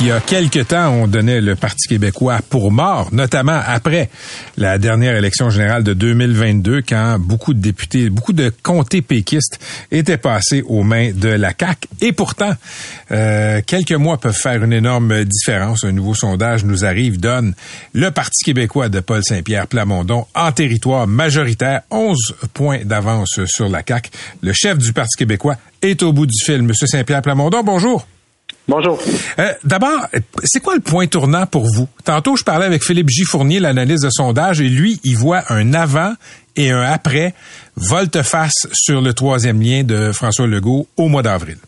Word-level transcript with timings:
Il 0.00 0.08
y 0.08 0.10
a 0.10 0.20
quelque 0.20 0.58
temps, 0.58 0.90
on 0.90 1.06
donnait 1.06 1.40
le 1.40 1.54
Parti 1.54 1.88
québécois 1.88 2.40
pour 2.50 2.72
mort, 2.72 3.08
notamment 3.12 3.60
après 3.64 4.10
la 4.56 4.76
dernière 4.76 5.16
élection 5.16 5.50
générale 5.50 5.84
de 5.84 5.94
2022, 5.94 6.82
quand 6.82 7.18
beaucoup 7.18 7.54
de 7.54 7.60
députés, 7.60 8.10
beaucoup 8.10 8.32
de 8.32 8.52
comtés 8.62 9.02
péquistes 9.02 9.58
étaient 9.92 10.18
passés 10.18 10.62
aux 10.66 10.82
mains 10.82 11.12
de 11.12 11.28
la 11.28 11.52
CAQ. 11.58 11.88
Et 12.00 12.12
pourtant, 12.12 12.52
euh, 13.12 13.60
quelques 13.64 13.92
mois 13.92 14.18
peuvent 14.18 14.36
faire 14.36 14.62
une 14.64 14.72
énorme 14.72 15.24
différence. 15.24 15.84
Un 15.84 15.92
nouveau 15.92 16.14
sondage 16.14 16.64
nous 16.64 16.84
arrive, 16.84 17.18
donne 17.18 17.54
le 17.92 18.10
Parti 18.10 18.44
québécois 18.44 18.88
de 18.88 19.00
Paul 19.00 19.22
Saint-Pierre 19.24 19.68
Plamondon 19.68 20.26
en 20.34 20.50
territoire 20.50 21.06
majoritaire, 21.06 21.82
11 21.90 22.34
points 22.52 22.84
d'avance 22.84 23.40
sur 23.46 23.68
la 23.68 23.82
CAQ. 23.86 24.10
Le 24.42 24.52
chef 24.52 24.76
du 24.76 24.92
Parti 24.92 25.16
québécois 25.16 25.56
est 25.80 26.02
au 26.02 26.12
bout 26.12 26.26
du 26.26 26.44
fil. 26.44 26.62
Monsieur 26.62 26.88
Saint-Pierre 26.88 27.22
Plamondon, 27.22 27.62
bonjour. 27.62 28.06
Bonjour. 28.66 28.98
Euh, 29.38 29.52
D'abord, 29.62 30.06
c'est 30.42 30.60
quoi 30.60 30.74
le 30.74 30.80
point 30.80 31.06
tournant 31.06 31.44
pour 31.46 31.64
vous? 31.64 31.86
Tantôt, 32.04 32.34
je 32.36 32.44
parlais 32.44 32.64
avec 32.64 32.82
Philippe 32.82 33.10
J. 33.10 33.24
Fournier, 33.24 33.60
l'analyse 33.60 34.00
de 34.00 34.08
sondage, 34.10 34.60
et 34.62 34.68
lui, 34.68 35.00
il 35.04 35.16
voit 35.16 35.42
un 35.50 35.74
avant 35.74 36.14
et 36.56 36.70
un 36.70 36.80
après 36.80 37.34
volte-face 37.76 38.68
sur 38.72 39.02
le 39.02 39.12
troisième 39.12 39.60
lien 39.60 39.82
de 39.82 40.12
François 40.12 40.46
Legault 40.46 40.86
au 40.96 41.08
mois 41.08 41.22
d'avril. 41.22 41.58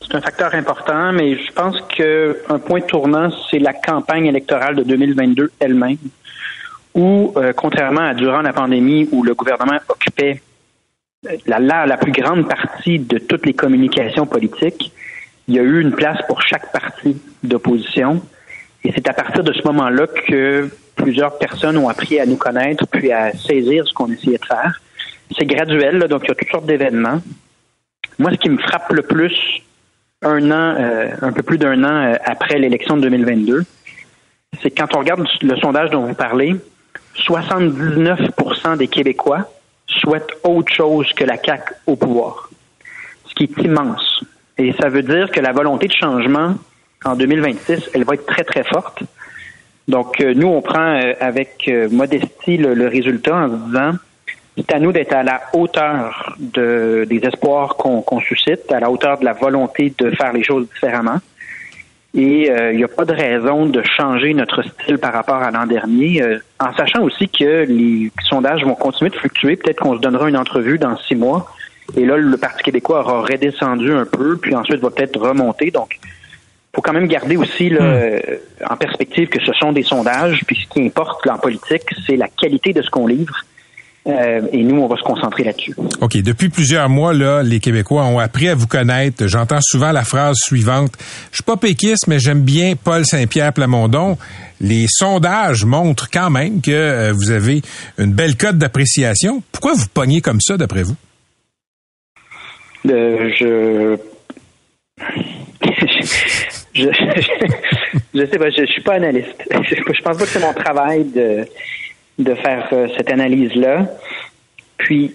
C'est 0.00 0.14
un 0.16 0.20
facteur 0.22 0.54
important, 0.54 1.12
mais 1.12 1.36
je 1.36 1.52
pense 1.52 1.76
qu'un 1.96 2.58
point 2.60 2.80
tournant, 2.80 3.30
c'est 3.50 3.58
la 3.58 3.74
campagne 3.74 4.26
électorale 4.26 4.76
de 4.76 4.84
2022 4.84 5.50
elle-même, 5.60 5.96
où, 6.94 7.32
euh, 7.36 7.52
contrairement 7.54 8.08
à 8.08 8.14
durant 8.14 8.40
la 8.40 8.52
pandémie, 8.52 9.06
où 9.12 9.22
le 9.22 9.34
gouvernement 9.34 9.78
occupait 9.88 10.40
la, 11.46 11.58
la, 11.58 11.86
la 11.86 11.96
plus 11.96 12.12
grande 12.12 12.48
partie 12.48 12.98
de 12.98 13.18
toutes 13.18 13.44
les 13.44 13.54
communications 13.54 14.26
politiques, 14.26 14.93
il 15.48 15.54
y 15.54 15.58
a 15.58 15.62
eu 15.62 15.80
une 15.80 15.92
place 15.92 16.18
pour 16.26 16.42
chaque 16.42 16.72
parti 16.72 17.20
d'opposition. 17.42 18.22
Et 18.84 18.92
c'est 18.94 19.08
à 19.08 19.12
partir 19.12 19.42
de 19.42 19.52
ce 19.52 19.62
moment-là 19.66 20.06
que 20.06 20.70
plusieurs 20.96 21.38
personnes 21.38 21.76
ont 21.76 21.88
appris 21.88 22.20
à 22.20 22.26
nous 22.26 22.36
connaître, 22.36 22.86
puis 22.86 23.12
à 23.12 23.32
saisir 23.32 23.86
ce 23.86 23.92
qu'on 23.92 24.10
essayait 24.10 24.38
de 24.38 24.44
faire. 24.44 24.80
C'est 25.36 25.46
graduel, 25.46 25.98
là, 25.98 26.08
donc 26.08 26.22
il 26.24 26.28
y 26.28 26.30
a 26.30 26.34
toutes 26.34 26.50
sortes 26.50 26.66
d'événements. 26.66 27.20
Moi, 28.18 28.30
ce 28.32 28.36
qui 28.36 28.50
me 28.50 28.58
frappe 28.58 28.92
le 28.92 29.02
plus, 29.02 29.34
un 30.22 30.50
an, 30.50 30.76
euh, 30.78 31.08
un 31.20 31.32
peu 31.32 31.42
plus 31.42 31.58
d'un 31.58 31.82
an 31.82 32.12
euh, 32.12 32.16
après 32.24 32.58
l'élection 32.58 32.96
de 32.96 33.02
2022, 33.02 33.64
c'est 34.62 34.70
quand 34.70 34.94
on 34.94 35.00
regarde 35.00 35.24
le 35.42 35.56
sondage 35.56 35.90
dont 35.90 36.06
vous 36.06 36.14
parlez, 36.14 36.56
79% 37.16 38.76
des 38.76 38.88
Québécois 38.88 39.50
souhaitent 39.86 40.32
autre 40.42 40.72
chose 40.72 41.12
que 41.12 41.24
la 41.24 41.36
CAQ 41.42 41.74
au 41.86 41.96
pouvoir, 41.96 42.50
ce 43.26 43.34
qui 43.34 43.44
est 43.44 43.62
immense. 43.62 44.24
Et 44.58 44.72
ça 44.80 44.88
veut 44.88 45.02
dire 45.02 45.30
que 45.30 45.40
la 45.40 45.52
volonté 45.52 45.88
de 45.88 45.92
changement 45.92 46.54
en 47.04 47.16
2026, 47.16 47.90
elle 47.94 48.04
va 48.04 48.14
être 48.14 48.26
très, 48.26 48.44
très 48.44 48.64
forte. 48.64 49.02
Donc, 49.88 50.20
euh, 50.20 50.32
nous, 50.34 50.46
on 50.46 50.62
prend 50.62 50.96
euh, 50.96 51.12
avec 51.20 51.64
euh, 51.68 51.88
modestie 51.90 52.56
le, 52.56 52.74
le, 52.74 52.88
résultat 52.88 53.36
en 53.36 53.48
se 53.48 53.66
disant, 53.66 53.92
c'est 54.56 54.72
à 54.72 54.78
nous 54.78 54.92
d'être 54.92 55.12
à 55.12 55.22
la 55.22 55.42
hauteur 55.52 56.36
de, 56.38 57.04
des 57.08 57.18
espoirs 57.18 57.76
qu'on 57.76 58.00
qu'on 58.00 58.20
suscite, 58.20 58.70
à 58.72 58.80
la 58.80 58.90
hauteur 58.90 59.18
de 59.18 59.24
la 59.24 59.32
volonté 59.32 59.92
de 59.98 60.10
faire 60.10 60.32
les 60.32 60.44
choses 60.44 60.68
différemment. 60.72 61.18
Et 62.16 62.46
il 62.46 62.76
n'y 62.76 62.84
a 62.84 62.88
pas 62.88 63.04
de 63.04 63.12
raison 63.12 63.66
de 63.66 63.82
changer 63.82 64.34
notre 64.34 64.62
style 64.62 64.98
par 64.98 65.12
rapport 65.12 65.42
à 65.42 65.50
l'an 65.50 65.66
dernier, 65.66 66.22
en 66.60 66.72
sachant 66.72 67.02
aussi 67.02 67.28
que 67.28 67.64
les 67.64 68.12
sondages 68.28 68.62
vont 68.62 68.76
continuer 68.76 69.10
de 69.10 69.16
fluctuer. 69.16 69.56
Peut-être 69.56 69.80
qu'on 69.80 69.96
se 69.96 70.00
donnera 70.00 70.28
une 70.28 70.36
entrevue 70.36 70.78
dans 70.78 70.96
six 70.96 71.16
mois 71.16 71.52
et 71.96 72.04
là, 72.04 72.16
le 72.16 72.36
Parti 72.36 72.62
québécois 72.62 73.00
aura 73.00 73.22
redescendu 73.22 73.92
un 73.92 74.04
peu, 74.06 74.36
puis 74.36 74.54
ensuite 74.54 74.80
va 74.80 74.90
peut-être 74.90 75.20
remonter. 75.20 75.70
Donc, 75.70 75.98
faut 76.74 76.82
quand 76.82 76.92
même 76.92 77.06
garder 77.06 77.36
aussi 77.36 77.68
là, 77.70 77.80
Hmm. 77.82 78.70
en 78.70 78.76
perspective 78.76 79.28
que 79.28 79.38
ce 79.44 79.52
sont 79.52 79.72
des 79.72 79.84
sondages, 79.84 80.40
puis 80.46 80.56
ce 80.56 80.68
qui 80.72 80.84
importe 80.84 81.24
là, 81.26 81.34
en 81.34 81.38
politique, 81.38 81.82
c'est 82.06 82.16
la 82.16 82.28
qualité 82.28 82.72
de 82.72 82.82
ce 82.82 82.90
qu'on 82.90 83.06
livre. 83.06 83.36
Euh, 84.06 84.42
et 84.52 84.62
nous, 84.62 84.82
on 84.82 84.86
va 84.86 84.96
se 84.96 85.02
concentrer 85.02 85.44
là-dessus. 85.44 85.74
OK. 86.02 86.18
Depuis 86.18 86.50
plusieurs 86.50 86.90
mois, 86.90 87.14
là, 87.14 87.42
les 87.42 87.58
Québécois 87.58 88.04
ont 88.04 88.18
appris 88.18 88.48
à 88.48 88.54
vous 88.54 88.66
connaître. 88.66 89.26
J'entends 89.26 89.62
souvent 89.62 89.92
la 89.92 90.04
phrase 90.04 90.36
suivante. 90.44 90.92
Je 91.30 91.36
suis 91.36 91.42
pas 91.42 91.56
péquiste, 91.56 92.06
mais 92.06 92.18
j'aime 92.18 92.42
bien 92.42 92.74
Paul 92.76 93.06
Saint-Pierre 93.06 93.54
Plamondon. 93.54 94.18
Les 94.60 94.84
sondages 94.90 95.64
montrent 95.64 96.10
quand 96.10 96.28
même 96.28 96.60
que 96.60 96.70
euh, 96.70 97.12
vous 97.14 97.30
avez 97.30 97.62
une 97.96 98.12
belle 98.12 98.36
cote 98.36 98.58
d'appréciation. 98.58 99.42
Pourquoi 99.52 99.72
vous 99.72 99.86
pognez 99.94 100.20
comme 100.20 100.40
ça, 100.42 100.58
d'après 100.58 100.82
vous? 100.82 100.96
Euh, 102.86 103.30
je... 103.38 103.96
je... 106.74 106.88
je 108.14 108.26
sais 108.26 108.38
pas, 108.38 108.50
je, 108.50 108.60
je 108.60 108.72
suis 108.72 108.82
pas 108.82 108.94
analyste. 108.94 109.42
Je, 109.50 109.74
je 109.92 110.02
pense 110.02 110.18
pas 110.18 110.24
que 110.24 110.30
c'est 110.30 110.40
mon 110.40 110.52
travail 110.52 111.04
de, 111.04 111.46
de 112.18 112.34
faire 112.34 112.68
euh, 112.72 112.88
cette 112.96 113.10
analyse-là. 113.10 113.86
Puis, 114.78 115.12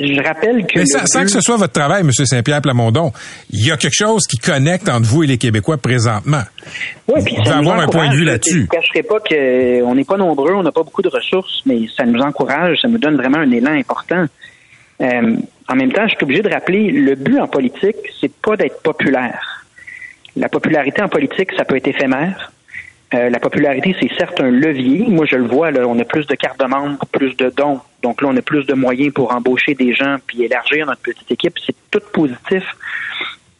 je 0.00 0.22
rappelle 0.22 0.66
que. 0.66 0.78
Mais 0.78 0.86
sans, 0.86 1.22
que 1.22 1.30
ce 1.30 1.40
soit 1.40 1.56
votre 1.56 1.72
travail, 1.72 2.00
M. 2.00 2.10
Saint-Pierre 2.12 2.62
Plamondon, 2.62 3.12
il 3.50 3.66
y 3.66 3.70
a 3.70 3.76
quelque 3.76 3.94
chose 3.94 4.22
qui 4.26 4.38
connecte 4.38 4.88
entre 4.88 5.06
vous 5.06 5.22
et 5.22 5.26
les 5.26 5.38
Québécois 5.38 5.76
présentement. 5.76 6.42
Ouais, 7.08 7.22
puis 7.22 7.36
ça 7.44 7.56
nous 7.56 7.68
avoir 7.68 7.80
un 7.80 7.88
point 7.88 8.08
de 8.10 8.16
vue 8.16 8.24
là-dessus. 8.24 8.68
Je 8.72 8.76
ne 8.76 8.80
cacherai 8.80 9.02
pas 9.02 9.20
qu'on 9.20 9.94
n'est 9.94 10.04
pas 10.04 10.16
nombreux, 10.16 10.54
on 10.54 10.62
n'a 10.62 10.72
pas 10.72 10.82
beaucoup 10.82 11.02
de 11.02 11.08
ressources, 11.08 11.60
mais 11.66 11.80
ça 11.94 12.04
nous 12.04 12.20
encourage, 12.20 12.78
ça 12.80 12.88
nous 12.88 12.98
donne 12.98 13.16
vraiment 13.16 13.38
un 13.38 13.50
élan 13.50 13.72
important. 13.72 14.26
Euh, 15.02 15.36
en 15.68 15.74
même 15.74 15.92
temps, 15.92 16.06
je 16.06 16.14
suis 16.14 16.24
obligé 16.24 16.42
de 16.42 16.50
rappeler, 16.50 16.90
le 16.90 17.14
but 17.14 17.40
en 17.40 17.48
politique, 17.48 17.96
c'est 18.20 18.32
pas 18.32 18.56
d'être 18.56 18.82
populaire. 18.82 19.64
La 20.36 20.48
popularité 20.48 21.02
en 21.02 21.08
politique, 21.08 21.52
ça 21.56 21.64
peut 21.64 21.76
être 21.76 21.88
éphémère. 21.88 22.52
Euh, 23.14 23.28
la 23.28 23.40
popularité, 23.40 23.94
c'est 24.00 24.10
certes 24.16 24.40
un 24.40 24.50
levier. 24.50 25.04
Moi, 25.08 25.26
je 25.26 25.36
le 25.36 25.46
vois, 25.46 25.70
là, 25.70 25.86
on 25.86 25.98
a 25.98 26.04
plus 26.04 26.26
de 26.26 26.34
cartes 26.34 26.58
de 26.58 26.64
membres, 26.64 27.04
plus 27.10 27.36
de 27.36 27.50
dons. 27.50 27.80
Donc 28.02 28.22
là, 28.22 28.28
on 28.30 28.36
a 28.36 28.42
plus 28.42 28.64
de 28.64 28.74
moyens 28.74 29.12
pour 29.12 29.34
embaucher 29.34 29.74
des 29.74 29.92
gens 29.94 30.16
puis 30.26 30.44
élargir 30.44 30.86
notre 30.86 31.02
petite 31.02 31.30
équipe. 31.30 31.58
C'est 31.64 31.76
tout 31.90 32.02
positif. 32.12 32.64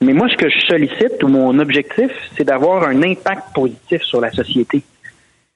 Mais 0.00 0.14
moi, 0.14 0.28
ce 0.28 0.36
que 0.36 0.48
je 0.48 0.58
sollicite 0.60 1.22
ou 1.22 1.28
mon 1.28 1.58
objectif, 1.58 2.10
c'est 2.36 2.44
d'avoir 2.44 2.84
un 2.84 3.02
impact 3.02 3.54
positif 3.54 4.02
sur 4.02 4.20
la 4.20 4.30
société. 4.30 4.82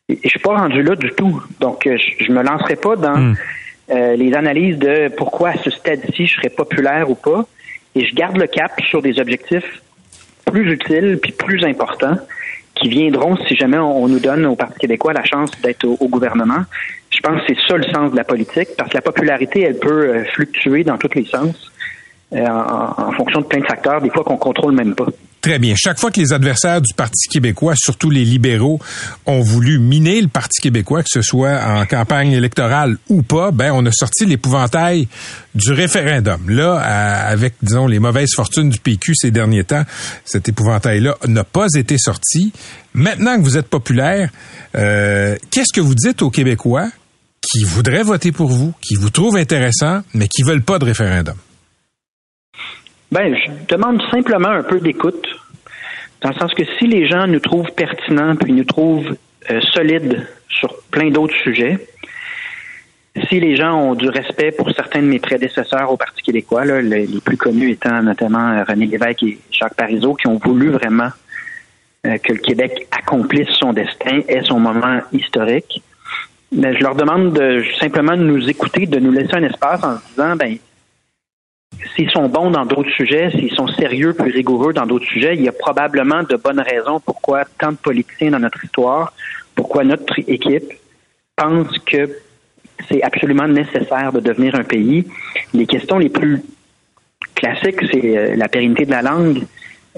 Et 0.09 0.21
je 0.23 0.29
suis 0.29 0.39
pas 0.41 0.57
rendu 0.57 0.83
là 0.83 0.95
du 0.95 1.11
tout. 1.13 1.43
Donc, 1.59 1.87
euh, 1.87 1.97
je, 1.97 2.25
je 2.25 2.31
me 2.31 2.43
lancerai 2.43 2.77
pas 2.77 2.97
dans 2.97 3.17
Hmm. 3.17 3.35
Euh, 3.91 4.17
les 4.17 4.35
analyses 4.35 4.79
de 4.79 5.09
pourquoi 5.17 5.51
à 5.51 5.59
ce 5.59 5.71
stade-ci 5.71 6.27
je 6.27 6.35
serais 6.37 6.49
populaire 6.49 7.11
ou 7.11 7.15
pas. 7.15 7.47
Et 7.95 8.05
je 8.05 8.15
garde 8.15 8.37
le 8.37 8.47
cap 8.47 8.73
sur 8.89 9.01
des 9.01 9.19
objectifs 9.21 9.83
plus 10.45 10.73
utiles 10.73 11.19
puis 11.21 11.33
plus 11.33 11.65
importants 11.65 12.17
qui 12.75 12.89
viendront 12.89 13.37
si 13.49 13.57
jamais 13.57 13.79
on, 13.79 14.07
nous 14.07 14.21
donne 14.21 14.45
au 14.47 14.55
Parti 14.55 14.79
québécois 14.81 15.13
la 15.13 15.25
chance 15.25 15.51
d'être 15.63 15.85
au, 15.85 15.97
au 15.99 16.09
gouvernement. 16.09 16.65
Je 17.11 17.21
pense 17.21 17.41
que 17.41 17.55
c'est 17.55 17.69
ça 17.69 17.77
le 17.77 17.85
sens 17.85 18.11
de 18.11 18.17
la 18.17 18.25
politique 18.25 18.69
parce 18.77 18.91
que 18.91 18.97
la 18.97 19.03
popularité, 19.03 19.63
elle 19.63 19.79
peut 19.79 20.11
euh, 20.11 20.25
fluctuer 20.25 20.85
dans 20.85 20.99
tous 20.99 21.15
les 21.15 21.25
sens 21.25 21.73
euh, 22.35 22.45
en, 22.47 23.09
en 23.09 23.13
fonction 23.13 23.41
de 23.41 23.47
plein 23.47 23.61
de 23.61 23.67
facteurs, 23.67 24.03
des 24.03 24.11
fois 24.11 24.25
qu'on 24.25 24.37
contrôle 24.37 24.75
même 24.75 24.95
pas. 24.95 25.07
Très 25.47 25.61
bien. 25.61 25.75
Chaque 25.77 26.01
fois 26.01 26.11
que 26.11 26.19
les 26.19 26.33
adversaires 26.33 26.81
du 26.81 26.93
Parti 26.93 27.29
québécois, 27.29 27.75
surtout 27.77 28.11
les 28.11 28.25
libéraux, 28.25 28.81
ont 29.27 29.43
voulu 29.43 29.79
miner 29.79 30.21
le 30.21 30.27
Parti 30.27 30.61
québécois, 30.61 31.05
que 31.05 31.09
ce 31.09 31.23
soit 31.23 31.61
en 31.65 31.87
campagne 31.87 32.33
électorale 32.33 32.97
ou 33.09 33.23
pas, 33.23 33.53
ben 33.53 33.71
on 33.73 33.87
a 33.87 33.93
sorti 33.93 34.27
l'épouvantail 34.27 35.07
du 35.55 35.71
référendum. 35.71 36.51
Là, 36.51 36.79
avec 37.29 37.55
disons 37.63 37.87
les 37.87 38.01
mauvaises 38.01 38.35
fortunes 38.35 38.71
du 38.71 38.81
PQ 38.81 39.15
ces 39.15 39.31
derniers 39.31 39.63
temps, 39.63 39.85
cet 40.25 40.49
épouvantail-là 40.49 41.17
n'a 41.29 41.45
pas 41.45 41.69
été 41.77 41.97
sorti. 41.97 42.53
Maintenant 42.93 43.37
que 43.37 43.43
vous 43.43 43.57
êtes 43.57 43.69
populaire, 43.69 44.31
euh, 44.75 45.37
qu'est-ce 45.53 45.73
que 45.73 45.81
vous 45.81 45.95
dites 45.95 46.23
aux 46.23 46.31
Québécois 46.31 46.89
qui 47.41 47.63
voudraient 47.63 48.03
voter 48.03 48.33
pour 48.33 48.51
vous, 48.51 48.75
qui 48.81 48.97
vous 48.97 49.11
trouvent 49.11 49.37
intéressant, 49.37 50.01
mais 50.13 50.27
qui 50.27 50.43
veulent 50.43 50.65
pas 50.65 50.81
de 50.81 50.87
référendum? 50.87 51.37
Ben, 53.13 53.37
je 53.37 53.75
demande 53.75 54.03
simplement 54.11 54.49
un 54.49 54.63
peu 54.63 54.81
d'écoute, 54.81 55.27
dans 56.23 56.31
le 56.31 56.35
sens 56.35 56.53
que 56.55 56.65
si 56.79 56.87
les 56.87 57.07
gens 57.07 57.27
nous 57.27 57.41
trouvent 57.41 57.71
pertinents 57.73 58.37
puis 58.37 58.53
nous 58.53 58.65
trouvent 58.65 59.17
euh, 59.51 59.61
solides 59.73 60.27
sur 60.49 60.75
plein 60.91 61.11
d'autres 61.11 61.37
sujets, 61.37 61.79
si 63.29 63.41
les 63.41 63.57
gens 63.57 63.75
ont 63.75 63.95
du 63.95 64.09
respect 64.09 64.53
pour 64.53 64.71
certains 64.73 65.01
de 65.01 65.07
mes 65.07 65.19
prédécesseurs 65.19 65.91
au 65.91 65.97
Parti 65.97 66.23
québécois, 66.23 66.65
là, 66.65 66.83
les, 66.83 67.07
plus 67.25 67.37
connus 67.37 67.71
étant 67.71 68.03
notamment 68.03 68.51
euh, 68.51 68.65
René 68.65 68.87
Lévesque 68.87 69.23
et 69.23 69.39
Jacques 69.51 69.75
Parizeau, 69.75 70.15
qui 70.15 70.27
ont 70.27 70.39
voulu 70.39 70.71
vraiment 70.71 71.09
euh, 72.07 72.19
que 72.19 72.33
le 72.33 72.39
Québec 72.39 72.87
accomplisse 72.91 73.49
son 73.51 73.73
destin, 73.73 74.21
ait 74.29 74.43
son 74.43 74.61
moment 74.61 75.01
historique, 75.13 75.83
mais 76.53 76.75
je 76.77 76.83
leur 76.83 76.95
demande 76.95 77.33
de, 77.33 77.65
simplement 77.81 78.17
de 78.17 78.23
nous 78.23 78.49
écouter, 78.49 78.87
de 78.87 78.99
nous 78.99 79.13
laisser 79.13 79.35
un 79.35 79.43
espace 79.45 79.83
en 79.83 79.99
se 79.99 80.09
disant, 80.11 80.37
ben, 80.37 80.57
s'ils 81.95 82.11
sont 82.11 82.29
bons 82.29 82.51
dans 82.51 82.65
d'autres 82.65 82.91
sujets, 82.91 83.31
s'ils 83.31 83.53
sont 83.53 83.69
sérieux 83.69 84.13
plus 84.15 84.31
rigoureux 84.31 84.73
dans 84.73 84.87
d'autres 84.87 85.07
sujets, 85.07 85.35
il 85.35 85.43
y 85.43 85.49
a 85.49 85.53
probablement 85.53 86.23
de 86.23 86.37
bonnes 86.37 86.61
raisons 86.61 87.01
pourquoi 87.01 87.45
tant 87.59 87.73
de 87.73 87.77
politiciens 87.77 88.31
dans 88.31 88.39
notre 88.39 88.65
histoire, 88.65 89.13
pourquoi 89.55 89.85
notre 89.85 90.19
équipe 90.19 90.73
pense 91.37 91.79
que 91.81 92.11
c'est 92.89 93.03
absolument 93.03 93.49
nécessaire 93.49 94.13
de 94.13 94.21
devenir 94.21 94.55
un 94.55 94.65
pays. 94.65 95.07
Les 95.55 95.67
questions 95.67 95.99
les 95.99 96.09
plus 96.09 96.43
classiques, 97.35 97.81
c'est 97.91 98.17
euh, 98.17 98.37
la 98.37 98.49
pérennité 98.49 98.87
de 98.87 98.91
la 98.91 99.03
langue, 99.03 99.43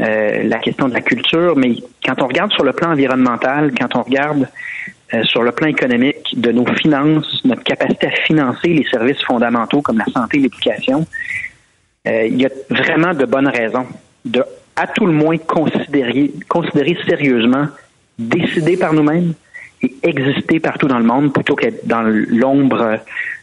euh, 0.00 0.43
la 0.44 0.58
question 0.58 0.88
de 0.88 0.94
la 0.94 1.00
culture, 1.00 1.56
mais 1.56 1.76
quand 2.05 2.20
on 2.23 2.26
regarde 2.26 2.52
sur 2.52 2.64
le 2.64 2.73
plan 2.73 2.93
environnemental, 2.93 3.73
quand 3.79 3.96
on 3.96 4.02
regarde 4.02 4.49
euh, 5.14 5.23
sur 5.25 5.43
le 5.43 5.52
plan 5.52 5.67
économique 5.69 6.38
de 6.40 6.52
nos 6.52 6.67
finances, 6.67 7.40
notre 7.44 7.64
capacité 7.64 8.06
à 8.08 8.11
financer 8.11 8.69
les 8.69 8.85
services 8.85 9.23
fondamentaux 9.25 9.82
comme 9.82 9.99
la 9.99 10.05
santé 10.06 10.38
et 10.38 10.43
l'éducation, 10.43 11.06
euh, 12.06 12.26
il 12.26 12.40
y 12.40 12.46
a 12.46 12.50
vraiment 12.70 13.14
de 13.14 13.24
bonnes 13.24 13.48
raisons 13.48 13.86
de, 14.24 14.44
à 14.76 14.86
tout 14.86 15.06
le 15.06 15.12
moins, 15.12 15.36
considérer, 15.38 16.32
considérer 16.48 16.96
sérieusement, 17.06 17.66
décider 18.18 18.76
par 18.76 18.92
nous-mêmes 18.92 19.34
et 19.82 19.94
exister 20.02 20.60
partout 20.60 20.88
dans 20.88 20.98
le 20.98 21.04
monde 21.04 21.32
plutôt 21.32 21.56
qu'être 21.56 21.86
dans 21.86 22.02
l'ombre 22.02 22.98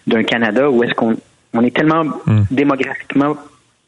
d'un 0.08 0.24
Canada 0.24 0.70
où 0.70 0.84
est-ce 0.84 0.94
qu'on 0.94 1.16
on 1.54 1.64
est 1.64 1.74
tellement 1.74 2.04
démographiquement 2.52 3.38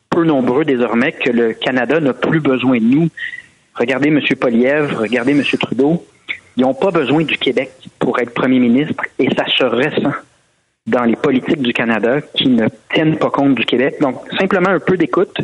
peu 0.09 0.23
nombreux 0.23 0.63
désormais 0.63 1.11
que 1.11 1.29
le 1.29 1.53
Canada 1.53 1.99
n'a 1.99 2.13
plus 2.13 2.39
besoin 2.39 2.77
de 2.77 2.85
nous. 2.85 3.09
Regardez 3.75 4.07
M. 4.07 4.21
Poliev, 4.39 4.95
regardez 4.95 5.33
M. 5.33 5.43
Trudeau. 5.59 6.05
Ils 6.55 6.61
n'ont 6.61 6.73
pas 6.73 6.91
besoin 6.91 7.23
du 7.23 7.37
Québec 7.37 7.71
pour 7.99 8.19
être 8.19 8.33
premier 8.33 8.59
ministre 8.59 9.03
et 9.19 9.29
ça 9.35 9.45
se 9.47 9.63
ressent 9.63 10.15
dans 10.87 11.03
les 11.03 11.15
politiques 11.15 11.61
du 11.61 11.73
Canada 11.73 12.21
qui 12.21 12.47
ne 12.47 12.67
tiennent 12.93 13.17
pas 13.17 13.29
compte 13.29 13.55
du 13.55 13.65
Québec. 13.65 13.95
Donc, 14.01 14.21
simplement 14.39 14.69
un 14.69 14.79
peu 14.79 14.97
d'écoute, 14.97 15.37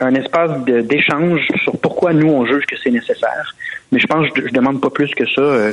un 0.00 0.14
espace 0.14 0.64
d'échange 0.64 1.48
sur 1.62 1.78
pourquoi 1.78 2.12
nous, 2.12 2.28
on 2.28 2.46
juge 2.46 2.64
que 2.66 2.76
c'est 2.82 2.90
nécessaire. 2.90 3.54
Mais 3.90 3.98
je 3.98 4.06
pense 4.06 4.30
que 4.30 4.42
je, 4.42 4.48
je 4.48 4.52
demande 4.52 4.80
pas 4.80 4.90
plus 4.90 5.12
que 5.14 5.26
ça. 5.26 5.40
euh, 5.40 5.72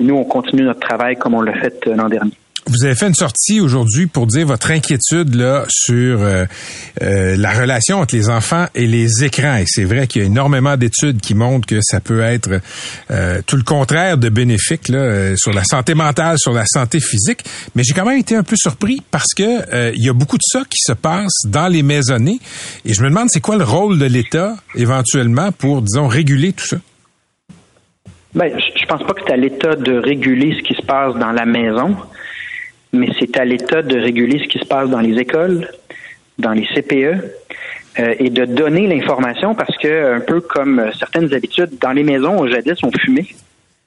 nous, 0.00 0.14
on 0.14 0.24
continue 0.24 0.62
notre 0.62 0.80
travail 0.80 1.16
comme 1.16 1.34
on 1.34 1.42
l'a 1.42 1.54
fait 1.54 1.86
euh, 1.86 1.96
l'an 1.96 2.08
dernier. 2.08 2.32
Vous 2.66 2.84
avez 2.84 2.94
fait 2.94 3.08
une 3.08 3.14
sortie 3.14 3.60
aujourd'hui 3.60 4.06
pour 4.06 4.28
dire 4.28 4.46
votre 4.46 4.70
inquiétude 4.70 5.34
là 5.34 5.64
sur 5.68 6.22
euh, 6.22 6.46
euh, 7.02 7.36
la 7.36 7.52
relation 7.52 7.98
entre 7.98 8.14
les 8.14 8.30
enfants 8.30 8.66
et 8.76 8.86
les 8.86 9.24
écrans. 9.24 9.56
Et 9.56 9.64
c'est 9.66 9.84
vrai 9.84 10.06
qu'il 10.06 10.22
y 10.22 10.24
a 10.24 10.28
énormément 10.28 10.76
d'études 10.76 11.20
qui 11.20 11.34
montrent 11.34 11.66
que 11.66 11.80
ça 11.82 12.00
peut 12.00 12.20
être 12.20 12.60
euh, 13.10 13.42
tout 13.46 13.56
le 13.56 13.64
contraire 13.64 14.16
de 14.16 14.28
bénéfique 14.28 14.88
là, 14.88 14.98
euh, 14.98 15.34
sur 15.36 15.52
la 15.52 15.64
santé 15.64 15.94
mentale, 15.94 16.38
sur 16.38 16.52
la 16.52 16.64
santé 16.64 17.00
physique. 17.00 17.40
Mais 17.74 17.82
j'ai 17.82 17.94
quand 17.94 18.06
même 18.06 18.18
été 18.18 18.36
un 18.36 18.44
peu 18.44 18.56
surpris 18.56 19.02
parce 19.10 19.34
que 19.34 19.42
euh, 19.74 19.92
il 19.96 20.04
y 20.04 20.08
a 20.08 20.12
beaucoup 20.12 20.36
de 20.36 20.44
ça 20.46 20.62
qui 20.70 20.78
se 20.78 20.92
passe 20.92 21.34
dans 21.46 21.66
les 21.66 21.82
maisonnées. 21.82 22.38
Et 22.84 22.94
je 22.94 23.02
me 23.02 23.08
demande 23.08 23.28
c'est 23.28 23.40
quoi 23.40 23.56
le 23.56 23.64
rôle 23.64 23.98
de 23.98 24.06
l'État 24.06 24.54
éventuellement 24.76 25.50
pour, 25.50 25.82
disons, 25.82 26.06
réguler 26.06 26.52
tout 26.52 26.66
ça? 26.66 26.76
Ben, 28.34 28.50
je 28.58 28.86
pense 28.86 29.02
pas 29.02 29.12
que 29.12 29.20
c'est 29.26 29.32
à 29.32 29.36
l'État 29.36 29.74
de 29.74 29.98
réguler 29.98 30.56
ce 30.56 30.62
qui 30.62 30.74
se 30.74 30.86
passe 30.86 31.14
dans 31.16 31.32
la 31.32 31.44
maison, 31.44 31.96
mais 32.92 33.08
c'est 33.18 33.36
à 33.36 33.44
l'État 33.44 33.82
de 33.82 33.98
réguler 33.98 34.38
ce 34.38 34.48
qui 34.48 34.58
se 34.58 34.66
passe 34.66 34.88
dans 34.90 35.00
les 35.00 35.18
écoles, 35.18 35.68
dans 36.38 36.52
les 36.52 36.66
CPE, 36.66 37.24
euh, 37.98 38.14
et 38.18 38.30
de 38.30 38.44
donner 38.44 38.86
l'information 38.86 39.54
parce 39.54 39.76
que, 39.78 40.16
un 40.16 40.20
peu 40.20 40.40
comme 40.40 40.90
certaines 40.98 41.32
habitudes, 41.34 41.78
dans 41.80 41.92
les 41.92 42.02
maisons, 42.02 42.46
jadis, 42.46 42.82
on 42.82 42.90
fumait 42.90 43.26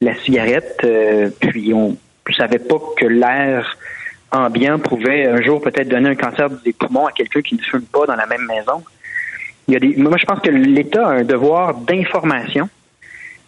la 0.01 0.15
cigarette, 0.15 0.81
euh, 0.83 1.29
puis 1.39 1.73
on 1.73 1.97
ne 2.27 2.33
savait 2.33 2.59
pas 2.59 2.79
que 2.97 3.05
l'air 3.05 3.77
ambiant 4.31 4.79
pouvait 4.79 5.27
un 5.27 5.41
jour 5.41 5.61
peut-être 5.61 5.87
donner 5.87 6.09
un 6.09 6.15
cancer 6.15 6.49
des 6.49 6.73
poumons 6.73 7.07
à 7.07 7.11
quelqu'un 7.11 7.41
qui 7.41 7.55
ne 7.55 7.61
fume 7.61 7.83
pas 7.83 8.05
dans 8.05 8.15
la 8.15 8.25
même 8.25 8.45
maison. 8.45 8.83
Il 9.67 9.73
y 9.73 9.77
a 9.77 9.79
des, 9.79 9.95
moi, 9.95 10.17
je 10.17 10.25
pense 10.25 10.39
que 10.39 10.49
l'État 10.49 11.07
a 11.07 11.11
un 11.11 11.23
devoir 11.23 11.75
d'information 11.75 12.69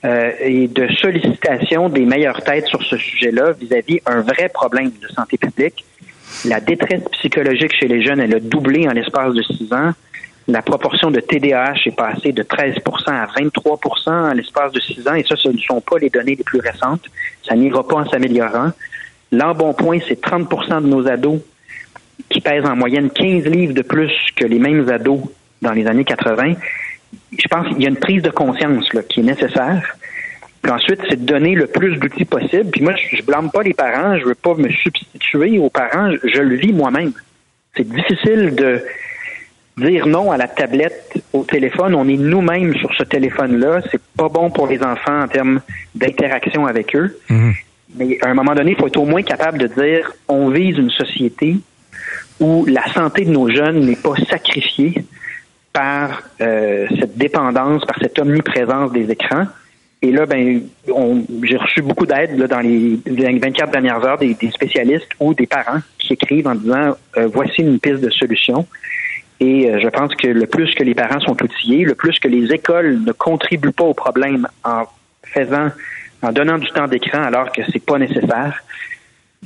euh, 0.06 0.32
et 0.40 0.68
de 0.68 0.88
sollicitation 0.94 1.90
des 1.90 2.06
meilleures 2.06 2.44
têtes 2.44 2.68
sur 2.68 2.84
ce 2.84 2.98
sujet-là 2.98 3.54
vis-à-vis 3.60 4.00
un 4.06 4.22
vrai 4.22 4.50
problème 4.50 4.92
de 5.02 5.08
santé 5.08 5.38
publique. 5.38 5.86
La 6.46 6.60
détresse 6.60 7.04
psychologique 7.14 7.74
chez 7.74 7.88
les 7.88 8.04
jeunes, 8.04 8.20
elle 8.20 8.36
a 8.36 8.40
doublé 8.40 8.88
en 8.88 8.92
l'espace 8.92 9.34
de 9.34 9.42
six 9.42 9.74
ans. 9.74 9.92
La 10.48 10.62
proportion 10.62 11.10
de 11.10 11.20
TDAH 11.20 11.88
est 11.88 11.96
passée 11.96 12.32
de 12.32 12.44
13% 12.44 13.10
à 13.10 13.26
23% 13.26 14.10
en 14.10 14.34
l'espace 14.34 14.72
de 14.72 14.80
six 14.80 15.06
ans, 15.08 15.16
et 15.16 15.24
ça, 15.24 15.36
ce 15.36 15.50
ne 15.50 15.58
sont 15.58 15.82
pas 15.82 15.98
les 15.98 16.10
données 16.10 16.36
les 16.36 16.44
plus 16.44 16.60
récentes. 16.60 17.06
Ça 17.48 17.56
n'ira 17.56 17.86
pas 17.86 17.96
en 17.96 18.10
s'améliorant. 18.10 18.72
L'embonpoint, 19.32 20.00
c'est 20.08 20.22
30% 20.22 20.84
de 20.84 20.88
nos 20.88 21.08
ados 21.08 21.42
qui 22.30 22.40
pèsent 22.40 22.66
en 22.66 22.76
moyenne 22.76 23.10
15 23.10 23.46
livres 23.46 23.74
de 23.74 23.82
plus 23.82 24.12
que 24.36 24.46
les 24.46 24.60
mêmes 24.60 24.88
ados 24.90 25.22
dans 25.62 25.72
les 25.72 25.88
années 25.88 26.06
80 26.06 26.54
je 27.32 27.48
pense 27.50 27.68
qu'il 27.68 27.82
y 27.82 27.86
a 27.86 27.90
une 27.90 27.98
prise 27.98 28.22
de 28.22 28.30
conscience 28.30 28.94
là, 28.94 29.02
qui 29.04 29.22
est 29.22 29.24
nécessaire. 29.24 29.98
Puis 30.62 30.72
ensuite, 30.72 31.00
c'est 31.10 31.20
de 31.20 31.26
donner 31.26 31.56
le 31.56 31.68
plus 31.68 31.98
d'outils 31.98 32.26
possible. 32.26 32.70
Puis 32.72 32.82
moi, 32.82 32.94
je, 32.96 33.18
je 33.18 33.24
blâme 33.24 33.52
pas 33.52 33.64
les 33.64 33.74
parents, 33.74 34.18
je 34.18 34.26
veux 34.26 34.36
pas 34.36 34.56
me 34.56 34.70
substituer 34.70 35.60
aux 35.60 35.70
parents, 35.70 36.12
je, 36.12 36.28
je 36.28 36.42
le 36.42 36.56
vis 36.56 36.74
moi-même. 36.74 37.14
C'est 37.76 37.88
difficile 37.88 38.56
de 38.56 38.82
dire 39.78 40.08
non 40.08 40.32
à 40.32 40.38
la 40.38 40.48
tablette, 40.48 41.24
au 41.34 41.44
téléphone. 41.44 41.94
On 41.96 42.08
est 42.08 42.18
nous-mêmes 42.18 42.76
sur 42.76 42.94
ce 42.96 43.04
téléphone-là. 43.04 43.82
C'est 43.92 44.02
pas 44.18 44.30
bon 44.30 44.50
pour 44.50 44.68
les 44.68 44.82
enfants 44.82 45.22
en 45.22 45.28
termes 45.28 45.62
d'interaction 45.94 46.66
avec 46.66 46.96
eux. 46.96 47.18
Mais 47.96 48.18
à 48.24 48.30
un 48.30 48.34
moment 48.34 48.56
donné, 48.56 48.72
il 48.72 48.78
faut 48.78 48.88
être 48.88 48.98
au 48.98 49.06
moins 49.06 49.22
capable 49.24 49.60
de 49.60 49.68
dire 49.68 50.12
on 50.28 50.50
vise 50.50 50.78
une 50.78 50.90
société 50.90 51.58
où 52.40 52.66
la 52.66 52.86
santé 52.94 53.26
de 53.26 53.32
nos 53.32 53.50
jeunes 53.50 53.86
n'est 53.86 53.96
pas 53.96 54.16
sacrifiée 54.30 55.06
par 55.78 56.24
euh, 56.42 56.88
cette 57.00 57.16
dépendance, 57.16 57.86
par 57.86 58.00
cette 58.02 58.18
omniprésence 58.18 58.92
des 58.92 59.12
écrans. 59.12 59.46
Et 60.02 60.12
là, 60.12 60.26
ben, 60.26 60.64
j'ai 61.44 61.58
reçu 61.58 61.84
beaucoup 61.84 62.08
d'aide 62.08 62.36
dans 62.48 62.62
les 62.62 63.00
24 63.06 63.72
dernières 63.72 64.04
heures 64.04 64.18
des, 64.18 64.34
des 64.34 64.50
spécialistes 64.50 65.12
ou 65.20 65.36
des 65.36 65.46
parents 65.46 65.82
qui 66.00 66.14
écrivent 66.14 66.48
en 66.48 66.56
disant 66.56 66.96
euh, 67.18 67.28
voici 67.32 67.62
une 67.62 67.80
piste 67.80 68.02
de 68.02 68.10
solution. 68.10 68.66
Et 69.40 69.70
euh, 69.70 69.80
je 69.80 69.88
pense 69.90 70.16
que 70.16 70.28
le 70.28 70.48
plus 70.48 70.74
que 70.74 70.84
les 70.84 70.96
parents 70.96 71.20
sont 71.20 71.38
outillés, 71.44 71.84
le 71.86 71.94
plus 71.94 72.18
que 72.18 72.28
les 72.28 72.52
écoles 72.52 73.04
ne 73.06 73.12
contribuent 73.12 73.72
pas 73.72 73.84
au 73.84 73.94
problème 73.94 74.48
en 74.64 74.86
faisant, 75.22 75.70
en 76.24 76.32
donnant 76.32 76.58
du 76.58 76.70
temps 76.70 76.88
d'écran 76.88 77.22
alors 77.22 77.52
que 77.52 77.62
c'est 77.72 77.86
pas 77.86 78.00
nécessaire, 78.00 78.64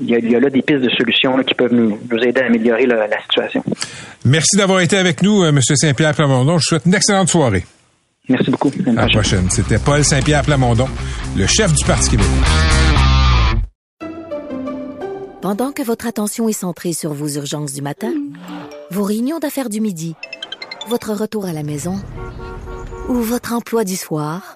il 0.01 0.10
y, 0.10 0.15
a, 0.15 0.20
il 0.20 0.31
y 0.31 0.36
a 0.36 0.39
là 0.39 0.50
des 0.50 0.62
pistes 0.62 0.81
de 0.81 0.89
solutions 0.89 1.38
là, 1.38 1.43
qui 1.43 1.53
peuvent 1.53 1.74
nous, 1.74 1.98
nous 2.12 2.17
aider 2.20 2.41
à 2.41 2.46
améliorer 2.46 2.86
la- 2.86 3.08
la 3.08 3.22
situation. 3.22 3.63
Merci 4.25 4.58
d'avoir 4.58 4.81
été 4.81 4.98
avec 4.98 5.22
nous, 5.22 5.43
euh, 5.43 5.50
M. 5.50 5.62
Saint-Pierre 5.62 6.13
Plamondon. 6.15 6.53
Je 6.53 6.55
vous 6.58 6.62
souhaite 6.62 6.86
une 6.86 6.93
excellente 6.96 7.29
soirée. 7.29 7.65
Merci 8.29 8.51
beaucoup. 8.51 8.70
À 8.70 8.91
la 8.91 8.93
prochaine. 8.93 9.12
prochaine. 9.12 9.50
C'était 9.50 9.77
Paul 9.79 10.03
Saint-Pierre 10.03 10.43
Plamondon, 10.43 10.88
le 11.38 11.48
chef 11.48 11.74
du 11.74 11.84
Parti 11.86 12.12
québécois. 12.12 12.31
Pendant 15.41 15.72
que 15.72 15.81
votre 15.81 16.05
attention 16.08 16.48
est 16.50 16.53
centrée 16.53 16.93
sur 16.93 17.13
vos 17.13 17.27
urgences 17.27 17.74
du 17.74 17.81
matin, 17.81 18.12
vos 18.91 19.03
réunions 19.03 19.39
d'affaires 19.39 19.70
du 19.70 19.81
midi, 19.81 20.15
votre 20.88 21.13
retour 21.13 21.46
à 21.46 21.53
la 21.53 21.63
maison 21.63 21.96
ou 23.10 23.15
votre 23.15 23.53
emploi 23.53 23.84
du 23.84 23.96
soir, 23.96 24.55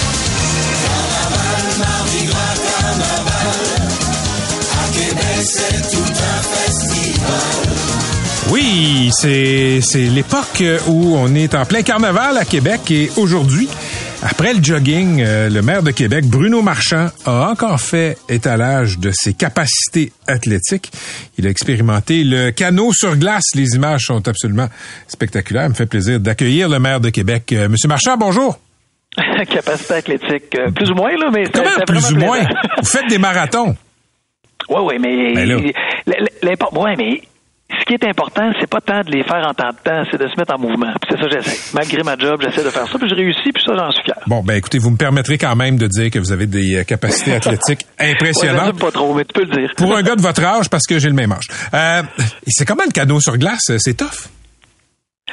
Oui, 8.49 9.09
c'est 9.13 9.79
c'est 9.81 10.05
l'époque 10.07 10.63
où 10.87 11.15
on 11.15 11.33
est 11.35 11.55
en 11.55 11.65
plein 11.65 11.81
carnaval 11.83 12.37
à 12.37 12.45
Québec 12.45 12.91
et 12.91 13.09
aujourd'hui, 13.17 13.69
Après 14.23 14.53
le 14.53 14.63
jogging, 14.63 15.19
euh, 15.21 15.49
le 15.49 15.63
maire 15.63 15.81
de 15.81 15.89
Québec, 15.89 16.25
Bruno 16.27 16.61
Marchand, 16.61 17.07
a 17.25 17.49
encore 17.49 17.81
fait 17.81 18.19
étalage 18.29 18.99
de 18.99 19.11
ses 19.11 19.33
capacités 19.33 20.11
athlétiques. 20.27 20.91
Il 21.39 21.47
a 21.47 21.49
expérimenté 21.49 22.23
le 22.23 22.51
canot 22.51 22.93
sur 22.93 23.15
glace. 23.17 23.45
Les 23.55 23.69
images 23.73 24.05
sont 24.05 24.27
absolument 24.27 24.69
spectaculaires. 25.07 25.65
Il 25.65 25.69
me 25.69 25.73
fait 25.73 25.87
plaisir 25.87 26.19
d'accueillir 26.19 26.69
le 26.69 26.77
maire 26.79 26.99
de 26.99 27.09
Québec. 27.09 27.51
Euh, 27.51 27.67
Monsieur 27.67 27.87
Marchand, 27.87 28.15
bonjour. 28.15 28.59
Capacité 29.49 29.93
athlétique, 29.95 30.55
euh, 30.57 30.71
plus 30.71 30.89
ou 30.91 30.95
moins, 30.95 31.11
là, 31.17 31.29
mais 31.33 31.43
Comment 31.51 31.69
c'est 31.77 31.85
plus 31.85 32.11
ou 32.13 32.17
moins? 32.17 32.39
Vous 32.77 32.85
faites 32.85 33.07
des 33.07 33.17
marathons. 33.17 33.75
Oui, 34.69 34.77
oui, 34.83 34.95
mais. 35.01 35.33
Ben 35.33 35.49
là. 35.49 35.55
l- 36.07 36.27
l'import- 36.43 36.71
ouais, 36.77 36.93
mais 36.95 37.19
ce 37.79 37.83
qui 37.85 37.93
est 37.95 38.05
important, 38.07 38.51
c'est 38.59 38.69
pas 38.69 38.79
tant 38.79 39.01
de 39.01 39.09
les 39.09 39.23
faire 39.23 39.45
en 39.45 39.53
temps 39.55 39.69
de 39.71 39.75
temps, 39.83 40.03
c'est 40.09 40.17
de 40.21 40.27
se 40.27 40.37
mettre 40.37 40.53
en 40.53 40.59
mouvement. 40.59 40.93
C'est 41.09 41.17
ça 41.17 41.27
que 41.27 41.31
j'essaie. 41.41 41.71
Malgré 41.75 42.03
ma 42.03 42.15
job, 42.15 42.39
j'essaie 42.43 42.63
de 42.63 42.69
faire 42.69 42.87
ça, 42.87 42.97
puis 42.99 43.09
je 43.09 43.15
réussis, 43.15 43.51
puis 43.51 43.61
ça, 43.65 43.73
j'en 43.75 43.91
suis 43.91 44.03
fier. 44.03 44.15
Bon, 44.27 44.43
ben 44.43 44.53
écoutez, 44.53 44.77
vous 44.77 44.91
me 44.91 44.97
permettrez 44.97 45.37
quand 45.39 45.55
même 45.55 45.77
de 45.77 45.87
dire 45.87 46.11
que 46.11 46.19
vous 46.19 46.31
avez 46.31 46.45
des 46.45 46.75
euh, 46.75 46.83
capacités 46.83 47.33
athlétiques 47.33 47.85
impressionnantes. 47.99 48.79
pas 48.79 48.91
trop, 48.91 49.13
mais 49.15 49.25
tu 49.25 49.33
peux 49.33 49.45
le 49.45 49.57
dire. 49.61 49.71
Pour 49.75 49.93
un 49.97 50.03
gars 50.03 50.15
de 50.15 50.21
votre 50.21 50.43
âge, 50.43 50.69
parce 50.69 50.85
que 50.85 50.99
j'ai 50.99 51.09
le 51.09 51.15
même 51.15 51.31
âge. 51.31 51.47
Euh, 51.73 52.03
c'est 52.47 52.65
comment 52.65 52.83
le 52.85 52.91
canot 52.91 53.19
sur 53.19 53.35
glace? 53.37 53.71
C'est 53.79 53.97
tough? 53.97 54.29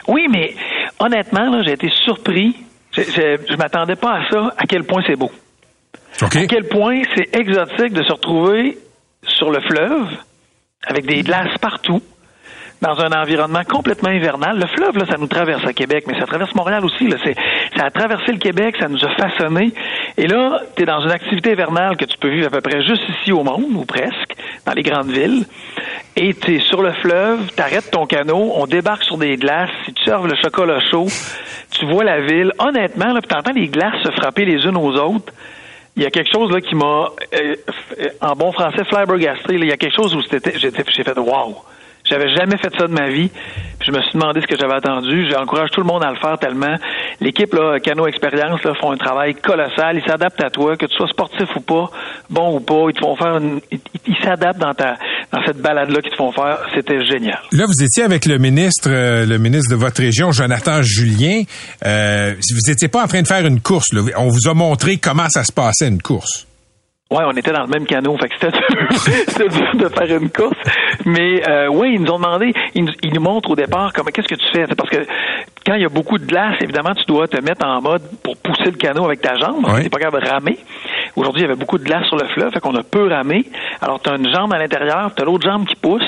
Oui, 0.08 0.26
mais 0.30 0.54
honnêtement, 0.98 1.50
là, 1.50 1.62
j'ai 1.64 1.72
été 1.74 1.90
surpris. 2.04 2.56
Je, 2.98 3.10
je, 3.10 3.52
je 3.52 3.56
m'attendais 3.56 3.96
pas 3.96 4.18
à 4.18 4.30
ça, 4.30 4.54
à 4.56 4.66
quel 4.66 4.84
point 4.84 5.02
c'est 5.06 5.16
beau. 5.16 5.30
À 6.20 6.28
quel 6.28 6.68
point 6.68 7.02
c'est 7.14 7.36
exotique 7.36 7.92
de 7.92 8.02
se 8.02 8.12
retrouver 8.12 8.78
sur 9.22 9.50
le 9.50 9.60
fleuve 9.60 10.08
avec 10.86 11.06
des 11.06 11.22
glaces 11.22 11.56
partout 11.60 12.02
dans 12.80 13.00
un 13.00 13.10
environnement 13.12 13.62
complètement 13.68 14.10
hivernal. 14.10 14.58
Le 14.58 14.66
fleuve, 14.66 14.96
là, 14.98 15.04
ça 15.10 15.16
nous 15.18 15.26
traverse 15.26 15.64
à 15.66 15.72
Québec, 15.72 16.04
mais 16.06 16.18
ça 16.18 16.26
traverse 16.26 16.54
Montréal 16.54 16.84
aussi. 16.84 17.08
Là. 17.08 17.16
Ça 17.76 17.86
a 17.86 17.90
traversé 17.90 18.30
le 18.32 18.38
Québec, 18.38 18.76
ça 18.78 18.88
nous 18.88 19.04
a 19.04 19.08
façonné. 19.16 19.72
Et 20.16 20.26
là, 20.28 20.60
tu 20.76 20.82
es 20.82 20.86
dans 20.86 21.00
une 21.00 21.10
activité 21.10 21.52
hivernale 21.52 21.96
que 21.96 22.04
tu 22.04 22.16
peux 22.18 22.28
vivre 22.28 22.46
à 22.46 22.50
peu 22.50 22.60
près 22.60 22.82
juste 22.82 23.02
ici 23.20 23.32
au 23.32 23.42
monde, 23.42 23.66
ou 23.74 23.84
presque, 23.84 24.34
dans 24.64 24.72
les 24.74 24.82
grandes 24.82 25.10
villes. 25.10 25.44
Et 26.16 26.34
tu 26.34 26.56
es 26.56 26.60
sur 26.60 26.82
le 26.82 26.92
fleuve, 26.92 27.50
tu 27.56 27.60
arrêtes 27.62 27.90
ton 27.90 28.06
canot, 28.06 28.52
on 28.54 28.66
débarque 28.66 29.04
sur 29.04 29.18
des 29.18 29.36
glaces, 29.36 29.70
tu 29.86 30.04
serves 30.04 30.26
le 30.28 30.36
chocolat 30.36 30.80
chaud, 30.90 31.06
tu 31.70 31.84
vois 31.86 32.04
la 32.04 32.20
ville. 32.20 32.52
Honnêtement, 32.58 33.12
là, 33.12 33.20
tu 33.20 33.34
entends 33.34 33.52
les 33.52 33.68
glaces 33.68 34.02
se 34.04 34.10
frapper 34.12 34.44
les 34.44 34.64
unes 34.64 34.76
aux 34.76 34.94
autres 34.96 35.32
il 35.96 36.04
y 36.04 36.06
a 36.06 36.10
quelque 36.10 36.30
chose 36.32 36.52
là 36.52 36.60
qui 36.60 36.76
m'a, 36.76 37.08
euh, 37.34 37.56
f- 37.56 38.10
en 38.20 38.36
bon 38.36 38.52
français, 38.52 38.84
flabbergasté. 38.84 39.54
là. 39.58 39.64
Il 39.64 39.68
y 39.68 39.72
a 39.72 39.76
quelque 39.76 39.96
chose 39.96 40.14
où 40.14 40.20
j'ai 40.30 41.02
fait 41.02 41.18
wow. 41.18 41.56
J'avais 42.08 42.34
jamais 42.34 42.56
fait 42.56 42.72
ça 42.78 42.86
de 42.86 42.92
ma 42.92 43.08
vie. 43.08 43.30
Puis 43.78 43.92
je 43.92 43.92
me 43.92 44.02
suis 44.02 44.12
demandé 44.18 44.40
ce 44.40 44.46
que 44.46 44.56
j'avais 44.56 44.74
attendu. 44.74 45.28
J'encourage 45.30 45.70
tout 45.70 45.80
le 45.80 45.86
monde 45.86 46.02
à 46.02 46.10
le 46.10 46.16
faire 46.16 46.36
tellement. 46.38 46.74
L'équipe 47.20 47.52
là, 47.54 47.78
Cano 47.78 48.06
Expérience 48.06 48.62
là, 48.64 48.72
font 48.80 48.92
un 48.92 48.96
travail 48.96 49.34
colossal. 49.34 49.96
Ils 49.96 50.08
s'adaptent 50.08 50.42
à 50.42 50.50
toi, 50.50 50.76
que 50.76 50.86
tu 50.86 50.96
sois 50.96 51.06
sportif 51.08 51.48
ou 51.54 51.60
pas, 51.60 51.90
bon 52.28 52.56
ou 52.56 52.60
pas. 52.60 52.86
Ils 52.88 52.94
te 52.94 53.00
font 53.00 53.14
faire 53.14 53.36
une, 53.36 53.60
ils, 53.70 54.16
s'adaptent 54.24 54.58
dans 54.58 54.74
ta 54.74 54.96
dans 55.32 55.44
cette 55.46 55.58
balade 55.58 55.90
là 55.90 56.00
qu'ils 56.00 56.10
te 56.10 56.16
font 56.16 56.32
faire. 56.32 56.58
C'était 56.74 57.04
génial. 57.04 57.38
Là, 57.52 57.66
vous 57.66 57.84
étiez 57.84 58.02
avec 58.02 58.26
le 58.26 58.38
ministre, 58.38 58.88
euh, 58.90 59.26
le 59.26 59.38
ministre 59.38 59.70
de 59.70 59.76
votre 59.76 60.00
région, 60.00 60.32
Jonathan 60.32 60.82
Julien. 60.82 61.42
Euh, 61.84 62.34
vous 62.34 62.70
n'étiez 62.70 62.88
pas 62.88 63.04
en 63.04 63.06
train 63.06 63.22
de 63.22 63.28
faire 63.28 63.46
une 63.46 63.60
course. 63.60 63.92
Là. 63.92 64.00
On 64.16 64.28
vous 64.28 64.48
a 64.48 64.54
montré 64.54 64.96
comment 64.96 65.28
ça 65.28 65.44
se 65.44 65.52
passait 65.52 65.88
une 65.88 66.02
course. 66.02 66.48
Ouais, 67.10 67.24
on 67.24 67.34
était 67.38 67.52
dans 67.52 67.62
le 67.62 67.68
même 67.68 67.86
canot, 67.86 68.18
fait 68.18 68.28
que 68.28 68.34
c'était 68.38 69.48
dur, 69.48 69.72
dur 69.72 69.88
de 69.88 69.88
faire 69.88 70.20
une 70.20 70.28
course. 70.28 70.58
Mais 71.08 71.48
euh, 71.48 71.68
oui, 71.68 71.92
ils 71.94 72.00
nous 72.02 72.10
ont 72.12 72.16
demandé, 72.18 72.52
ils 72.74 72.84
nous, 72.84 72.92
ils 73.02 73.12
nous 73.14 73.20
montrent 73.20 73.50
au 73.50 73.56
départ 73.56 73.92
comment 73.94 74.10
qu'est-ce 74.10 74.28
que 74.28 74.34
tu 74.34 74.46
fais? 74.52 74.66
Parce 74.76 74.90
que 74.90 75.06
quand 75.64 75.74
il 75.74 75.82
y 75.82 75.84
a 75.84 75.88
beaucoup 75.88 76.18
de 76.18 76.26
glace, 76.26 76.56
évidemment, 76.60 76.94
tu 76.94 77.04
dois 77.06 77.28
te 77.28 77.40
mettre 77.42 77.64
en 77.66 77.80
mode 77.80 78.02
pour 78.22 78.36
pousser 78.36 78.64
le 78.70 78.76
canot 78.76 79.04
avec 79.04 79.20
ta 79.20 79.36
jambe. 79.36 79.64
Oui. 79.68 79.82
T'es 79.84 79.88
pas 79.90 79.98
capable 79.98 80.24
de 80.24 80.28
ramer. 80.30 80.58
Aujourd'hui, 81.16 81.42
il 81.42 81.44
y 81.44 81.48
avait 81.50 81.58
beaucoup 81.58 81.78
de 81.78 81.84
glace 81.84 82.06
sur 82.06 82.16
le 82.16 82.26
fleuve, 82.28 82.52
fait 82.52 82.60
qu'on 82.60 82.74
a 82.76 82.82
peu 82.82 83.08
ramé. 83.08 83.44
Alors, 83.80 84.00
tu 84.00 84.10
as 84.10 84.16
une 84.16 84.32
jambe 84.32 84.52
à 84.52 84.58
l'intérieur, 84.58 85.10
tu 85.14 85.22
as 85.22 85.24
l'autre 85.24 85.48
jambe 85.48 85.66
qui 85.66 85.74
pousse, 85.76 86.02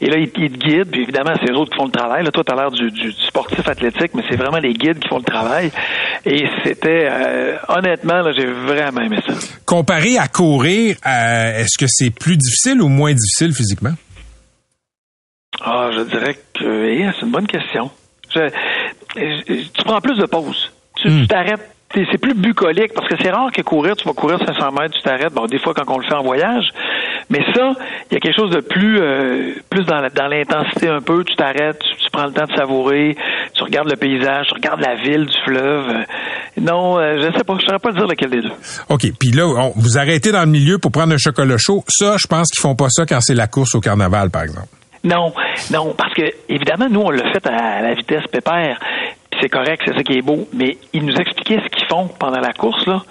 et 0.00 0.06
là, 0.08 0.16
ils, 0.16 0.30
ils 0.36 0.50
te 0.50 0.58
guident, 0.58 0.90
puis 0.90 1.02
évidemment, 1.02 1.32
c'est 1.44 1.50
eux 1.52 1.56
autres 1.56 1.72
qui 1.72 1.76
font 1.78 1.86
le 1.86 1.90
travail. 1.92 2.24
Là, 2.24 2.30
toi, 2.30 2.42
tu 2.44 2.52
as 2.52 2.56
l'air 2.56 2.70
du, 2.70 2.90
du- 2.90 3.12
du 3.12 3.22
sportif 3.26 3.66
athlétique, 3.68 4.12
mais 4.14 4.22
c'est 4.30 4.36
vraiment 4.36 4.58
les 4.58 4.72
guides 4.72 4.98
qui 4.98 5.08
font 5.08 5.18
le 5.18 5.24
travail. 5.24 5.70
Et 6.24 6.46
c'était, 6.64 7.08
euh, 7.10 7.56
honnêtement, 7.68 8.20
là, 8.22 8.32
j'ai 8.36 8.46
vraiment 8.46 9.00
aimé 9.02 9.18
ça. 9.26 9.34
Comparé 9.66 10.16
à 10.18 10.28
courir, 10.28 10.96
euh, 11.06 11.60
est-ce 11.60 11.76
que 11.78 11.86
c'est 11.88 12.10
plus 12.10 12.36
difficile 12.36 12.80
ou 12.80 12.88
moins 12.88 13.12
difficile 13.12 13.52
physiquement? 13.52 13.92
Ah, 15.68 15.90
je 15.92 16.00
dirais 16.02 16.36
que 16.54 16.64
eh, 16.88 17.10
c'est 17.18 17.26
une 17.26 17.32
bonne 17.32 17.46
question. 17.48 17.90
Je- 18.34 18.48
je- 19.16 19.42
tu 19.74 19.84
prends 19.84 20.00
plus 20.00 20.16
de 20.16 20.26
pauses. 20.26 20.72
Tu 20.96 21.08
tu 21.08 21.26
t'arrêtes. 21.26 21.60
T'es- 21.92 22.06
C'est 22.10 22.18
plus 22.18 22.34
bucolique 22.34 22.92
parce 22.94 23.08
que 23.08 23.14
c'est 23.22 23.30
rare 23.30 23.50
que 23.52 23.62
courir, 23.62 23.94
tu 23.96 24.04
vas 24.08 24.12
courir 24.12 24.38
500 24.44 24.72
mètres, 24.72 24.94
tu 24.96 25.02
t'arrêtes. 25.02 25.32
Bon, 25.32 25.46
des 25.46 25.58
fois 25.58 25.72
quand 25.74 25.84
on 25.88 25.98
le 25.98 26.04
fait 26.04 26.14
en 26.14 26.22
voyage, 26.22 26.64
mais 27.30 27.40
ça, 27.54 27.72
il 28.10 28.14
y 28.14 28.16
a 28.16 28.20
quelque 28.20 28.34
chose 28.36 28.50
de 28.50 28.60
plus, 28.60 28.98
euh, 29.00 29.54
plus 29.70 29.84
dans 29.84 30.00
la- 30.00 30.10
dans 30.10 30.26
l'intensité 30.26 30.88
un 30.88 31.00
peu. 31.00 31.22
Tu 31.24 31.36
t'arrêtes, 31.36 31.78
tu, 31.78 31.96
tu 32.04 32.10
prends 32.12 32.26
le 32.26 32.32
temps 32.32 32.44
de 32.46 32.56
savourer, 32.56 33.16
tu 33.54 33.62
regardes 33.62 33.88
le 33.88 33.96
paysage, 33.96 34.46
tu 34.48 34.54
regardes 34.54 34.80
la 34.80 34.96
ville, 34.96 35.26
du 35.26 35.36
fleuve. 35.44 35.86
Non, 36.60 36.98
euh, 36.98 37.18
je 37.30 37.36
sais 37.38 37.44
pas, 37.44 37.56
je 37.60 37.64
saurais 37.66 37.78
pas 37.78 37.92
dire 37.92 38.06
lequel 38.06 38.30
des 38.30 38.42
deux. 38.42 38.52
OK. 38.88 39.06
Puis 39.18 39.30
là, 39.30 39.46
on- 39.46 39.72
vous 39.76 39.96
arrêtez 39.96 40.32
dans 40.32 40.40
le 40.44 40.50
milieu 40.50 40.78
pour 40.78 40.90
prendre 40.90 41.14
un 41.14 41.18
chocolat 41.18 41.56
chaud. 41.58 41.84
Ça, 41.88 42.16
je 42.18 42.26
pense 42.26 42.48
qu'ils 42.50 42.62
font 42.62 42.74
pas 42.74 42.88
ça 42.90 43.06
quand 43.06 43.20
c'est 43.20 43.34
la 43.34 43.46
course 43.46 43.74
au 43.76 43.80
carnaval, 43.80 44.30
par 44.30 44.42
exemple. 44.42 44.66
Non, 45.06 45.32
non, 45.72 45.94
parce 45.96 46.12
que 46.14 46.24
évidemment, 46.48 46.88
nous, 46.90 47.00
on 47.00 47.10
l'a 47.10 47.30
fait 47.32 47.46
à 47.46 47.80
la 47.80 47.94
vitesse 47.94 48.26
pépère. 48.26 48.80
C'est 49.40 49.48
correct, 49.48 49.82
c'est 49.86 49.94
ça 49.94 50.02
qui 50.02 50.18
est 50.18 50.22
beau. 50.22 50.48
Mais 50.52 50.78
ils 50.92 51.04
nous 51.04 51.14
expliquaient 51.14 51.60
ce 51.62 51.68
qu'ils 51.68 51.86
font 51.86 52.08
pendant 52.18 52.40
la 52.40 52.52
course, 52.52 52.84
là. 52.86 53.02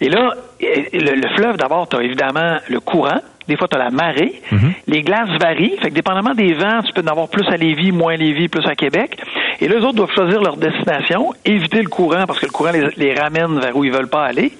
Et 0.00 0.08
là, 0.08 0.32
le, 0.60 1.14
le 1.14 1.36
fleuve, 1.36 1.56
d'abord, 1.56 1.88
tu 1.88 1.96
as 1.96 2.02
évidemment 2.02 2.56
le 2.68 2.80
courant. 2.80 3.20
Des 3.48 3.56
fois, 3.56 3.66
tu 3.66 3.76
as 3.76 3.78
la 3.78 3.90
marée. 3.90 4.42
Les 4.86 5.02
glaces 5.02 5.30
varient. 5.40 5.76
Fait 5.80 5.88
que 5.88 5.94
dépendamment 5.94 6.34
des 6.34 6.52
vents, 6.52 6.82
tu 6.82 6.92
peux 6.92 7.02
en 7.02 7.10
avoir 7.10 7.28
plus 7.28 7.46
à 7.48 7.56
Lévis, 7.56 7.92
moins 7.92 8.12
à 8.12 8.16
Lévis, 8.16 8.48
plus 8.48 8.66
à 8.66 8.74
Québec. 8.74 9.16
Et 9.60 9.68
là, 9.68 9.76
les 9.78 9.84
autres 9.84 9.94
doivent 9.94 10.14
choisir 10.14 10.40
leur 10.40 10.56
destination, 10.56 11.32
éviter 11.44 11.82
le 11.82 11.88
courant 11.88 12.24
parce 12.26 12.38
que 12.38 12.46
le 12.46 12.52
courant 12.52 12.70
les, 12.70 12.88
les 12.96 13.14
ramène 13.14 13.58
vers 13.58 13.76
où 13.76 13.84
ils 13.84 13.92
veulent 13.92 14.08
pas 14.08 14.24
aller. 14.24 14.52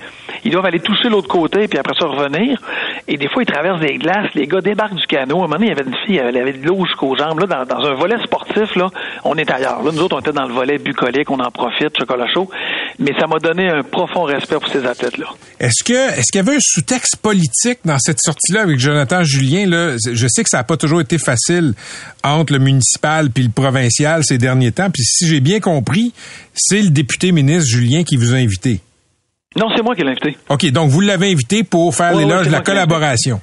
Ils 0.44 0.50
doivent 0.50 0.66
aller 0.66 0.80
toucher 0.80 1.08
l'autre 1.08 1.28
côté, 1.28 1.68
puis 1.68 1.78
après 1.78 1.94
ça 1.98 2.06
revenir. 2.06 2.60
Et 3.06 3.16
des 3.16 3.28
fois, 3.28 3.42
ils 3.42 3.46
traversent 3.46 3.80
des 3.80 3.96
glaces. 3.96 4.32
Les 4.34 4.46
gars 4.46 4.60
débarquent 4.60 4.94
du 4.96 5.06
canot. 5.06 5.36
À 5.36 5.38
un 5.38 5.42
moment 5.42 5.56
donné, 5.56 5.66
il 5.66 5.68
y 5.70 5.72
avait 5.72 5.88
une 5.88 5.96
fille, 6.06 6.16
elle 6.16 6.36
avait 6.36 6.52
de 6.52 6.66
l'eau 6.66 6.84
jusqu'aux 6.84 7.16
jambes. 7.16 7.40
Là, 7.40 7.46
dans, 7.46 7.64
dans 7.64 7.86
un 7.86 7.94
volet 7.94 8.16
sportif, 8.24 8.74
là, 8.76 8.88
on 9.24 9.34
est 9.36 9.50
ailleurs. 9.50 9.82
Là, 9.82 9.90
nous 9.92 10.00
autres, 10.00 10.16
on 10.16 10.20
était 10.20 10.32
dans 10.32 10.46
le 10.46 10.54
volet 10.54 10.78
bucolique, 10.78 11.30
on 11.30 11.38
en 11.38 11.50
profite, 11.50 11.96
chocolat 11.98 12.26
chaud. 12.32 12.50
Mais 12.98 13.12
ça 13.18 13.26
m'a 13.26 13.38
donné 13.38 13.68
un 13.68 13.82
profond 13.82 14.22
respect 14.22 14.56
pour 14.56 14.68
ces 14.68 14.84
athlètes-là. 14.84 15.26
Est-ce 15.60 15.84
que 15.84 16.18
est-ce 16.18 16.32
qu'il 16.32 16.44
y 16.44 16.48
avait 16.48 16.56
un 16.56 16.60
sous-texte 16.60 17.16
politique 17.22 17.78
dans 17.84 17.98
cette 17.98 18.20
sortie-là? 18.20 18.62
avec 18.62 18.77
Jonathan 18.78 19.24
Julien? 19.24 19.66
Là? 19.66 19.96
Je 19.96 20.26
sais 20.28 20.42
que 20.42 20.48
ça 20.48 20.58
n'a 20.58 20.64
pas 20.64 20.76
toujours 20.76 21.00
été 21.00 21.18
facile 21.18 21.74
entre 22.22 22.52
le 22.52 22.58
municipal 22.58 23.30
puis 23.30 23.44
le 23.44 23.50
provincial 23.50 24.24
ces 24.24 24.38
derniers 24.38 24.72
temps. 24.72 24.90
Puis 24.90 25.02
si 25.04 25.26
j'ai 25.26 25.40
bien 25.40 25.60
compris, 25.60 26.12
c'est 26.54 26.82
le 26.82 26.90
député 26.90 27.32
ministre 27.32 27.68
Julien 27.68 28.04
qui 28.04 28.16
vous 28.16 28.34
a 28.34 28.36
invité. 28.36 28.80
Non, 29.56 29.66
c'est 29.74 29.82
moi 29.82 29.94
qui 29.94 30.02
l'ai 30.02 30.10
invité. 30.10 30.36
OK, 30.48 30.66
donc 30.70 30.90
vous 30.90 31.00
l'avez 31.00 31.32
invité 31.32 31.64
pour 31.64 31.94
faire 31.94 32.14
l'éloge 32.14 32.46
de 32.46 32.52
la 32.52 32.60
collaboration. 32.60 33.40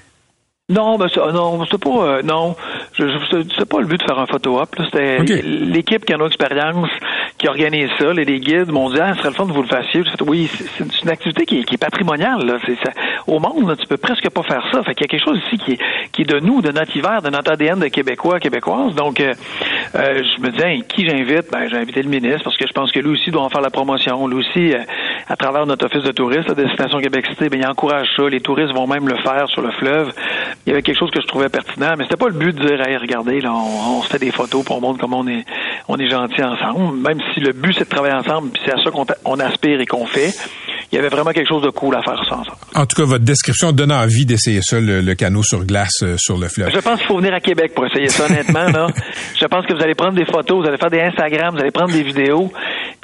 Non, 0.68 0.98
ben 0.98 1.08
ça, 1.10 1.32
non, 1.32 1.64
c'est 1.70 1.78
pas, 1.78 1.90
euh, 1.92 2.22
non, 2.24 2.56
je, 2.94 3.08
je, 3.08 3.18
c'est- 3.56 3.66
pas 3.70 3.80
le 3.82 3.86
but 3.86 4.00
de 4.00 4.04
faire 4.04 4.18
un 4.18 4.26
photo 4.26 4.60
op. 4.60 4.70
C'était 4.86 5.20
l'équipe 5.44 6.04
qui 6.04 6.12
a 6.12 6.18
nos 6.18 6.26
expériences 6.26 6.90
qui 7.38 7.48
organise 7.48 7.90
ça. 8.00 8.12
Les, 8.14 8.26
les 8.26 8.40
guides 8.40 8.72
m'ont 8.72 8.90
dit, 8.90 8.98
ah, 9.00 9.14
ce 9.14 9.20
serait 9.20 9.30
le 9.30 9.36
fun 9.36 9.46
de 9.46 9.52
vous 9.52 9.62
le 9.62 9.68
fassiez. 9.68 10.02
Oui, 10.26 10.50
c'est- 10.52 11.04
une, 11.04 11.10
activité 11.10 11.46
qui 11.46 11.60
est, 11.60 11.64
qui 11.66 11.76
est 11.76 11.78
patrimoniale. 11.78 12.44
Là. 12.48 12.58
Ça, 12.84 12.90
au 13.28 13.38
monde, 13.40 13.70
là, 13.70 13.76
tu 13.76 13.86
peux 13.86 13.98
presque 13.98 14.28
pas 14.32 14.42
faire 14.42 14.64
ça. 14.72 14.82
Fait 14.82 14.96
qu'il 14.96 15.04
y 15.04 15.06
a 15.06 15.08
quelque 15.10 15.24
chose 15.24 15.40
ici 15.46 15.60
qui 15.60 15.74
est, 15.74 15.80
qui 16.12 16.24
est 16.24 16.26
de 16.26 16.40
nous, 16.40 16.64
de 16.64 16.72
notre 16.72 16.98
hiver, 16.98 17.22
de 17.22 17.30
notre 17.30 17.52
ADN 17.52 17.78
de 17.80 17.88
Québécois, 17.90 18.40
Québécoises. 18.40 18.96
Donc, 18.96 19.20
euh, 19.20 19.36
euh, 19.94 20.24
je 20.24 20.42
me 20.42 20.50
disais, 20.50 20.80
qui 20.88 21.08
j'invite? 21.08 21.46
Ben, 21.52 21.70
j'ai 21.70 21.78
invité 21.78 22.02
le 22.02 22.10
ministre 22.10 22.44
parce 22.44 22.58
que 22.58 22.66
je 22.68 22.74
pense 22.74 22.92
que 22.92 23.00
lui 23.02 23.12
aussi 23.12 23.30
doit 23.30 23.44
en 23.44 23.50
faire 23.50 23.62
la 23.62 23.70
promotion. 23.70 24.28
Lui 24.28 24.38
aussi, 24.38 24.74
euh, 24.74 24.80
à 25.28 25.36
travers 25.36 25.66
notre 25.66 25.86
office 25.86 26.04
de 26.04 26.12
tourisme, 26.12 26.46
la 26.50 26.54
destination 26.56 27.00
Québec 27.00 27.26
Cité, 27.30 27.50
ben, 27.50 27.60
il 27.60 27.68
encourage 27.68 28.08
ça. 28.16 28.30
Les 28.30 28.42
touristes 28.42 28.74
vont 28.74 28.88
même 28.88 29.08
le 29.08 29.18
faire 29.18 29.48
sur 29.50 29.62
le 29.62 29.72
fleuve. 29.72 30.12
Il 30.66 30.70
y 30.70 30.72
avait 30.74 30.82
quelque 30.82 31.00
chose 31.00 31.12
que 31.12 31.22
je 31.22 31.28
trouvais 31.28 31.50
pertinent, 31.50 31.94
mais 31.98 32.04
c'était 32.04 32.18
pas 32.18 32.28
le 32.28 32.34
but 32.34 32.56
de 32.56 32.68
dire, 32.68 32.82
hey, 32.88 32.98
regardez, 32.98 33.42
là, 33.42 33.52
on, 33.54 33.98
on 33.98 34.02
se 34.04 34.10
fait 34.10 34.20
des 34.20 34.32
photos 34.32 34.64
pour 34.64 34.82
montrer 34.82 35.02
comment 35.02 35.20
on 35.20 35.28
est, 35.28 35.46
on 35.88 35.98
est 35.98 36.10
gentil 36.10 36.44
ensemble. 36.44 36.98
Même 36.98 37.20
si 37.34 37.40
le 37.40 37.54
but 37.54 37.74
c'est 37.74 37.86
de 37.86 37.90
travailler 37.90 38.16
ensemble, 38.16 38.52
puis 38.52 38.62
c'est 38.66 38.74
à 38.74 38.84
ça 38.84 38.92
qu'on 38.92 39.06
on 39.26 39.40
aspire 39.40 39.80
et 39.80 39.86
qu'on 39.86 40.06
fait. 40.06 40.34
Il 40.92 40.96
y 40.96 41.00
avait 41.00 41.10
vraiment 41.10 41.32
quelque 41.32 41.50
chose 41.50 41.64
de 41.64 41.72
cool 41.72 41.96
à 41.96 42.02
faire 42.04 42.24
ça 42.30 42.38
ensemble. 42.38 42.58
En 42.76 42.86
tout 42.86 42.96
cas, 42.96 43.04
votre 43.04 43.26
description 43.26 43.72
donne 43.72 43.92
envie 43.92 44.26
d'essayer 44.26 44.62
ça, 44.62 44.80
le, 44.80 45.02
le 45.02 45.16
canot 45.16 45.44
sur 45.44 45.66
glace 45.66 46.04
euh, 46.04 46.16
sur 46.18 46.38
le 46.38 46.48
fleuve. 46.48 46.72
Je 46.74 46.80
pense 46.80 47.00
qu'il 47.00 47.08
faut 47.08 47.18
venir 47.18 47.34
à 47.34 47.40
Québec 47.40 47.74
pour 47.76 47.86
essayer 47.86 48.08
ça, 48.08 48.26
honnêtement. 48.26 48.70
Là. 48.70 48.88
Je 49.40 49.46
pense 49.46 49.66
que 49.66 49.74
vous 49.74 49.82
allez 49.82 49.96
prendre 49.96 50.14
des 50.14 50.26
photos, 50.26 50.62
vous 50.62 50.68
allez 50.68 50.78
faire 50.78 50.90
des 50.90 51.02
Instagram, 51.02 51.56
vous 51.56 51.62
allez 51.62 51.72
prendre 51.72 51.92
des 51.92 52.04
vidéos, 52.04 52.52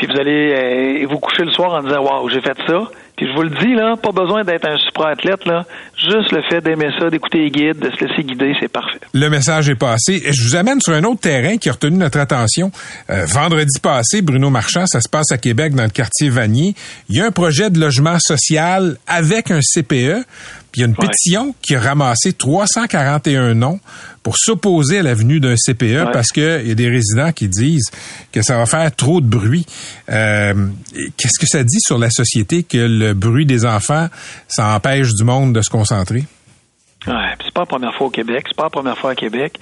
puis 0.01 0.11
vous 0.11 0.19
allez 0.19 1.03
euh, 1.03 1.07
vous 1.07 1.19
coucher 1.19 1.43
le 1.43 1.51
soir 1.51 1.73
en 1.73 1.83
disant 1.83 2.01
Waouh, 2.01 2.27
j'ai 2.29 2.41
fait 2.41 2.57
ça. 2.65 2.89
Puis 3.15 3.27
je 3.27 3.35
vous 3.35 3.43
le 3.43 3.49
dis, 3.49 3.75
là, 3.75 3.95
pas 4.01 4.11
besoin 4.11 4.43
d'être 4.43 4.67
un 4.67 4.77
super 4.77 5.07
athlète, 5.07 5.45
là. 5.45 5.63
Juste 5.95 6.31
le 6.31 6.41
fait 6.49 6.59
d'aimer 6.61 6.89
ça, 6.97 7.11
d'écouter 7.11 7.37
les 7.37 7.51
guides, 7.51 7.77
de 7.77 7.91
se 7.91 8.03
laisser 8.03 8.23
guider, 8.23 8.55
c'est 8.59 8.71
parfait. 8.71 8.99
Le 9.13 9.29
message 9.29 9.69
est 9.69 9.75
passé. 9.75 10.23
Je 10.25 10.43
vous 10.43 10.55
amène 10.55 10.81
sur 10.81 10.93
un 10.93 11.03
autre 11.03 11.19
terrain 11.19 11.57
qui 11.57 11.69
a 11.69 11.73
retenu 11.73 11.97
notre 11.97 12.17
attention. 12.17 12.71
Euh, 13.11 13.25
vendredi 13.25 13.79
passé, 13.79 14.23
Bruno 14.23 14.49
Marchand, 14.49 14.87
ça 14.87 15.01
se 15.01 15.09
passe 15.09 15.31
à 15.31 15.37
Québec 15.37 15.75
dans 15.75 15.83
le 15.83 15.89
quartier 15.89 16.29
Vanier. 16.29 16.73
Il 17.09 17.17
y 17.17 17.21
a 17.21 17.25
un 17.25 17.31
projet 17.31 17.69
de 17.69 17.79
logement 17.79 18.17
social 18.17 18.97
avec 19.05 19.51
un 19.51 19.59
CPE. 19.61 20.25
Puis 20.71 20.79
il 20.79 20.81
y 20.81 20.83
a 20.83 20.87
une 20.87 20.95
Ouais. 20.97 21.07
pétition 21.07 21.53
qui 21.61 21.75
a 21.75 21.79
ramassé 21.81 22.31
341 22.33 23.53
noms 23.55 23.79
pour 24.23 24.37
s'opposer 24.37 24.99
à 24.99 25.03
l'avenue 25.03 25.39
d'un 25.39 25.55
CPE 25.57 25.81
Ouais. 26.05 26.11
parce 26.13 26.29
qu'il 26.31 26.67
y 26.67 26.71
a 26.71 26.75
des 26.75 26.89
résidents 26.89 27.31
qui 27.31 27.47
disent 27.49 27.89
que 28.31 28.41
ça 28.41 28.57
va 28.57 28.65
faire 28.65 28.95
trop 28.95 29.19
de 29.21 29.25
bruit. 29.27 29.65
Euh, 30.09 30.67
Qu'est-ce 31.17 31.39
que 31.39 31.47
ça 31.47 31.63
dit 31.63 31.79
sur 31.81 31.97
la 31.97 32.09
société 32.09 32.63
que 32.63 32.77
le 32.77 33.13
bruit 33.13 33.45
des 33.45 33.65
enfants, 33.65 34.07
ça 34.47 34.73
empêche 34.75 35.13
du 35.13 35.23
monde 35.23 35.53
de 35.53 35.61
se 35.61 35.69
concentrer? 35.69 36.23
Ouais, 37.07 37.13
c'est 37.43 37.51
pas 37.53 37.61
la 37.61 37.65
première 37.65 37.95
fois 37.95 38.07
au 38.07 38.11
Québec, 38.11 38.45
c'est 38.47 38.55
pas 38.55 38.65
la 38.65 38.69
première 38.69 38.97
fois 38.97 39.11
à 39.11 39.15
Québec. 39.15 39.57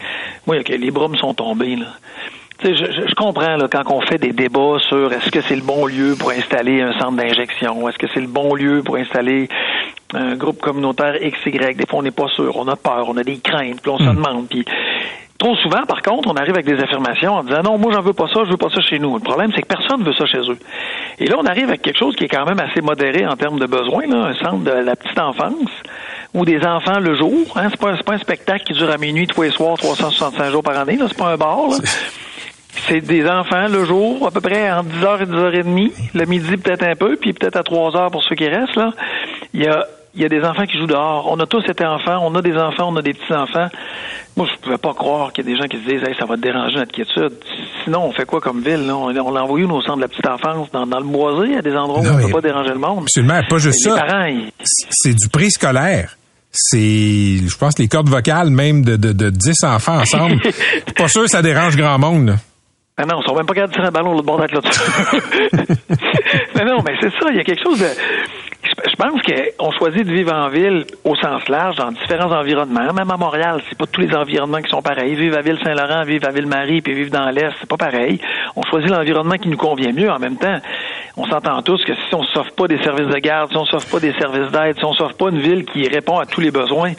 Moi, 0.45 0.57
les 0.67 0.91
bras 0.91 1.07
me 1.07 1.15
sont 1.17 1.33
tombés, 1.33 1.75
là. 1.77 1.87
Tu 2.61 2.67
sais, 2.67 2.75
je, 2.75 2.91
je- 2.91 3.07
je 3.07 3.15
comprends 3.15 3.55
là, 3.55 3.67
quand 3.71 3.83
on 3.91 4.01
fait 4.01 4.17
des 4.17 4.33
débats 4.33 4.77
sur 4.87 5.11
est-ce 5.13 5.29
que 5.31 5.41
c'est 5.41 5.55
le 5.55 5.61
bon 5.61 5.85
lieu 5.85 6.15
pour 6.19 6.31
installer 6.31 6.81
un 6.81 6.93
centre 6.99 7.13
d'injection, 7.15 7.87
est-ce 7.87 7.97
que 7.97 8.07
c'est 8.13 8.19
le 8.21 8.27
bon 8.27 8.53
lieu 8.55 8.81
pour 8.83 8.97
installer 8.97 9.47
un 10.13 10.35
groupe 10.35 10.59
communautaire 10.59 11.13
XY. 11.21 11.51
Des 11.75 11.85
fois, 11.87 11.99
on 11.99 12.01
n'est 12.03 12.11
pas 12.11 12.27
sûr, 12.29 12.55
on 12.57 12.67
a 12.67 12.75
peur, 12.75 13.05
on 13.07 13.15
a 13.17 13.23
des 13.23 13.37
craintes, 13.37 13.79
puis 13.81 13.91
on 13.91 13.97
se 13.99 14.03
demande. 14.15 14.47
Puis 14.49 14.65
trop 15.37 15.55
souvent, 15.57 15.83
par 15.87 16.01
contre, 16.01 16.27
on 16.29 16.33
arrive 16.33 16.53
avec 16.55 16.65
des 16.65 16.81
affirmations 16.81 17.35
en 17.35 17.43
disant 17.43 17.61
non, 17.63 17.77
moi 17.77 17.93
j'en 17.93 18.01
veux 18.01 18.13
pas 18.13 18.27
ça, 18.27 18.41
je 18.45 18.49
veux 18.49 18.57
pas 18.57 18.69
ça 18.73 18.81
chez 18.81 18.97
nous. 18.99 19.13
Le 19.15 19.21
problème, 19.21 19.51
c'est 19.55 19.61
que 19.61 19.67
personne 19.67 20.03
veut 20.03 20.13
ça 20.13 20.25
chez 20.25 20.39
eux. 20.39 20.57
Et 21.19 21.27
là, 21.27 21.35
on 21.39 21.45
arrive 21.45 21.65
avec 21.69 21.81
quelque 21.83 21.99
chose 21.99 22.15
qui 22.15 22.23
est 22.25 22.27
quand 22.27 22.45
même 22.45 22.59
assez 22.59 22.81
modéré 22.81 23.25
en 23.27 23.35
termes 23.37 23.59
de 23.59 23.67
besoins, 23.67 24.07
là, 24.07 24.17
un 24.29 24.33
centre 24.33 24.63
de 24.65 24.71
la 24.71 24.95
petite 24.95 25.19
enfance 25.19 25.69
ou 26.33 26.43
des 26.43 26.59
enfants 26.65 26.99
le 26.99 27.15
jour. 27.15 27.31
Hein, 27.55 27.67
c'est 27.69 27.79
pas, 27.79 27.95
pas 27.97 28.13
un 28.13 28.17
spectacle 28.17 28.63
qui 28.65 28.73
dure 28.73 28.89
à 28.91 28.97
minuit 28.97 29.27
tous 29.27 29.43
les 29.43 29.51
soirs, 29.51 29.77
365 29.77 30.51
jours 30.51 30.63
par 30.63 30.77
année. 30.77 30.97
Là, 30.97 31.05
c'est 31.07 31.17
pas 31.17 31.29
un 31.29 31.37
bar. 31.37 31.67
Là. 31.69 31.77
C'est 32.87 33.01
des 33.01 33.27
enfants 33.27 33.67
le 33.67 33.83
jour, 33.85 34.27
à 34.27 34.31
peu 34.31 34.41
près 34.41 34.71
entre 34.71 34.89
10h 34.89 35.21
et 35.21 35.25
10h30, 35.25 35.91
le 36.13 36.25
midi 36.25 36.57
peut-être 36.57 36.83
un 36.83 36.95
peu, 36.95 37.15
puis 37.17 37.33
peut-être 37.33 37.57
à 37.57 37.61
3h 37.61 38.11
pour 38.11 38.23
ceux 38.23 38.35
qui 38.35 38.47
restent. 38.47 38.75
Là. 38.75 38.91
Il 39.53 39.63
y 39.63 39.67
a 39.67 39.85
il 40.15 40.23
y 40.23 40.25
a 40.25 40.29
des 40.29 40.41
enfants 40.43 40.65
qui 40.65 40.75
jouent 40.77 40.87
dehors. 40.87 41.27
On 41.31 41.39
a 41.39 41.45
tous 41.45 41.63
été 41.69 41.85
enfants, 41.85 42.19
on 42.23 42.33
a 42.33 42.41
des 42.41 42.55
enfants, 42.57 42.89
on 42.91 42.95
a 42.95 43.01
des 43.03 43.13
petits-enfants. 43.13 43.67
Moi, 44.35 44.47
je 44.51 44.59
pouvais 44.59 44.79
pas 44.79 44.93
croire 44.95 45.31
qu'il 45.31 45.45
y 45.45 45.49
a 45.49 45.53
des 45.53 45.57
gens 45.61 45.67
qui 45.67 45.77
se 45.77 45.83
disent 45.87 46.01
hey, 46.03 46.15
ça 46.19 46.25
va 46.25 46.35
te 46.35 46.41
déranger 46.41 46.77
notre 46.77 46.91
quiétude. 46.91 47.31
Sinon, 47.83 48.05
on 48.05 48.11
fait 48.11 48.25
quoi 48.25 48.41
comme 48.41 48.59
ville? 48.61 48.87
Là? 48.87 48.95
On, 48.97 49.15
on 49.15 49.31
l'a 49.31 49.43
envoyé 49.43 49.67
nous, 49.67 49.75
au 49.75 49.81
centre 49.83 49.97
de 49.97 50.01
la 50.01 50.07
petite 50.07 50.27
enfance, 50.27 50.69
dans, 50.71 50.87
dans 50.87 50.97
le 50.99 51.05
boisé, 51.05 51.55
à 51.57 51.61
des 51.61 51.73
endroits 51.75 52.01
Non, 52.01 52.09
où 52.09 52.13
on 52.13 52.17
mais- 52.17 52.25
peut 52.25 52.31
pas 52.31 52.41
déranger 52.41 52.69
le 52.71 52.79
monde? 52.79 53.03
Monsieur 53.03 53.21
le 53.21 53.27
maire, 53.27 53.45
pas 53.47 53.59
juste 53.59 53.83
ça. 53.83 54.29
ils- 54.29 54.51
c'est 54.89 55.13
du 55.13 55.29
préscolaire. 55.29 56.17
C'est, 56.51 57.37
je 57.47 57.57
pense, 57.57 57.77
les 57.77 57.87
cordes 57.87 58.09
vocales 58.09 58.49
même 58.49 58.83
de, 58.83 58.97
de, 58.97 59.13
de 59.13 59.29
10 59.29 59.63
enfants 59.63 59.99
ensemble. 59.99 60.39
Je 60.43 60.49
suis 60.51 60.81
pas 60.97 61.07
sûr 61.07 61.21
que 61.21 61.29
ça 61.29 61.43
dérange 61.43 61.77
grand 61.77 61.99
monde. 61.99 62.35
Ah 63.01 63.05
non, 63.05 63.21
ils 63.21 63.25
sont 63.25 63.33
même 63.33 63.45
pas 63.45 63.53
capables 63.53 63.71
de 63.71 63.75
tirer 63.75 63.87
un 63.87 63.91
ballon 63.91 64.11
l'autre 64.11 64.25
bord 64.25 64.39
d'être 64.41 64.51
là-dessus. 64.51 64.81
mais 66.55 66.65
non, 66.65 66.79
mais 66.85 66.95
c'est 66.99 67.11
ça, 67.11 67.29
il 67.29 67.37
y 67.37 67.39
a 67.39 67.43
quelque 67.45 67.63
chose 67.63 67.79
de... 67.79 67.87
Je 68.61 68.95
pense 68.97 69.21
qu'on 69.21 69.71
choisit 69.71 70.05
de 70.05 70.11
vivre 70.11 70.33
en 70.33 70.49
ville 70.49 70.85
au 71.05 71.15
sens 71.15 71.47
large, 71.47 71.77
dans 71.77 71.91
différents 71.93 72.31
environnements. 72.31 72.93
Même 72.93 73.09
à 73.09 73.15
Montréal, 73.15 73.61
c'est 73.69 73.77
pas 73.77 73.85
tous 73.85 74.01
les 74.01 74.13
environnements 74.13 74.61
qui 74.61 74.69
sont 74.69 74.81
pareils. 74.81 75.15
Vivre 75.15 75.37
à 75.37 75.41
Ville-Saint-Laurent, 75.41 76.03
vivre 76.03 76.27
à 76.27 76.31
Ville-Marie, 76.31 76.81
puis 76.81 76.93
vivre 76.93 77.09
dans 77.09 77.29
l'Est, 77.29 77.53
c'est 77.61 77.69
pas 77.69 77.77
pareil. 77.77 78.19
On 78.57 78.61
choisit 78.63 78.89
l'environnement 78.89 79.35
qui 79.35 79.47
nous 79.47 79.57
convient 79.57 79.93
mieux. 79.93 80.11
En 80.11 80.19
même 80.19 80.35
temps, 80.35 80.59
on 81.19 81.25
s'entend 81.25 81.61
tous 81.61 81.83
que 81.83 81.93
si 81.93 82.15
on 82.15 82.23
s'offre 82.23 82.51
pas 82.53 82.67
des 82.67 82.81
services 82.83 83.07
de 83.07 83.19
garde, 83.19 83.51
si 83.51 83.57
on 83.57 83.65
s'offre 83.65 83.89
pas 83.89 83.99
des 83.99 84.13
services 84.13 84.51
d'aide, 84.51 84.77
si 84.77 84.85
on 84.85 84.93
s'offre 84.93 85.15
pas 85.15 85.29
une 85.29 85.39
ville 85.39 85.65
qui 85.65 85.87
répond 85.87 86.17
à 86.17 86.25
tous 86.25 86.41
les 86.41 86.51
besoins, 86.51 86.93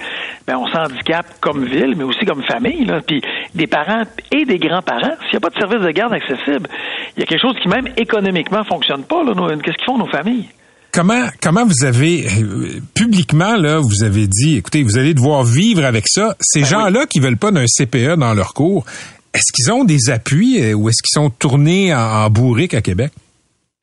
ben 0.46 0.56
on 0.56 0.66
s'handicape 0.66 1.26
comme 1.40 1.64
ville, 1.64 1.94
mais 1.96 2.04
aussi 2.04 2.24
comme 2.26 2.42
famille. 2.42 2.84
Là. 2.84 3.00
Puis 3.06 3.22
des 3.54 3.66
parents 3.66 4.02
et 4.32 4.44
des 4.44 4.58
grands-parents, 4.58 5.16
s'il 5.22 5.32
n'y 5.32 5.36
a 5.36 5.40
pas 5.40 5.50
de 5.50 5.58
service 5.58 5.80
de 5.80 5.89
garde 5.92 6.12
accessible, 6.12 6.68
il 7.16 7.20
y 7.20 7.22
a 7.22 7.26
quelque 7.26 7.40
chose 7.40 7.56
qui 7.62 7.68
même 7.68 7.88
économiquement 7.96 8.64
fonctionne 8.64 9.04
pas. 9.04 9.22
Qu'est-ce 9.24 9.76
qu'ils 9.76 9.84
font 9.86 9.98
nos 9.98 10.08
familles? 10.08 10.48
Comment, 10.92 11.26
comment 11.40 11.64
vous 11.64 11.84
avez, 11.84 12.26
euh, 12.26 12.80
publiquement, 12.94 13.56
là, 13.56 13.78
vous 13.78 14.02
avez 14.02 14.26
dit, 14.26 14.56
écoutez, 14.56 14.82
vous 14.82 14.98
allez 14.98 15.14
devoir 15.14 15.44
vivre 15.44 15.84
avec 15.84 16.08
ça. 16.08 16.34
Ces 16.40 16.64
gens-là 16.64 17.06
qui 17.06 17.20
veulent 17.20 17.36
pas 17.36 17.52
d'un 17.52 17.66
CPE 17.66 18.16
dans 18.16 18.34
leur 18.34 18.54
cours, 18.54 18.84
est-ce 19.32 19.52
qu'ils 19.52 19.72
ont 19.72 19.84
des 19.84 20.10
appuis 20.10 20.60
euh, 20.60 20.74
ou 20.74 20.88
est-ce 20.88 21.02
qu'ils 21.02 21.22
sont 21.22 21.30
tournés 21.30 21.94
en, 21.94 21.98
en 21.98 22.30
bourrique 22.30 22.74
à 22.74 22.82
Québec? 22.82 23.12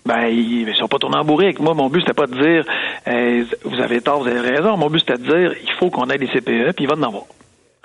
Ben, 0.06 0.28
ils 0.28 0.66
ne 0.66 0.74
sont 0.74 0.88
pas 0.88 1.00
tournés 1.00 1.18
en 1.18 1.26
bourrique. 1.26 1.60
Moi, 1.60 1.74
mon 1.74 1.90
but, 1.90 2.00
c'était 2.02 2.14
pas 2.14 2.28
de 2.28 2.34
dire 2.34 2.66
euh, 3.08 3.44
vous 3.64 3.80
avez 3.82 4.02
tort, 4.02 4.22
vous 4.22 4.28
avez 4.30 4.40
raison. 4.40 4.78
Mon 4.78 4.90
but, 4.90 5.00
c'était 5.00 5.22
de 5.22 5.24
dire 5.24 5.54
il 5.62 5.72
faut 5.80 5.90
qu'on 5.90 6.10
ait 6.10 6.18
des 6.18 6.28
CPE, 6.28 6.74
puis 6.76 6.86
il 6.86 6.88
va 6.88 6.96
en 6.96 7.04
avoir. 7.04 7.24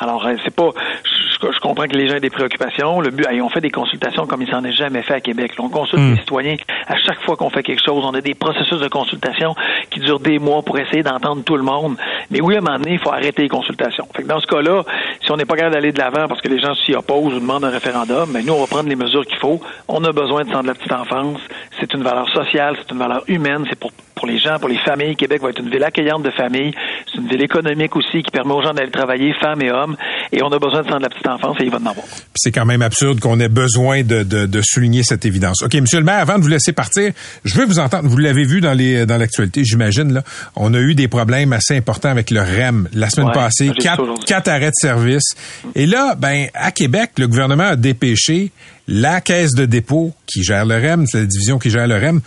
Alors, 0.03 0.27
euh, 0.27 0.35
c'est 0.45 0.55
pas. 0.55 0.71
Je, 1.05 1.53
je 1.53 1.61
comprends 1.61 1.87
que 1.87 1.97
les 1.97 2.09
gens 2.09 2.17
aient 2.17 2.21
des 2.21 2.31
préoccupations. 2.31 3.01
Le 3.01 3.11
but, 3.11 3.27
on 3.43 3.49
fait 3.49 3.61
des 3.61 3.71
consultations 3.71 4.27
comme 4.27 4.43
il 4.43 4.49
s'en 4.49 4.65
est 4.65 4.73
jamais 4.73 5.03
fait 5.03 5.15
à 5.15 5.21
Québec. 5.21 5.53
On 5.59 5.69
consulte 5.69 6.03
les 6.03 6.17
citoyens 6.17 6.57
à 6.87 6.97
chaque 6.97 7.21
fois 7.23 7.37
qu'on 7.37 7.51
fait 7.51 7.63
quelque 7.63 7.83
chose. 7.85 8.05
On 8.05 8.15
a 8.15 8.21
des 8.21 8.35
processus 8.35 8.81
de 8.81 8.89
consultation 8.89 9.55
qui 9.91 10.01
durent 10.01 10.21
des 10.21 10.39
mois 10.39 10.63
pour 10.63 10.79
essayer 10.79 11.03
d'entendre 11.03 11.43
tout 11.43 11.57
le 11.57 11.63
monde. 11.63 11.97
Mais 12.31 12.41
oui, 12.41 12.55
à 12.57 12.59
un 12.59 12.61
moment 12.61 12.79
donné, 12.79 12.93
il 12.95 12.99
faut 12.99 13.13
arrêter 13.13 13.43
les 13.43 13.49
consultations. 13.49 14.07
Fait 14.15 14.23
que 14.23 14.29
dans 14.29 14.41
ce 14.41 14.47
cas-là, 14.47 14.85
si 15.21 15.31
on 15.31 15.37
n'est 15.37 15.45
pas 15.45 15.57
capable 15.57 15.75
d'aller 15.75 15.93
de 15.93 15.99
l'avant 15.99 16.29
parce 16.29 16.41
que 16.41 16.49
les 16.49 16.61
gens 16.61 16.75
s'y 16.75 16.95
opposent 16.95 17.35
ou 17.35 17.41
demandent 17.41 17.65
un 17.65 17.71
référendum, 17.71 18.33
ben 18.33 18.45
nous, 18.45 18.53
on 18.53 18.61
va 18.61 18.67
prendre 18.67 18.89
les 18.89 18.97
mesures 18.97 19.27
qu'il 19.27 19.39
faut. 19.39 19.61
On 19.89 20.03
a 20.05 20.13
besoin 20.13 20.45
de 20.45 20.51
centre 20.51 20.63
de 20.63 20.69
la 20.69 20.75
petite 20.75 20.93
enfance. 20.93 21.41
C'est 21.81 21.93
une 21.95 22.03
valeur 22.03 22.29
sociale, 22.31 22.77
c'est 22.79 22.93
une 22.93 22.99
valeur 22.99 23.23
humaine, 23.29 23.65
c'est 23.69 23.79
pour 23.79 23.91
pour 24.23 24.27
les 24.27 24.39
gens, 24.39 24.59
pour 24.61 24.69
les 24.69 24.79
familles. 24.79 25.17
Québec 25.17 25.43
va 25.43 25.51
être 25.51 25.59
une 25.59 25.69
ville 25.69 25.83
accueillante 25.83 26.23
de 26.23 26.31
familles. 26.31 26.73
C'est 27.07 27.19
une 27.19 27.27
ville 27.27 27.43
économique 27.43 27.97
aussi 27.97 28.23
qui 28.23 28.31
permet 28.31 28.53
aux 28.53 28.63
gens 28.63 28.73
d'aller 28.73 28.91
travailler, 28.91 29.33
femmes 29.33 29.63
et 29.63 29.73
hommes. 29.73 29.92
Et 30.33 30.43
on 30.43 30.49
a 30.49 30.59
besoin 30.59 30.83
de 30.83 30.87
centre 30.87 30.99
de 30.99 31.03
la 31.03 31.09
petite 31.09 31.27
enfance 31.29 31.57
et 31.61 31.65
il 31.65 31.71
va 31.71 31.77
en 31.79 31.87
avoir. 31.87 32.07
C'est 32.35 32.53
quand 32.53 32.65
même 32.65 32.83
absurde 32.83 33.21
qu'on 33.21 33.39
ait 33.41 33.49
besoin 33.49 34.03
de, 34.03 34.23
de, 34.23 34.47
de 34.47 34.61
souligner 34.63 35.03
cette 35.03 35.25
évidence. 35.25 35.63
OK, 35.63 35.75
Monsieur 35.75 35.99
le 35.99 36.05
maire, 36.05 36.21
avant 36.21 36.39
de 36.39 36.43
vous 36.43 36.49
laisser 36.49 36.73
partir, 36.73 37.13
je 37.45 37.55
veux 37.55 37.67
vous 37.67 37.79
entendre. 37.79 38.09
Vous 38.09 38.17
l'avez 38.19 38.45
vu 38.45 38.61
dans 38.61 38.73
les 38.73 39.07
dans 39.07 39.17
l'actualité, 39.19 39.65
j'imagine. 39.65 40.13
Là, 40.13 40.23
on 40.57 40.73
a 40.75 40.79
eu 40.79 40.95
des 40.95 41.09
problèmes 41.09 41.53
assez 41.53 41.77
importants 41.77 42.11
avec 42.11 42.31
le 42.31 42.41
REM 42.41 42.89
la 42.93 43.11
semaine 43.11 43.29
Ouais, 43.29 43.35
passée. 43.35 43.71
Quatre, 43.79 44.25
quatre 44.27 44.49
arrêts 44.49 44.71
de 44.71 44.81
service. 44.81 45.35
Et 45.75 45.87
là, 45.87 46.15
ben 46.17 46.47
à 46.55 46.71
Québec, 46.73 47.13
le 47.19 47.29
gouvernement 47.29 47.69
a 47.69 47.77
dépêché 47.77 48.51
la 48.89 49.21
caisse 49.21 49.53
de 49.55 49.65
dépôt 49.65 50.13
qui 50.27 50.43
gère 50.43 50.67
le 50.67 50.75
REM, 50.77 51.07
c'est 51.07 51.21
la 51.21 51.27
division 51.27 51.59
qui 51.59 51.71
gère 51.71 51.87
le 51.87 51.97
REM, 51.97 52.21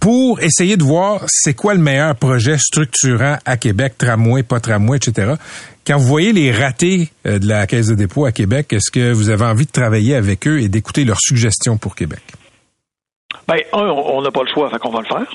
pour 0.00 0.40
essayer 0.40 0.76
de 0.76 0.84
voir 0.84 1.22
c'est 1.26 1.54
quoi 1.54 1.74
le 1.74 1.80
meilleur 1.80 2.14
projet 2.14 2.56
structurant 2.58 3.36
à 3.44 3.56
Québec, 3.56 3.94
tramway, 3.98 4.42
pas 4.42 4.60
tramway, 4.60 4.96
etc. 4.98 5.34
Quand 5.86 5.96
vous 5.98 6.06
voyez 6.06 6.32
les 6.32 6.52
ratés 6.52 7.10
euh, 7.26 7.38
de 7.38 7.46
la 7.48 7.66
Caisse 7.66 7.88
de 7.88 7.94
dépôt 7.94 8.24
à 8.26 8.32
Québec, 8.32 8.72
est-ce 8.72 8.90
que 8.90 9.12
vous 9.12 9.30
avez 9.30 9.44
envie 9.44 9.66
de 9.66 9.70
travailler 9.72 10.14
avec 10.14 10.46
eux 10.46 10.60
et 10.60 10.68
d'écouter 10.68 11.04
leurs 11.04 11.20
suggestions 11.20 11.78
pour 11.78 11.94
Québec? 11.94 12.20
Ben, 13.46 13.56
un, 13.72 13.86
on 13.88 14.20
n'a 14.22 14.30
pas 14.30 14.42
le 14.42 14.48
choix, 14.52 14.68
fait 14.70 14.78
qu'on 14.78 14.90
va 14.90 15.00
le 15.00 15.06
faire. 15.06 15.26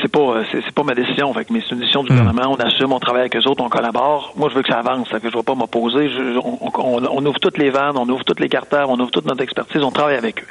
C'est 0.00 0.10
pas, 0.10 0.20
euh, 0.20 0.44
c'est, 0.52 0.70
pas 0.74 0.82
ma 0.84 0.94
décision, 0.94 1.32
fait 1.34 1.44
que, 1.44 1.52
mais 1.52 1.60
c'est 1.66 1.74
une 1.74 1.80
décision 1.80 2.02
du 2.02 2.08
gouvernement. 2.10 2.48
On 2.50 2.56
assume, 2.56 2.92
on 2.92 2.98
travaille 3.00 3.22
avec 3.22 3.36
eux 3.36 3.46
autres, 3.48 3.62
on 3.62 3.68
collabore. 3.68 4.32
Moi, 4.36 4.48
je 4.50 4.54
veux 4.54 4.62
que 4.62 4.68
ça 4.68 4.78
avance, 4.78 5.08
fait 5.08 5.20
que 5.20 5.28
je 5.30 5.34
ne 5.34 5.40
vais 5.40 5.44
pas 5.44 5.54
m'opposer. 5.54 6.08
On, 6.42 6.58
on- 6.78 7.04
on 7.04 7.26
ouvre 7.26 7.38
toutes 7.40 7.58
les 7.58 7.70
vannes, 7.70 7.96
on 7.96 8.08
ouvre 8.08 8.24
toutes 8.24 8.40
les 8.40 8.48
carters, 8.48 8.88
on 8.88 8.98
ouvre 8.98 9.10
toute 9.10 9.26
notre 9.26 9.42
expertise, 9.42 9.82
on 9.82 9.90
travaille 9.90 10.16
avec 10.16 10.42
eux. 10.42 10.46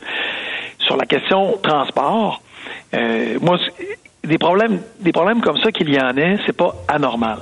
Sur 0.79 0.95
la 0.97 1.05
question 1.05 1.57
transport, 1.63 2.41
euh, 2.93 3.37
moi, 3.41 3.57
des 4.23 4.37
problèmes, 4.37 4.79
des 4.99 5.11
problèmes 5.11 5.41
comme 5.41 5.57
ça 5.57 5.71
qu'il 5.71 5.89
y 5.93 5.99
en 5.99 6.15
ait, 6.17 6.37
c'est 6.45 6.55
pas 6.55 6.73
anormal. 6.87 7.39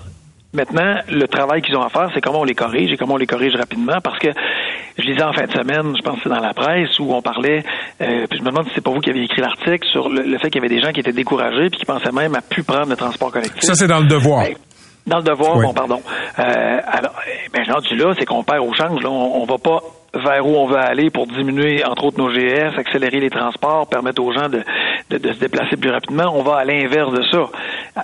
Maintenant, 0.51 0.95
le 1.09 1.27
travail 1.27 1.61
qu'ils 1.61 1.75
ont 1.75 1.83
à 1.83 1.89
faire, 1.89 2.09
c'est 2.13 2.21
comment 2.21 2.39
on 2.41 2.43
les 2.43 2.55
corrige 2.55 2.91
et 2.91 2.97
comment 2.97 3.13
on 3.13 3.17
les 3.17 3.27
corrige 3.27 3.55
rapidement 3.55 3.97
parce 4.03 4.17
que 4.17 4.29
je 4.97 5.03
lisais 5.03 5.21
en 5.23 5.31
fin 5.31 5.45
de 5.45 5.51
semaine, 5.51 5.93
je 5.95 6.01
pense 6.01 6.15
que 6.15 6.21
c'est 6.23 6.29
dans 6.29 6.39
la 6.39 6.55
presse 6.55 6.97
où 6.97 7.13
on 7.13 7.21
parlait, 7.21 7.63
euh, 8.01 8.25
puis 8.27 8.39
je 8.39 8.43
me 8.43 8.49
demande 8.49 8.65
si 8.67 8.71
c'est 8.73 8.83
pas 8.83 8.89
vous 8.89 8.99
qui 8.99 9.11
avez 9.11 9.23
écrit 9.23 9.41
l'article 9.41 9.87
sur 9.91 10.09
le, 10.09 10.23
le 10.23 10.37
fait 10.39 10.49
qu'il 10.49 10.59
y 10.61 10.65
avait 10.65 10.73
des 10.75 10.81
gens 10.81 10.91
qui 10.91 11.01
étaient 11.01 11.11
découragés 11.11 11.69
puis 11.69 11.79
qui 11.79 11.85
pensaient 11.85 12.11
même 12.11 12.33
à 12.35 12.41
plus 12.41 12.63
prendre 12.63 12.89
le 12.89 12.95
transport 12.95 13.31
collectif. 13.31 13.61
Ça, 13.61 13.75
c'est 13.75 13.87
dans 13.87 13.99
le 13.99 14.07
devoir. 14.07 14.43
Ben, 14.43 14.55
dans 15.05 15.17
le 15.17 15.23
devoir, 15.23 15.55
Oui. 15.57 15.65
bon, 15.67 15.73
pardon. 15.73 16.01
Euh, 16.39 16.43
alors, 16.87 17.13
eh, 17.27 17.49
ben, 17.53 17.71
rendu 17.71 17.95
là, 17.95 18.13
c'est 18.17 18.25
qu'on 18.25 18.43
perd 18.43 18.65
au 18.67 18.73
change. 18.73 19.03
Là. 19.03 19.09
On, 19.11 19.43
on 19.43 19.45
va 19.45 19.57
pas 19.59 19.81
vers 20.13 20.45
où 20.45 20.55
on 20.55 20.65
veut 20.65 20.77
aller 20.77 21.09
pour 21.09 21.27
diminuer, 21.27 21.83
entre 21.85 22.05
autres, 22.05 22.17
nos 22.17 22.29
GS, 22.29 22.77
accélérer 22.77 23.19
les 23.19 23.29
transports, 23.29 23.87
permettre 23.87 24.21
aux 24.21 24.31
gens 24.31 24.49
de, 24.49 24.63
de, 25.09 25.17
de 25.17 25.33
se 25.33 25.39
déplacer 25.39 25.77
plus 25.77 25.91
rapidement. 25.91 26.31
On 26.33 26.43
va 26.43 26.57
à 26.57 26.65
l'inverse 26.65 27.11
de 27.11 27.23
ça. 27.23 27.49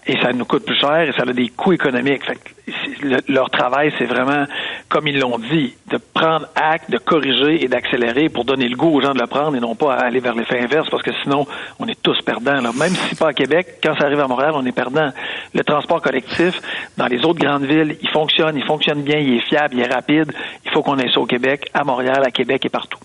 Et 0.07 0.17
ça 0.21 0.31
nous 0.33 0.45
coûte 0.45 0.65
plus 0.65 0.79
cher 0.79 1.01
et 1.01 1.11
ça 1.13 1.23
a 1.23 1.33
des 1.33 1.49
coûts 1.49 1.73
économiques. 1.73 2.23
Fait 2.25 2.35
que 2.35 3.21
leur 3.31 3.49
travail, 3.49 3.93
c'est 3.97 4.05
vraiment, 4.05 4.45
comme 4.89 5.07
ils 5.07 5.19
l'ont 5.19 5.37
dit, 5.37 5.75
de 5.91 5.99
prendre 6.13 6.47
acte, 6.55 6.89
de 6.89 6.97
corriger 6.97 7.63
et 7.63 7.67
d'accélérer 7.67 8.29
pour 8.29 8.45
donner 8.45 8.67
le 8.67 8.75
goût 8.75 8.89
aux 8.89 9.01
gens 9.01 9.13
de 9.13 9.19
le 9.19 9.27
prendre 9.27 9.55
et 9.55 9.59
non 9.59 9.75
pas 9.75 9.93
aller 9.93 10.19
vers 10.19 10.33
l'effet 10.33 10.59
inverse 10.59 10.89
parce 10.89 11.03
que 11.03 11.11
sinon, 11.23 11.45
on 11.79 11.87
est 11.87 12.01
tous 12.01 12.19
perdants. 12.21 12.61
Là. 12.61 12.71
Même 12.77 12.93
si 12.93 13.15
pas 13.15 13.29
à 13.29 13.33
Québec, 13.33 13.79
quand 13.83 13.95
ça 13.97 14.05
arrive 14.05 14.19
à 14.19 14.27
Montréal, 14.27 14.51
on 14.55 14.65
est 14.65 14.71
perdant. 14.71 15.11
Le 15.53 15.63
transport 15.63 16.01
collectif, 16.01 16.59
dans 16.97 17.07
les 17.07 17.23
autres 17.25 17.39
grandes 17.39 17.65
villes, 17.65 17.97
il 18.01 18.09
fonctionne, 18.09 18.57
il 18.57 18.65
fonctionne 18.65 19.01
bien, 19.01 19.19
il 19.19 19.35
est 19.35 19.47
fiable, 19.47 19.75
il 19.75 19.81
est 19.81 19.93
rapide. 19.93 20.33
Il 20.65 20.71
faut 20.71 20.81
qu'on 20.81 20.97
ait 20.97 21.09
ça 21.11 21.19
au 21.19 21.25
Québec, 21.25 21.69
à 21.73 21.83
Montréal, 21.83 21.94
à 21.99 22.31
Québec 22.31 22.65
et 22.65 22.69
partout. 22.69 22.99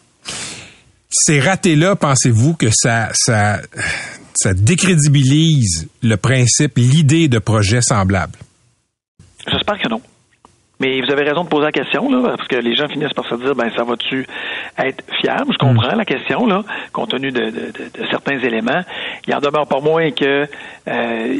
Ces 1.10 1.40
ratés-là, 1.40 1.96
pensez-vous 1.96 2.54
que 2.54 2.68
ça, 2.72 3.08
ça, 3.12 3.58
ça 4.34 4.54
décrédibilise 4.54 5.88
le 6.02 6.16
principe, 6.16 6.76
l'idée 6.76 7.28
de 7.28 7.38
projet 7.38 7.80
semblable? 7.82 8.34
J'espère 9.50 9.78
que 9.78 9.88
non. 9.88 10.00
Mais 10.78 10.98
vous 11.02 11.10
avez 11.12 11.24
raison 11.24 11.44
de 11.44 11.48
poser 11.50 11.64
la 11.64 11.72
question, 11.72 12.08
là, 12.10 12.34
parce 12.36 12.48
que 12.48 12.56
les 12.56 12.74
gens 12.74 12.88
finissent 12.88 13.12
par 13.12 13.26
se 13.28 13.34
dire, 13.34 13.54
ben, 13.54 13.70
ça 13.76 13.82
va-tu 13.84 14.24
être 14.78 15.04
fiable? 15.20 15.52
Je 15.52 15.58
comprends 15.58 15.94
la 15.94 16.06
question, 16.06 16.46
là, 16.46 16.62
compte 16.92 17.10
tenu 17.10 17.30
de, 17.32 17.38
de- 17.40 17.50
de- 17.50 18.02
de 18.02 18.06
certains 18.10 18.38
éléments. 18.38 18.80
Il 19.26 19.34
en 19.34 19.40
demeure 19.40 19.66
pas 19.66 19.80
moins 19.80 20.10
que 20.10 20.46
euh, 20.88 21.38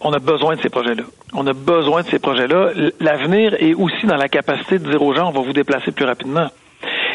on 0.00 0.12
a 0.12 0.18
besoin 0.18 0.56
de 0.56 0.62
ces 0.62 0.70
projets-là. 0.70 1.04
On 1.34 1.46
a 1.46 1.52
besoin 1.52 2.02
de 2.02 2.08
ces 2.08 2.18
projets-là. 2.18 2.70
L'avenir 2.98 3.54
est 3.60 3.74
aussi 3.74 4.06
dans 4.06 4.16
la 4.16 4.28
capacité 4.28 4.80
de 4.80 4.90
dire 4.90 5.00
aux 5.02 5.14
gens, 5.14 5.28
on 5.28 5.32
va 5.32 5.42
vous 5.42 5.52
déplacer 5.52 5.92
plus 5.92 6.04
rapidement. 6.06 6.48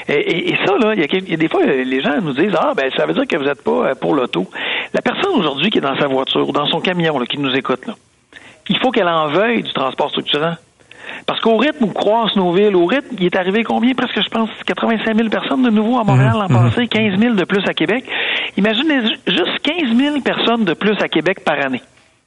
Et, 0.08 0.14
et- 0.14 0.50
et 0.54 0.58
ça, 0.66 0.74
là, 0.78 0.94
il 0.94 1.00
y, 1.00 1.04
a, 1.04 1.34
y 1.34 1.38
des 1.38 1.48
fois, 1.48 1.64
les 1.66 2.02
gens 2.02 2.22
nous 2.22 2.34
disent 2.34 2.56
Ah, 2.60 2.74
ben, 2.76 2.90
ça 2.96 3.06
veut 3.06 3.14
dire 3.14 3.26
que 3.28 3.38
vous 3.38 3.44
n'êtes 3.46 3.64
pas 3.64 3.90
euh, 3.90 3.96
pour 3.96 4.14
l'auto. 4.14 4.46
La 4.94 5.02
personne 5.02 5.34
aujourd'hui 5.36 5.70
qui 5.72 5.80
est 5.80 5.82
dans 5.82 5.98
sa 5.98 6.08
voiture 6.08 6.48
ou 6.48 6.52
dans 6.52 6.68
son 6.68 6.80
camion, 6.80 7.18
là, 7.18 7.26
qui 7.26 7.38
nous 7.40 7.56
écoute, 7.56 7.86
là, 7.88 7.94
il 8.70 8.78
faut 8.80 8.92
qu'elle 8.92 9.08
en 9.08 9.28
veuille 9.30 9.64
du 9.64 9.74
transport 9.74 10.10
structurant. 10.10 10.56
Parce 11.28 11.40
qu'au 11.40 11.58
rythme 11.58 11.86
où 11.86 11.88
croissent 11.88 12.36
nos 12.36 12.52
villes, 12.52 12.76
au 12.76 12.86
rythme, 12.86 13.16
il 13.20 13.26
est 13.26 13.36
arrivé 13.36 13.64
combien? 13.64 13.94
Presque, 13.94 14.22
je 14.24 14.30
pense, 14.30 14.50
85 14.66 15.16
000 15.16 15.30
personnes 15.30 15.62
de 15.64 15.70
nouveau 15.70 16.00
à 16.00 16.04
Montréal 16.04 16.34
l'an 16.40 16.48
passé, 16.48 16.88
15 16.88 17.20
000 17.20 17.34
de 17.36 17.44
plus 17.46 17.64
à 17.68 17.74
Québec. 17.74 18.06
Imaginez 18.58 19.02
ju- 19.08 19.18
juste 19.28 19.60
15 19.64 19.96
000 19.96 20.20
personnes 20.22 20.66
de 20.66 20.74
plus 20.74 20.96
à 21.02 21.08
Québec 21.08 21.44
par 21.44 21.60
année. 21.64 21.82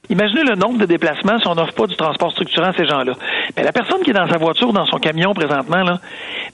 Imaginez 0.09 0.43
le 0.43 0.55
nombre 0.55 0.79
de 0.79 0.85
déplacements 0.85 1.39
si 1.39 1.47
on 1.47 1.53
n'offre 1.53 1.73
pas 1.73 1.85
du 1.85 1.95
transport 1.95 2.31
structurant 2.31 2.69
à 2.69 2.73
ces 2.73 2.85
gens-là. 2.85 3.13
Mais 3.55 3.63
la 3.63 3.71
personne 3.71 4.01
qui 4.01 4.09
est 4.09 4.13
dans 4.13 4.27
sa 4.27 4.37
voiture, 4.37 4.73
dans 4.73 4.85
son 4.85 4.97
camion 4.97 5.33
présentement, 5.33 5.83
là, 5.83 5.99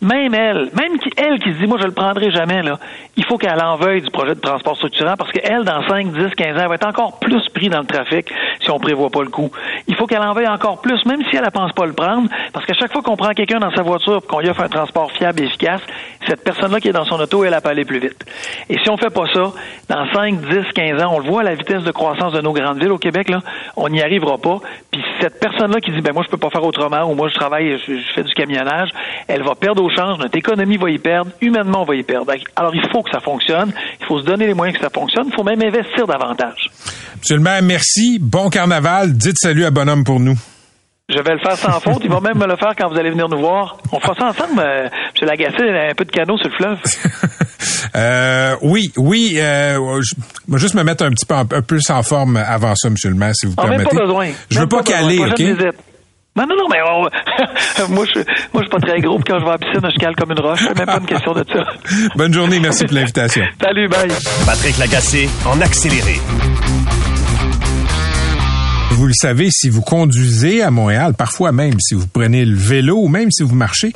même 0.01 0.33
elle, 0.33 0.69
même 0.75 0.99
qui, 0.99 1.09
elle 1.15 1.39
qui 1.39 1.53
se 1.53 1.59
dit, 1.59 1.67
moi, 1.67 1.77
je 1.79 1.85
le 1.85 1.93
prendrai 1.93 2.31
jamais, 2.31 2.61
là, 2.61 2.79
il 3.15 3.23
faut 3.23 3.37
qu'elle 3.37 3.61
en 3.61 3.77
veuille 3.77 4.01
du 4.01 4.11
projet 4.11 4.35
de 4.35 4.39
transport 4.41 4.75
structurant 4.75 5.15
parce 5.17 5.31
qu'elle, 5.31 5.63
dans 5.63 5.87
5, 5.87 6.11
10, 6.11 6.35
15 6.35 6.57
ans, 6.57 6.61
elle 6.61 6.67
va 6.67 6.75
être 6.75 6.87
encore 6.87 7.19
plus 7.19 7.47
pris 7.49 7.69
dans 7.69 7.79
le 7.79 7.85
trafic 7.85 8.27
si 8.59 8.69
on 8.71 8.79
prévoit 8.79 9.09
pas 9.09 9.21
le 9.21 9.29
coup. 9.29 9.49
Il 9.87 9.95
faut 9.95 10.05
qu'elle 10.05 10.21
en 10.21 10.33
veuille 10.33 10.47
encore 10.47 10.81
plus, 10.81 11.05
même 11.05 11.23
si 11.29 11.37
elle 11.37 11.45
ne 11.45 11.49
pense 11.49 11.71
pas 11.71 11.85
le 11.85 11.93
prendre, 11.93 12.29
parce 12.51 12.65
qu'à 12.65 12.73
chaque 12.73 12.91
fois 12.91 13.01
qu'on 13.01 13.15
prend 13.15 13.29
quelqu'un 13.29 13.59
dans 13.59 13.73
sa 13.73 13.83
voiture 13.83 14.17
et 14.17 14.27
qu'on 14.27 14.39
lui 14.39 14.49
offre 14.49 14.61
un 14.61 14.69
transport 14.69 15.11
fiable 15.13 15.41
et 15.41 15.45
efficace, 15.45 15.81
cette 16.27 16.43
personne-là 16.43 16.79
qui 16.79 16.89
est 16.89 16.93
dans 16.93 17.05
son 17.05 17.19
auto, 17.19 17.45
elle, 17.45 17.53
elle 17.53 17.61
peut 17.61 17.69
aller 17.69 17.85
plus 17.85 17.99
vite. 17.99 18.25
Et 18.69 18.77
si 18.79 18.89
on 18.89 18.97
fait 18.97 19.13
pas 19.13 19.27
ça, 19.33 19.53
dans 19.89 20.11
5, 20.13 20.41
10, 20.41 20.73
15 20.73 21.03
ans, 21.03 21.13
on 21.13 21.19
le 21.19 21.25
voit 21.25 21.41
à 21.41 21.43
la 21.43 21.55
vitesse 21.55 21.83
de 21.83 21.91
croissance 21.91 22.33
de 22.33 22.41
nos 22.41 22.51
grandes 22.51 22.79
villes 22.79 22.91
au 22.91 22.97
Québec, 22.97 23.29
là, 23.29 23.41
on 23.75 23.89
n'y 23.89 24.01
arrivera 24.01 24.37
pas. 24.37 24.59
Puis 24.91 25.01
cette 25.21 25.39
personne-là 25.39 25.79
qui 25.79 25.91
dit, 25.91 26.01
ben 26.01 26.13
moi, 26.13 26.23
je 26.25 26.29
peux 26.29 26.37
pas 26.37 26.49
faire 26.49 26.63
autrement, 26.63 27.03
ou 27.09 27.15
moi, 27.15 27.27
je 27.29 27.35
travaille, 27.35 27.77
je, 27.85 27.93
je 27.93 28.13
fais 28.13 28.23
du 28.23 28.33
camionnage, 28.33 28.89
elle 29.27 29.43
va 29.43 29.55
perdre 29.55 29.83
au 29.83 29.89
change, 29.89 30.19
notre 30.19 30.37
économie 30.37 30.77
va 30.77 30.89
y 30.89 30.97
perdre, 30.97 31.31
humainement, 31.41 31.81
on 31.81 31.85
va 31.85 31.95
y 31.95 32.03
perdre. 32.03 32.33
Alors, 32.55 32.75
il 32.75 32.87
faut 32.91 33.03
que 33.03 33.11
ça 33.11 33.19
fonctionne, 33.19 33.73
il 33.99 34.05
faut 34.05 34.19
se 34.19 34.25
donner 34.25 34.47
les 34.47 34.53
moyens 34.53 34.77
que 34.77 34.83
ça 34.83 34.89
fonctionne, 34.89 35.27
il 35.27 35.35
faut 35.35 35.43
même 35.43 35.61
investir 35.61 36.07
davantage. 36.07 36.69
Monsieur 37.17 37.37
le 37.37 37.43
maire, 37.43 37.61
merci. 37.63 38.19
Bon 38.21 38.49
carnaval. 38.49 39.13
Dites 39.13 39.37
salut 39.37 39.65
à 39.65 39.71
Bonhomme 39.71 40.03
pour 40.03 40.19
nous. 40.19 40.35
Je 41.07 41.19
vais 41.19 41.33
le 41.33 41.39
faire 41.39 41.55
sans 41.55 41.79
faute. 41.79 42.01
Il 42.03 42.09
va 42.09 42.19
même 42.19 42.37
me 42.37 42.47
le 42.47 42.55
faire 42.55 42.73
quand 42.75 42.89
vous 42.89 42.97
allez 42.97 43.11
venir 43.11 43.29
nous 43.29 43.39
voir. 43.39 43.77
On 43.91 43.99
fera 43.99 44.15
ça 44.15 44.25
ensemble, 44.27 44.59
euh, 44.59 44.85
M. 44.85 45.27
Lagacé, 45.27 45.69
un 45.69 45.93
peu 45.93 46.03
de 46.03 46.11
canot 46.11 46.37
sur 46.37 46.49
le 46.49 46.55
fleuve. 46.55 46.79
Euh, 47.95 48.55
oui, 48.61 48.91
oui. 48.97 49.35
Euh, 49.39 50.01
je 50.01 50.57
juste 50.57 50.73
me 50.75 50.83
mettre 50.83 51.03
un 51.05 51.09
petit 51.11 51.25
peu 51.25 51.35
en- 51.35 51.41
un 51.41 51.61
peu 51.61 51.79
en 51.89 52.03
forme 52.03 52.37
avant 52.37 52.73
ça, 52.75 52.89
Monsieur 52.89 53.09
le 53.09 53.15
maire, 53.15 53.33
si 53.35 53.45
vous 53.45 53.53
Ah, 53.57 53.63
même 53.67 53.77
permettez. 53.77 53.95
pas 53.97 54.01
besoin. 54.03 54.27
Je 54.49 54.59
veux 54.59 54.67
pas, 54.67 54.81
besoin. 54.81 54.97
caler, 54.99 55.19
OK? 55.19 55.37
visite. 55.39 55.73
Non, 56.37 56.45
non, 56.47 56.55
non, 56.57 56.67
mais 56.69 56.79
on- 56.83 57.89
moi, 57.93 58.05
je, 58.13 58.19
moi, 58.19 58.25
je 58.55 58.59
suis 58.59 58.69
pas 58.69 58.79
très 58.79 58.99
gros, 58.99 59.15
puis 59.19 59.23
quand 59.31 59.39
je 59.39 59.43
vais 59.45 59.49
à 59.49 59.53
la 59.53 59.57
piscine, 59.57 59.79
je 59.93 59.99
cale 59.99 60.15
comme 60.17 60.31
une 60.31 60.39
roche. 60.39 60.59
C'est 60.67 60.77
même 60.77 60.85
pas 60.85 60.97
une 60.99 61.05
question 61.05 61.31
de 61.33 61.45
ça. 61.51 61.63
Bonne 62.15 62.33
journée, 62.33 62.59
merci 62.59 62.83
pour 62.85 62.95
l'invitation. 62.95 63.43
Salut, 63.61 63.87
bye. 63.87 64.09
Patrick 64.45 64.77
Lagacé 64.77 65.29
en 65.45 65.61
accéléré. 65.61 66.19
Vous 68.95 69.07
le 69.07 69.13
savez, 69.13 69.49
si 69.51 69.67
vous 69.67 69.81
conduisez 69.81 70.61
à 70.61 70.71
Montréal, 70.71 71.15
parfois 71.15 71.51
même 71.51 71.77
si 71.81 71.95
vous 71.95 72.07
prenez 72.07 72.45
le 72.45 72.55
vélo 72.55 72.97
ou 72.97 73.07
même 73.09 73.29
si 73.29 73.43
vous 73.43 73.53
marchez, 73.53 73.91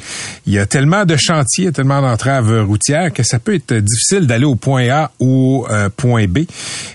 il 0.45 0.51
y 0.51 0.59
a 0.59 0.65
tellement 0.65 1.05
de 1.05 1.15
chantiers, 1.15 1.71
tellement 1.71 2.01
d'entraves 2.01 2.65
routières 2.65 3.13
que 3.13 3.23
ça 3.23 3.39
peut 3.39 3.55
être 3.55 3.73
difficile 3.73 4.27
d'aller 4.27 4.43
au 4.43 4.55
point 4.55 4.89
A 4.89 5.12
ou 5.21 5.63
au 5.65 5.71
euh, 5.71 5.88
point 5.88 6.27
B. 6.27 6.39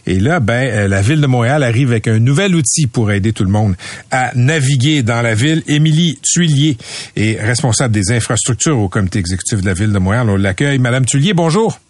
Et 0.07 0.21
là, 0.21 0.41
ben, 0.41 0.53
euh, 0.53 0.87
la 0.87 1.01
ville 1.01 1.23
de 1.23 1.27
Montréal 1.27 1.63
arrive 1.63 1.93
avec 1.93 2.07
un 2.07 2.19
nouvel 2.19 2.55
outil 2.55 2.87
pour 2.87 3.11
aider 3.11 3.33
tout 3.33 3.45
le 3.45 3.51
monde 3.51 3.75
à 4.11 4.33
naviguer 4.35 5.03
dans 5.03 5.23
la 5.23 5.35
ville. 5.35 5.63
Émilie 5.67 6.19
Tuillier 6.23 6.77
est 7.17 7.41
responsable 7.41 7.95
des 7.95 8.13
infrastructures 8.13 8.79
au 8.79 8.91
comité 8.91 9.19
exécutif 9.19 9.63
de 9.63 9.67
la 9.67 9.73
ville 9.75 9.93
de 9.93 9.99
Montréal. 9.99 10.29
On 10.29 10.37
l'accueille. 10.37 10.79
Madame 10.79 11.07
Tuillier, 11.07 11.33
bonjour. 11.33 11.81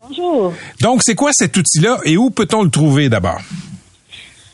Bonjour. 0.00 0.54
Donc, 0.80 1.02
c'est 1.04 1.14
quoi 1.14 1.32
cet 1.34 1.54
outil-là 1.54 1.98
et 2.06 2.16
où 2.16 2.30
peut-on 2.30 2.62
le 2.62 2.70
trouver 2.70 3.10
d'abord? 3.10 3.42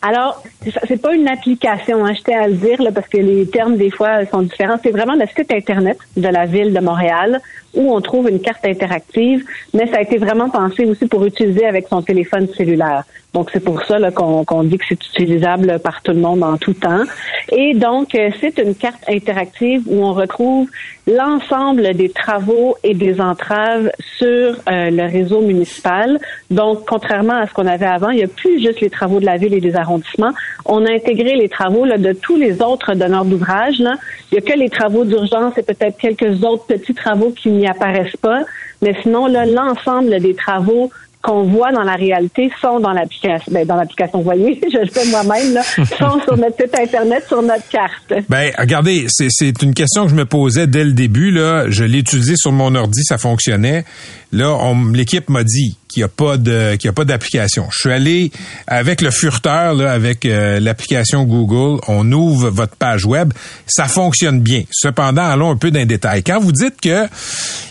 Alors, 0.07 0.43
c'est- 0.87 1.01
pas 1.01 1.15
une 1.15 1.29
application, 1.29 2.05
hein, 2.05 2.13
tiens 2.23 2.43
à 2.43 2.49
le 2.49 2.57
dire, 2.57 2.83
là, 2.83 2.93
parce 2.93 3.09
que 3.09 3.17
les 3.17 3.47
termes, 3.49 3.79
des 3.79 3.91
fois, 3.91 4.27
sont 4.27 4.43
différents. 4.43 4.77
C'est 4.83 4.91
vraiment 4.91 5.15
le 5.15 5.27
site 5.35 5.51
Internet 5.51 5.97
de 6.15 6.29
la 6.29 6.45
ville 6.45 6.75
de 6.75 6.81
Montréal 6.81 7.41
où 7.75 7.95
on 7.95 8.01
trouve 8.01 8.29
une 8.29 8.41
carte 8.41 8.65
interactive, 8.65 9.45
mais 9.73 9.87
ça 9.87 9.99
a 9.99 10.01
été 10.03 10.19
vraiment 10.19 10.49
pensé 10.49 10.85
aussi 10.85 11.07
pour 11.07 11.25
utiliser 11.25 11.67
avec 11.67 11.87
son 11.89 12.03
téléphone 12.03 12.49
cellulaire. 12.57 13.05
Donc, 13.35 13.51
c'est 13.53 13.65
pour 13.65 13.83
ça 13.85 13.99
qu'on 14.13 14.45
qu'on 14.45 14.63
dit 14.63 14.79
que 14.79 14.85
c'est 14.89 15.05
utilisable 15.07 15.81
par 15.81 16.03
tout 16.03 16.13
le 16.13 16.21
monde 16.21 16.45
en 16.45 16.57
tout 16.57 16.73
temps. 16.73 17.03
Et 17.51 17.75
donc, 17.75 18.15
euh, 18.15 18.31
c'est 18.41 18.59
une 18.59 18.77
carte 18.77 19.03
interactive 19.09 19.83
où 19.87 20.05
on 20.05 20.13
retrouve 20.13 20.69
l'ensemble 21.07 21.95
des 21.95 22.09
travaux 22.09 22.77
et 22.83 22.95
des 22.95 23.21
entraves 23.21 23.91
sur 24.19 24.29
euh, 24.71 24.91
le 24.91 25.03
réseau 25.03 25.41
municipal. 25.41 26.19
Donc, 26.51 26.85
contrairement 26.87 27.35
à 27.35 27.47
ce 27.49 27.53
qu'on 27.53 27.67
avait 27.67 27.87
avant, 27.87 28.11
il 28.11 28.19
n'y 28.19 28.25
a 28.25 28.29
plus 28.29 28.61
juste 28.61 28.81
les 28.81 28.89
travaux 28.89 29.19
de 29.19 29.27
la 29.27 29.37
ville 29.37 29.53
et 29.53 29.61
des 29.61 29.75
arrondissements. 29.75 30.33
On 30.65 30.87
a 30.87 30.93
intégré 30.93 31.35
les 31.35 31.49
travaux 31.49 31.85
là, 31.85 31.99
de 31.99 32.13
tous 32.13 32.37
les 32.37 32.63
autres 32.63 32.95
donneurs 32.95 33.25
d'ouvrage. 33.25 33.77
Il 33.81 33.87
n'y 34.33 34.39
a 34.39 34.41
que 34.41 34.57
les 34.57 34.71
travaux 34.71 35.05
d'urgence 35.05 35.59
et 35.59 35.63
peut-être 35.63 35.99
quelques 35.99 36.43
autres 36.45 36.67
petits 36.67 36.95
travaux 36.95 37.31
qui 37.31 37.51
n'y 37.51 37.64
apparaissent 37.67 38.17
pas. 38.21 38.43
Mais 38.83 38.95
sinon, 39.03 39.27
là, 39.27 39.47
l'ensemble 39.47 40.21
des 40.21 40.35
travaux 40.35 40.91
qu'on 41.25 41.45
voit 41.45 41.73
dans 41.73 41.83
la 41.83 41.95
réalité 41.95 42.51
sont 42.61 42.81
dans 42.81 42.93
l'application. 42.93 43.51
Ben, 43.51 43.67
dans 43.67 43.77
l'application, 43.77 44.19
vous 44.19 44.25
voyez, 44.25 44.61
je 44.73 44.79
le 44.79 44.89
fais 44.89 45.07
moi-même, 45.07 45.55
là, 45.55 45.63
sont 45.63 46.21
sur 46.23 46.37
notre 46.37 46.57
site 46.57 46.79
Internet, 46.79 47.25
sur 47.27 47.43
notre 47.43 47.67
carte. 47.69 48.13
Ben, 48.29 48.53
regardez, 48.59 49.07
c'est, 49.09 49.63
une 49.63 49.73
question 49.73 50.05
que 50.05 50.11
je 50.11 50.15
me 50.15 50.27
posais 50.27 50.67
dès 50.67 50.85
le 50.85 50.93
début. 50.93 51.31
Là, 51.31 51.71
je 51.71 51.85
l'ai 51.85 52.03
sur 52.37 52.53
mon 52.53 52.75
ordi, 52.75 53.03
ça 53.05 53.17
fonctionnait. 53.17 53.85
Là, 54.33 54.55
l'équipe 54.93 55.31
m'a 55.31 55.45
dit 55.45 55.79
qu'il 55.95 56.01
n'y 56.01 56.05
a 56.05 56.09
pas 56.09 56.37
de, 56.37 56.75
qu'il 56.75 56.91
a 56.91 56.93
pas 56.93 57.05
d'application. 57.05 57.67
Je 57.71 57.79
suis 57.79 57.93
allé 57.93 58.33
avec 58.67 59.01
le 59.01 59.11
furteur, 59.11 59.81
avec 59.81 60.27
euh, 60.27 60.59
l'application 60.61 61.25
Google. 61.25 61.81
On 61.89 62.11
ouvre 62.13 62.51
votre 62.51 62.77
page 62.77 63.07
web, 63.07 63.33
ça 63.67 63.85
fonctionne 63.85 64.41
bien. 64.41 64.65
Cependant, 64.73 65.25
allons 65.25 65.51
un 65.51 65.57
peu 65.57 65.71
dans 65.71 65.79
les 65.79 65.87
détails. 65.87 66.23
Quand 66.23 66.41
vous 66.41 66.53
dites 66.53 66.81
que, 66.81 67.07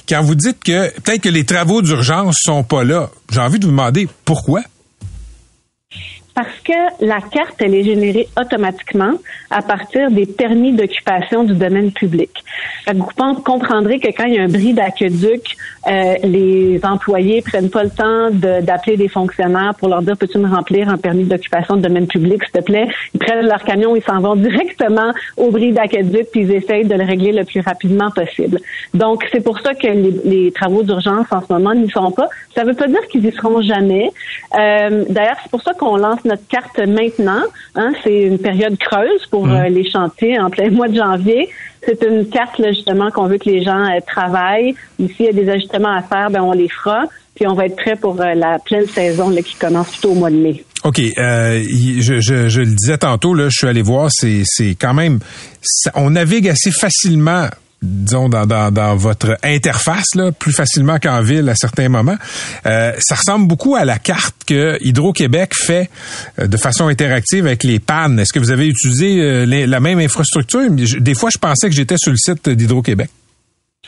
quand 0.08 0.22
vous 0.22 0.36
dites 0.36 0.64
que 0.64 0.90
peut-être 1.02 1.22
que 1.22 1.30
les 1.30 1.44
travaux 1.44 1.82
d'urgence 1.82 2.38
sont 2.40 2.64
pas 2.64 2.84
là, 2.84 3.10
j'ai 3.32 3.40
envie 3.40 3.60
de 3.60 3.66
vous 3.66 3.72
demander 3.72 4.08
pourquoi? 4.26 4.62
Parce 6.34 6.60
que 6.66 7.06
la 7.06 7.22
carte, 7.22 7.56
elle 7.60 7.76
est 7.76 7.84
générée 7.84 8.28
automatiquement 8.40 9.14
à 9.52 9.62
partir 9.62 10.10
des 10.10 10.26
permis 10.26 10.74
d'occupation 10.74 11.44
du 11.44 11.54
domaine 11.54 11.92
public. 11.92 12.32
Vous 12.92 13.36
comprendrez 13.46 14.00
que 14.00 14.08
quand 14.08 14.26
il 14.26 14.34
y 14.34 14.40
a 14.40 14.44
un 14.44 14.48
bris 14.48 14.74
d'aqueduc, 14.74 15.56
euh, 15.88 16.16
les 16.24 16.80
employés 16.84 17.42
prennent 17.42 17.70
pas 17.70 17.84
le 17.84 17.90
temps 17.90 18.30
de- 18.32 18.62
d'appeler 18.62 18.98
des 18.98 19.08
fonctionnaires 19.10 19.74
pour 19.78 19.90
leur 19.90 20.02
dire 20.02 20.16
peux-tu 20.18 20.38
me 20.38 20.48
remplir 20.48 20.90
un 20.90 20.98
permis 20.98 21.24
d'occupation 21.26 21.76
de 21.76 21.82
domaine 21.82 22.08
public, 22.08 22.42
s'il 22.44 22.52
te 22.54 22.64
plaît? 22.64 22.88
Ils 23.14 23.20
prennent 23.20 23.46
leur 23.46 23.64
camion, 23.64 23.96
ils 23.96 24.04
s'en 24.04 24.20
vont 24.20 24.36
directement 24.48 25.12
au 25.38 25.52
bris 25.52 25.72
d'aqueduc 25.74 26.28
puis 26.32 26.42
ils 26.42 26.52
essayent 26.54 26.86
de 26.86 26.96
le 26.96 27.04
régler 27.04 27.32
le 27.32 27.44
plus 27.44 27.60
rapidement 27.62 28.10
possible. 28.12 28.60
Donc 28.94 29.26
c'est 29.32 29.44
pour 29.44 29.60
ça 29.60 29.74
que 29.74 29.88
les, 29.88 30.14
les 30.26 30.52
travaux 30.52 30.84
d'urgence 30.84 31.28
en 31.32 31.42
ce 31.42 31.52
moment 31.52 31.74
n'y 31.74 31.90
sont 31.90 32.12
pas. 32.12 32.28
Ça 32.56 32.64
veut 32.64 32.74
pas 32.76 32.88
dire 32.88 33.06
qu'ils 33.10 33.26
y 33.26 33.32
seront 33.32 33.62
jamais. 33.62 34.12
Euh, 34.58 35.04
D'ailleurs, 35.10 35.38
c'est 35.44 35.50
pour 35.52 35.62
ça 35.62 35.74
qu'on 35.74 35.98
lance 35.98 36.24
notre 36.26 36.48
carte 36.48 36.80
maintenant. 36.80 37.42
Hein, 37.76 37.92
c'est 38.04 38.22
une 38.24 38.40
période 38.40 38.78
creuse 38.78 39.26
pour 39.30 39.48
euh, 39.50 39.68
les 39.70 39.90
chantiers 39.90 40.40
en 40.40 40.50
plein 40.50 40.70
mois 40.72 40.88
de 40.88 40.96
janvier. 40.96 41.50
C'est 41.86 42.02
une 42.04 42.28
carte 42.30 42.60
là, 42.60 42.72
justement 42.72 43.12
qu'on 43.12 43.28
veut 43.28 43.38
que 43.38 43.50
les 43.50 43.64
gens 43.64 43.84
euh, 43.86 44.00
travaillent. 44.06 44.76
Ici, 45.00 45.16
il 45.20 45.26
y 45.26 45.30
a 45.30 45.34
des 45.34 45.50
ajustements 45.50 45.96
à 45.96 46.02
faire, 46.02 46.30
ben 46.30 46.42
on 46.42 46.54
les 46.54 46.70
fera. 46.70 47.04
Puis 47.36 47.48
on 47.48 47.56
va 47.56 47.66
être 47.66 47.76
prêt 47.76 47.96
pour 47.96 48.22
euh, 48.22 48.34
la 48.36 48.60
pleine 48.60 48.88
saison 48.88 49.34
qui 49.36 49.56
commence 49.56 49.90
plutôt 49.90 50.12
au 50.12 50.16
mois 50.16 50.30
de 50.30 50.36
mai. 50.36 50.64
OK, 50.84 51.00
euh, 51.00 51.64
je, 52.00 52.20
je, 52.20 52.50
je 52.50 52.60
le 52.60 52.76
disais 52.76 52.98
tantôt, 52.98 53.34
là, 53.34 53.46
je 53.50 53.58
suis 53.58 53.68
allé 53.68 53.82
voir, 53.82 54.10
c'est, 54.12 54.42
c'est 54.46 54.76
quand 54.76 54.94
même, 54.94 55.20
on 55.96 56.12
navigue 56.12 56.50
assez 56.50 56.72
facilement, 56.72 57.48
disons, 57.84 58.30
dans, 58.30 58.96
votre 58.96 59.38
interface, 59.44 60.16
là, 60.16 60.32
plus 60.32 60.54
facilement 60.54 60.98
qu'en 61.00 61.22
ville 61.22 61.48
à 61.50 61.56
certains 61.56 61.90
moments. 61.90 62.18
Euh, 62.66 62.94
ça 63.00 63.16
ressemble 63.16 63.48
beaucoup 63.48 63.76
à 63.76 63.86
la 63.86 64.00
carte 64.00 64.36
que 64.48 64.78
Hydro-Québec 64.82 65.54
fait 65.54 65.90
euh, 66.40 66.48
de 66.48 66.58
façon 66.58 66.88
interactive 66.88 67.46
avec 67.46 67.64
les 67.64 67.80
pannes. 67.80 68.20
Est-ce 68.20 68.32
que 68.32 68.40
vous 68.40 68.52
avez 68.52 68.68
utilisé 68.68 69.20
euh, 69.20 69.46
la 69.46 69.80
même 69.80 70.00
infrastructure? 70.00 70.62
Des 70.72 71.14
fois, 71.14 71.30
je 71.32 71.38
pensais 71.38 71.70
que 71.70 71.76
j'étais 71.76 71.98
sur 71.98 72.12
le 72.12 72.18
site 72.18 72.50
d'Hydro-Québec. 72.50 73.10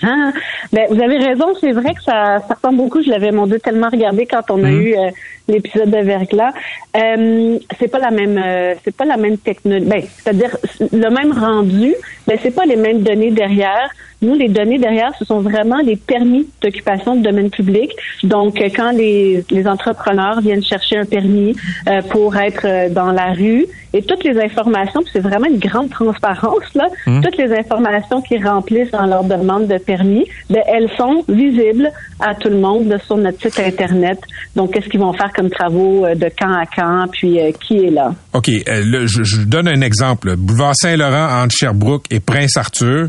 Ah, 0.04 0.32
ben, 0.74 0.88
vous 0.90 1.02
avez 1.02 1.18
raison, 1.18 1.54
c'est 1.62 1.72
vrai 1.72 1.94
que 1.94 2.04
ça, 2.04 2.40
ça 2.46 2.56
ressemble 2.56 2.78
beaucoup. 2.78 3.02
Je 3.02 3.10
l'avais 3.10 3.32
mon 3.32 3.48
Dieu 3.48 3.60
tellement 3.60 3.88
regardé 3.90 4.26
quand 4.26 4.42
on 4.52 4.62
a 4.66 4.68
Mhm. 4.70 4.82
eu 4.82 4.94
euh, 4.98 5.10
l'épisode 5.48 5.90
de 5.90 5.98
Verglas. 6.00 6.52
Euh, 6.98 7.58
c'est 7.80 7.88
pas 7.88 8.00
la 8.00 8.12
même, 8.12 8.38
euh, 8.44 8.76
c'est 8.84 8.96
pas 8.96 9.06
la 9.06 9.16
même 9.16 9.38
technologie. 9.38 9.86
Ben, 9.86 10.02
c'est-à-dire 10.18 10.58
le 10.82 11.10
même 11.10 11.32
rendu, 11.32 11.96
mais 12.28 12.38
c'est 12.44 12.52
pas 12.54 12.66
les 12.66 12.76
mêmes 12.76 13.04
données 13.04 13.32
derrière. 13.32 13.90
Nous, 14.22 14.34
les 14.34 14.48
données 14.48 14.78
derrière, 14.78 15.12
ce 15.20 15.26
sont 15.26 15.42
vraiment 15.42 15.78
les 15.78 15.96
permis 15.96 16.48
d'occupation 16.62 17.16
de 17.16 17.22
domaine 17.22 17.50
public. 17.50 17.92
Donc, 18.24 18.60
euh, 18.62 18.70
quand 18.76 18.92
les, 18.92 19.44
les 19.50 19.68
entrepreneurs 19.68 20.42
viennent 20.42 20.64
chercher 20.64 20.98
un 20.98 21.06
permis 21.06 21.56
euh, 21.88 22.02
pour 22.04 22.36
être 22.38 22.66
euh, 22.66 22.90
dans 22.90 23.12
la 23.12 23.34
rue, 23.34 23.66
et 23.96 24.02
toutes 24.02 24.26
les 24.26 24.38
informations, 24.38 25.02
puis 25.02 25.12
c'est 25.14 25.22
vraiment 25.22 25.48
une 25.48 25.58
grande 25.58 25.90
transparence 25.90 26.74
là, 26.76 26.88
toutes 27.06 27.38
les 27.38 27.58
informations 27.58 28.22
qu'ils 28.22 28.46
remplissent 28.46 28.92
dans 28.92 29.06
leur 29.06 29.24
demande 29.24 29.68
de 29.68 29.78
permis, 29.78 30.26
ben, 30.50 30.62
elles 30.68 30.90
sont 30.98 31.24
visibles 31.30 31.90
à 32.20 32.36
tout 32.36 32.50
le 32.50 32.58
monde 32.58 32.90
là, 32.90 32.98
sur 33.00 33.16
notre 33.16 33.42
site 33.42 33.58
internet. 33.60 34.20
Donc, 34.56 34.74
qu'est-ce 34.74 34.90
qu'ils 34.90 35.00
vont 35.00 35.14
faire 35.14 35.32
comme 35.34 35.50
travaux 35.50 36.06
euh, 36.06 36.14
de 36.14 36.30
camp 36.38 36.54
à 36.54 36.66
camp, 36.66 37.10
puis 37.10 37.40
euh, 37.40 37.52
qui 37.66 37.86
est 37.86 37.90
là? 37.90 38.14
OK, 38.34 38.50
euh, 38.50 39.08
je, 39.08 39.24
je 39.24 39.42
donne 39.42 39.70
un 39.70 39.80
exemple. 39.80 40.36
Boulevard 40.36 40.76
Saint-Laurent 40.76 41.44
entre 41.44 41.56
Sherbrooke 41.56 42.06
et 42.12 42.20
Prince-Arthur, 42.20 43.08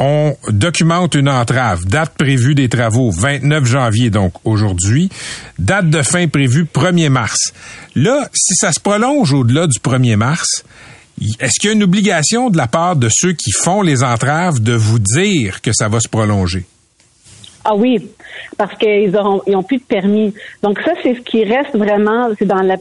on 0.00 0.36
documente 0.48 1.14
une 1.14 1.28
entrave. 1.28 1.86
Date 1.86 2.14
prévue 2.18 2.54
des 2.54 2.68
travaux, 2.68 3.10
29 3.10 3.64
janvier, 3.64 4.10
donc 4.10 4.34
aujourd'hui. 4.44 5.08
Date 5.58 5.90
de 5.90 6.02
fin 6.02 6.28
prévue, 6.28 6.64
1er 6.64 7.08
mars. 7.08 7.52
Là, 7.94 8.28
si 8.34 8.54
ça 8.54 8.72
se 8.72 8.80
prolonge 8.80 9.32
au-delà 9.32 9.66
du 9.66 9.78
1er 9.78 10.16
mars, 10.16 10.64
est-ce 11.38 11.60
qu'il 11.60 11.68
y 11.68 11.72
a 11.72 11.76
une 11.76 11.84
obligation 11.84 12.50
de 12.50 12.56
la 12.56 12.66
part 12.66 12.96
de 12.96 13.08
ceux 13.10 13.32
qui 13.32 13.52
font 13.52 13.82
les 13.82 14.02
entraves 14.02 14.60
de 14.60 14.72
vous 14.72 14.98
dire 14.98 15.60
que 15.60 15.72
ça 15.72 15.88
va 15.88 16.00
se 16.00 16.08
prolonger? 16.08 16.66
Ah 17.66 17.74
oui, 17.74 18.10
parce 18.58 18.74
qu'ils 18.76 19.16
auront 19.16 19.40
ils 19.46 19.56
ont 19.56 19.62
plus 19.62 19.78
de 19.78 19.82
permis. 19.84 20.34
Donc 20.62 20.80
ça 20.80 20.92
c'est 21.02 21.14
ce 21.14 21.20
qui 21.20 21.44
reste 21.44 21.74
vraiment 21.74 22.28
c'est 22.38 22.44
dans 22.44 22.60
la 22.62 22.76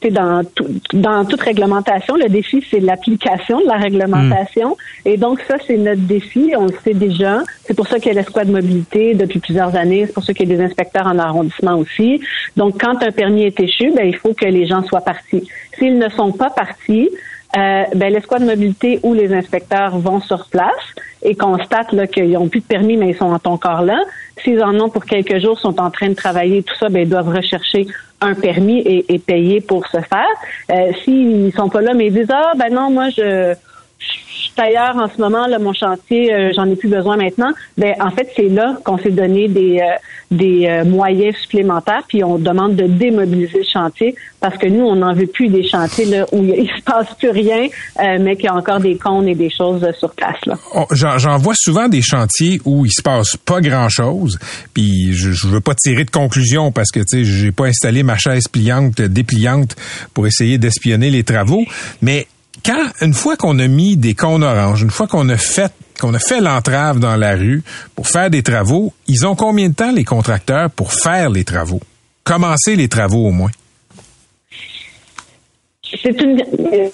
c'est 0.00 0.10
dans 0.12 0.44
tout- 0.44 0.66
dans 0.92 1.24
toute 1.24 1.40
réglementation 1.40 2.14
le 2.16 2.28
défi 2.28 2.64
c'est 2.70 2.78
l'application 2.80 3.60
de 3.60 3.66
la 3.66 3.76
réglementation 3.76 4.76
et 5.04 5.16
donc 5.16 5.40
ça 5.48 5.56
c'est 5.66 5.76
notre 5.76 6.02
défi, 6.02 6.52
on 6.56 6.66
le 6.66 6.74
sait 6.84 6.94
déjà. 6.94 7.40
C'est 7.64 7.74
pour 7.74 7.88
ça 7.88 7.98
qu'il 7.98 8.12
y 8.12 8.16
a 8.16 8.20
l'escouade 8.20 8.48
mobilité 8.48 9.14
depuis 9.14 9.40
plusieurs 9.40 9.74
années, 9.76 10.06
c'est 10.06 10.12
pour 10.14 10.24
ça 10.24 10.32
qu'il 10.34 10.48
y 10.48 10.52
a 10.52 10.56
des 10.56 10.62
inspecteurs 10.62 11.06
en 11.06 11.18
arrondissement 11.18 11.76
aussi. 11.76 12.20
Donc 12.56 12.80
quand 12.80 13.02
un 13.02 13.10
permis 13.10 13.42
est 13.44 13.58
échu, 13.60 13.90
ben 13.94 14.06
il 14.06 14.16
faut 14.16 14.34
que 14.34 14.46
les 14.46 14.66
gens 14.66 14.82
soient 14.84 15.00
partis. 15.00 15.48
S'ils 15.78 15.98
ne 15.98 16.08
sont 16.10 16.32
pas 16.32 16.50
partis, 16.50 17.08
euh, 17.56 17.84
ben, 17.94 18.12
l'escouade 18.12 18.42
mobilité 18.42 19.00
ou 19.02 19.14
les 19.14 19.32
inspecteurs 19.32 19.98
vont 19.98 20.20
sur 20.20 20.46
place 20.48 20.74
et 21.22 21.34
constatent 21.34 21.92
là, 21.92 22.06
qu'ils 22.06 22.32
n'ont 22.32 22.48
plus 22.48 22.60
de 22.60 22.66
permis, 22.66 22.96
mais 22.96 23.10
ils 23.10 23.16
sont 23.16 23.38
encore 23.44 23.82
là. 23.82 23.98
S'ils 24.42 24.62
en 24.62 24.78
ont 24.78 24.90
pour 24.90 25.04
quelques 25.04 25.38
jours, 25.38 25.58
sont 25.58 25.80
en 25.80 25.90
train 25.90 26.08
de 26.08 26.14
travailler, 26.14 26.62
tout 26.62 26.74
ça, 26.76 26.88
ben, 26.88 27.02
ils 27.02 27.08
doivent 27.08 27.34
rechercher 27.34 27.86
un 28.20 28.34
permis 28.34 28.80
et, 28.80 29.18
payer 29.18 29.60
pour 29.60 29.86
se 29.86 29.98
faire. 30.00 30.26
Euh, 30.70 30.92
S'ils 31.04 31.52
sont 31.54 31.68
pas 31.68 31.80
là, 31.80 31.94
mais 31.94 32.06
ils 32.06 32.14
disent 32.14 32.30
Ah 32.30 32.52
ben 32.56 32.72
non, 32.72 32.90
moi 32.90 33.10
je 33.10 33.54
ailleurs 34.58 34.96
en 34.96 35.08
ce 35.08 35.20
moment, 35.20 35.46
là, 35.46 35.58
mon 35.58 35.72
chantier, 35.72 36.32
euh, 36.32 36.52
j'en 36.54 36.66
ai 36.70 36.76
plus 36.76 36.88
besoin 36.88 37.16
maintenant. 37.16 37.52
Ben, 37.76 37.94
en 38.00 38.10
fait, 38.10 38.28
c'est 38.36 38.48
là 38.48 38.76
qu'on 38.84 38.98
s'est 38.98 39.10
donné 39.10 39.48
des, 39.48 39.80
euh, 39.80 39.96
des 40.30 40.66
euh, 40.66 40.84
moyens 40.84 41.34
supplémentaires, 41.36 42.02
puis 42.06 42.22
on 42.22 42.38
demande 42.38 42.76
de 42.76 42.86
démobiliser 42.86 43.58
le 43.58 43.64
chantier 43.64 44.14
parce 44.40 44.56
que 44.58 44.66
nous, 44.66 44.84
on 44.84 44.96
n'en 44.96 45.14
veut 45.14 45.26
plus 45.26 45.48
des 45.48 45.66
chantiers 45.66 46.04
là, 46.04 46.26
où 46.32 46.42
il 46.58 46.68
se 46.68 46.82
passe 46.82 47.14
plus 47.18 47.30
rien, 47.30 47.66
euh, 48.00 48.18
mais 48.20 48.36
qu'il 48.36 48.44
y 48.44 48.48
a 48.48 48.54
encore 48.54 48.80
des 48.80 48.96
cônes 48.96 49.26
et 49.28 49.34
des 49.34 49.50
choses 49.50 49.82
euh, 49.82 49.92
sur 49.98 50.12
place. 50.14 50.38
Là. 50.46 50.56
J'en 50.92 51.38
vois 51.38 51.54
souvent 51.56 51.88
des 51.88 52.02
chantiers 52.02 52.60
où 52.64 52.84
il 52.84 52.92
se 52.92 53.02
passe 53.02 53.36
pas 53.36 53.60
grand 53.60 53.88
chose. 53.88 54.38
Puis 54.74 55.12
je, 55.14 55.32
je 55.32 55.48
veux 55.48 55.60
pas 55.60 55.74
tirer 55.74 56.04
de 56.04 56.10
conclusion 56.10 56.72
parce 56.72 56.90
que 56.90 57.00
tu 57.00 57.24
sais 57.24 57.24
j'ai 57.24 57.52
pas 57.52 57.66
installé 57.66 58.02
ma 58.02 58.16
chaise 58.16 58.48
pliante 58.48 59.00
dépliante 59.00 59.76
pour 60.14 60.26
essayer 60.26 60.58
d'espionner 60.58 61.10
les 61.10 61.24
travaux. 61.24 61.64
Mais 62.02 62.26
quand 62.64 62.90
une 63.00 63.14
fois 63.14 63.36
qu'on 63.36 63.58
a 63.58 63.66
mis 63.68 63.96
des 63.96 64.14
cônes 64.14 64.44
oranges, 64.44 64.82
une 64.82 64.90
fois 64.90 65.06
qu'on 65.06 65.28
a 65.28 65.36
fait 65.36 65.72
qu'on 66.00 66.14
a 66.14 66.18
fait 66.20 66.40
l'entrave 66.40 67.00
dans 67.00 67.16
la 67.16 67.34
rue 67.34 67.64
pour 67.96 68.06
faire 68.06 68.30
des 68.30 68.44
travaux, 68.44 68.92
ils 69.08 69.26
ont 69.26 69.34
combien 69.34 69.68
de 69.68 69.74
temps 69.74 69.90
les 69.90 70.04
contracteurs 70.04 70.70
pour 70.70 70.92
faire 70.92 71.28
les 71.28 71.44
travaux, 71.44 71.80
commencer 72.22 72.76
les 72.76 72.88
travaux 72.88 73.26
au 73.26 73.32
moins? 73.32 73.50
C'est 75.82 76.20
une 76.20 76.40
euh, 76.72 76.88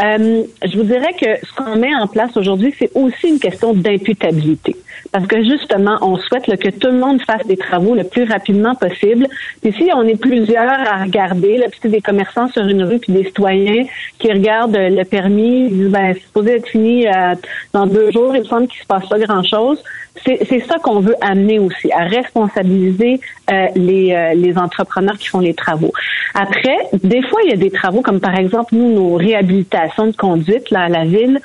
Euh, 0.00 0.44
je 0.64 0.76
vous 0.76 0.84
dirais 0.84 1.12
que 1.20 1.44
ce 1.44 1.52
qu'on 1.54 1.76
met 1.76 1.94
en 1.94 2.06
place 2.06 2.36
aujourd'hui, 2.36 2.72
c'est 2.78 2.90
aussi 2.94 3.28
une 3.28 3.40
question 3.40 3.74
d'imputabilité. 3.74 4.76
Parce 5.10 5.26
que 5.26 5.42
justement, 5.42 5.96
on 6.02 6.16
souhaite 6.18 6.46
là, 6.46 6.56
que 6.56 6.68
tout 6.68 6.88
le 6.88 6.98
monde 6.98 7.20
fasse 7.22 7.46
des 7.46 7.56
travaux 7.56 7.94
le 7.94 8.04
plus 8.04 8.24
rapidement 8.24 8.74
possible. 8.74 9.26
Puis 9.62 9.72
si 9.72 9.90
on 9.94 10.02
est 10.02 10.20
plusieurs 10.20 10.68
à 10.68 11.02
regarder, 11.02 11.58
là, 11.58 11.66
puis 11.68 11.80
c'est 11.82 11.88
des 11.88 12.00
commerçants 12.00 12.48
sur 12.48 12.66
une 12.66 12.82
rue, 12.84 12.98
puis 12.98 13.12
des 13.12 13.24
citoyens 13.24 13.84
qui 14.18 14.30
regardent 14.30 14.76
le 14.76 15.04
permis, 15.04 15.66
ils 15.66 15.70
disent, 15.70 15.90
ben, 15.90 16.14
c'est 16.14 16.20
supposé 16.20 16.56
être 16.56 16.68
fini 16.68 17.06
euh, 17.08 17.34
dans 17.72 17.86
deux 17.86 18.10
jours, 18.12 18.34
il 18.34 18.40
me 18.40 18.46
semble 18.46 18.68
qu'il 18.68 18.80
se 18.80 18.86
passe 18.86 19.08
pas 19.08 19.18
grand-chose. 19.18 19.82
C'est 20.24 20.60
ça 20.68 20.78
qu'on 20.78 21.00
veut 21.00 21.16
amener 21.20 21.58
aussi, 21.58 21.90
à 21.92 22.04
responsabiliser 22.04 23.20
euh, 23.50 23.66
les, 23.74 24.12
euh, 24.12 24.34
les 24.34 24.56
entrepreneurs 24.58 25.16
qui 25.18 25.28
font 25.28 25.40
les 25.40 25.54
travaux. 25.54 25.92
Après, 26.34 26.76
des 27.02 27.22
fois, 27.22 27.40
il 27.44 27.50
y 27.50 27.54
a 27.54 27.56
des 27.56 27.70
travaux 27.70 28.02
comme 28.02 28.20
par 28.20 28.36
exemple, 28.36 28.74
nous, 28.74 28.92
nos 28.92 29.14
réhabilitations 29.16 30.06
de 30.08 30.16
conduite 30.16 30.70
là, 30.70 30.82
à 30.82 30.88
la 30.88 31.04
ville. 31.04 31.40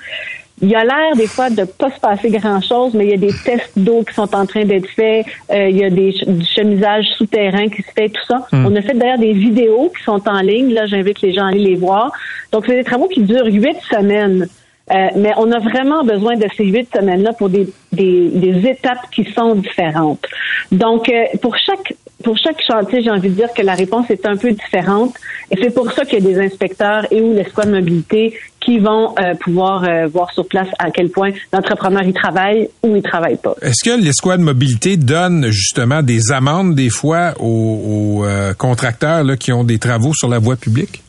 Il 0.62 0.70
y 0.70 0.76
a 0.76 0.84
l'air 0.84 1.16
des 1.18 1.28
fois 1.28 1.50
de 1.50 1.66
pas 1.66 1.90
se 1.90 2.00
passer 2.00 2.30
grand-chose, 2.30 2.94
mais 2.94 3.06
il 3.06 3.10
y 3.12 3.14
a 3.14 3.18
des 3.18 3.34
tests 3.44 3.78
d'eau 3.78 4.04
qui 4.04 4.14
sont 4.14 4.34
en 4.34 4.46
train 4.46 4.64
d'être 4.64 4.88
faits. 4.90 5.26
euh, 5.52 5.68
il 5.70 5.78
y 5.78 5.84
a 5.84 5.90
des 5.90 6.12
du 6.26 6.46
chemisage 6.46 7.06
souterrain 7.18 7.68
qui 7.68 7.82
se 7.82 7.92
fait, 7.92 8.10
tout 8.10 8.26
ça. 8.28 8.46
On 8.54 8.74
a 8.76 8.82
fait 8.82 8.94
d'ailleurs 8.94 9.18
des 9.18 9.34
vidéos 9.34 9.92
qui 9.98 10.04
sont 10.04 10.22
en 10.30 10.40
ligne. 10.40 10.74
Là, 10.74 10.86
j'invite 10.86 11.22
les 11.22 11.34
gens 11.34 11.46
à 11.46 11.50
aller 11.50 11.60
les 11.60 11.76
voir. 11.76 12.12
Donc, 12.52 12.66
c'est 12.68 12.76
des 12.76 12.84
travaux 12.84 13.08
qui 13.08 13.22
durent 13.22 13.48
huit 13.48 13.78
semaines. 13.90 14.48
Euh, 14.91 15.08
mais 15.15 15.32
on 15.38 15.50
a 15.52 15.60
vraiment 15.60 16.04
besoin 16.04 16.36
de 16.36 16.46
ces 16.58 16.65
huit 16.65 16.89
semaines-là 16.93 17.32
pour 17.34 17.50
des, 17.50 17.69
des, 17.93 18.30
des 18.30 18.69
étapes 18.69 19.10
qui 19.13 19.24
sont 19.34 19.56
différentes. 19.56 20.26
Donc, 20.74 21.08
euh, 21.08 21.24
pour 21.41 21.56
chaque 21.58 21.96
pour 22.22 22.38
chaque 22.38 22.62
chantier, 22.65 23.02
j'ai 23.02 23.10
envie 23.10 23.30
de 23.30 23.36
dire 23.36 23.50
que 23.54 23.62
la 23.62 23.76
réponse 23.76 24.10
est 24.10 24.26
un 24.26 24.38
peu 24.38 24.52
différente. 24.52 25.13
Et 25.52 25.58
c'est 25.62 25.74
pour 25.74 25.91
ça 25.91 26.06
qu'il 26.06 26.24
y 26.24 26.26
a 26.26 26.34
des 26.34 26.39
inspecteurs 26.39 27.06
et 27.12 27.22
ou 27.22 27.34
l'escouade 27.34 27.69
mobilité 27.69 28.34
qui 28.62 28.80
vont 28.80 29.13
euh, 29.19 29.34
pouvoir 29.36 29.86
voir 30.10 30.32
sur 30.32 30.48
place 30.48 30.69
à 30.80 30.89
quel 30.89 31.10
point 31.10 31.32
l'entrepreneur 31.52 32.04
y 32.04 32.13
travaille 32.13 32.69
ou 32.82 32.96
il 32.96 33.02
travaille 33.02 33.36
pas. 33.36 33.56
Est-ce 33.62 33.84
que 33.84 34.02
l'escouade 34.02 34.39
mobilité 34.39 34.96
donne 34.96 35.50
justement 35.50 36.02
des 36.02 36.32
amendes 36.32 36.76
des 36.76 36.89
fois 36.89 37.34
aux, 37.39 38.22
aux, 38.24 38.26
contracteurs 38.58 39.26
là, 39.26 39.36
qui 39.36 39.52
ont 39.52 39.65
des 39.65 39.80
travaux 39.80 40.13
sur 40.13 40.30
la 40.30 40.39
voie 40.39 40.56
publique? 40.56 41.02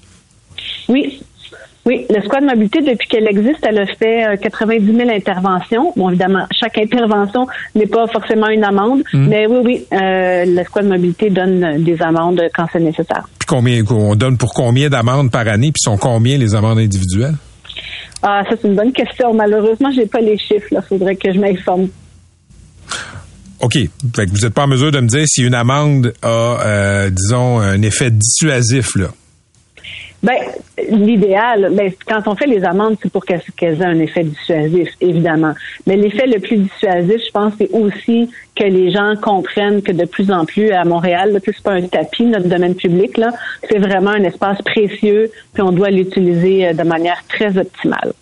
Oui. 0.89 1.21
Oui, 1.87 2.07
le 2.09 2.23
squad 2.23 2.43
mobilité, 2.45 2.81
depuis 2.81 3.07
qu'elle 3.09 3.29
existe, 3.29 3.59
elle 3.63 3.79
a 3.79 3.87
fait 3.87 4.27
euh, 4.27 4.37
90 4.37 4.87
000 4.87 5.11
interventions. 5.11 5.93
Bon, 5.97 6.09
évidemment, 6.09 6.47
chaque 6.59 6.79
intervention 6.79 7.47
n'est 7.75 7.87
pas 7.87 8.07
forcément 8.07 8.49
une 8.49 8.65
amende, 8.65 9.03
mais 9.13 9.47
oui, 9.47 9.59
oui, 9.63 9.87
euh, 9.93 10.45
le 10.47 10.65
squad 10.65 10.87
mobilité 10.87 11.29
donne 11.29 11.63
euh, 11.63 11.79
des 11.79 12.01
amendes 12.01 12.41
quand 12.55 12.67
c'est 12.73 12.81
nécessaire. 12.81 13.29
Puis 13.39 13.47
combien 13.47 13.83
on 13.91 14.15
donne 14.17 14.39
pour 14.39 14.55
combien 14.55 14.89
d'amendes 14.89 15.31
par 15.31 15.47
année? 15.47 15.73
Puis 15.73 15.83
sont 15.83 15.99
combien 15.99 16.39
les 16.39 16.55
amendes 16.55 16.79
individuelles? 16.79 17.35
Ah, 18.23 18.43
ça 18.49 18.57
c'est 18.61 18.67
une 18.67 18.77
bonne 18.77 18.93
question. 18.93 19.35
Malheureusement, 19.35 19.91
j'ai 19.95 20.07
pas 20.07 20.21
les 20.21 20.39
chiffres. 20.39 20.69
Là, 20.71 20.81
faudrait 20.81 21.17
que 21.17 21.31
je 21.31 21.39
m'informe. 21.39 21.89
OK. 23.61 23.75
Fait 24.17 24.27
que 24.27 24.31
vous 24.31 24.41
n'êtes 24.41 24.55
pas 24.55 24.65
en 24.65 24.69
mesure 24.69 24.91
de 24.91 25.01
me 25.01 25.09
dire 25.09 25.25
si 25.27 25.43
une 25.43 25.55
amende 25.55 26.15
a, 26.23 26.29
euh, 26.29 27.11
disons, 27.11 27.59
un 27.61 27.83
effet 27.83 28.11
dissuasif, 28.11 28.97
là. 28.97 29.09
Ben, 30.25 30.37
l'idéal, 30.91 31.69
ben, 31.73 31.93
quand 32.09 32.23
on 32.27 32.35
fait 32.35 32.47
les 32.47 32.65
amendes, 32.65 32.97
c'est 33.03 33.13
pour 33.13 33.25
qu'elles 33.27 33.43
aient 33.61 33.85
un 33.85 33.99
effet 34.01 34.25
dissuasif, 34.25 34.89
évidemment. 35.01 35.53
Mais 35.87 35.97
l'effet 35.97 36.27
le 36.27 36.41
plus 36.41 36.57
dissuasif, 36.57 37.21
je 37.27 37.31
pense, 37.31 37.53
c'est 37.59 37.69
aussi 37.73 38.31
que 38.57 38.65
les 38.65 38.91
gens 38.91 39.13
comprennent 39.21 39.83
que 39.83 39.93
de 39.93 40.07
plus 40.07 40.31
en 40.31 40.47
plus 40.47 40.71
à 40.73 40.85
Montréal, 40.85 41.39
c'est 41.45 41.61
pas 41.63 41.73
un 41.73 41.83
tapis, 41.83 42.25
notre 42.25 42.49
domaine 42.49 42.75
public, 42.75 43.19
là, 43.19 43.33
c'est 43.71 43.79
vraiment 43.79 44.13
un 44.13 44.25
espace 44.25 44.63
précieux, 44.63 45.31
puis 45.53 45.63
on 45.63 45.73
doit 45.73 45.91
l'utiliser 45.91 46.69
euh, 46.69 46.73
de 46.73 46.85
manière 46.85 47.23
très 47.29 47.59
optimale. 47.59 48.13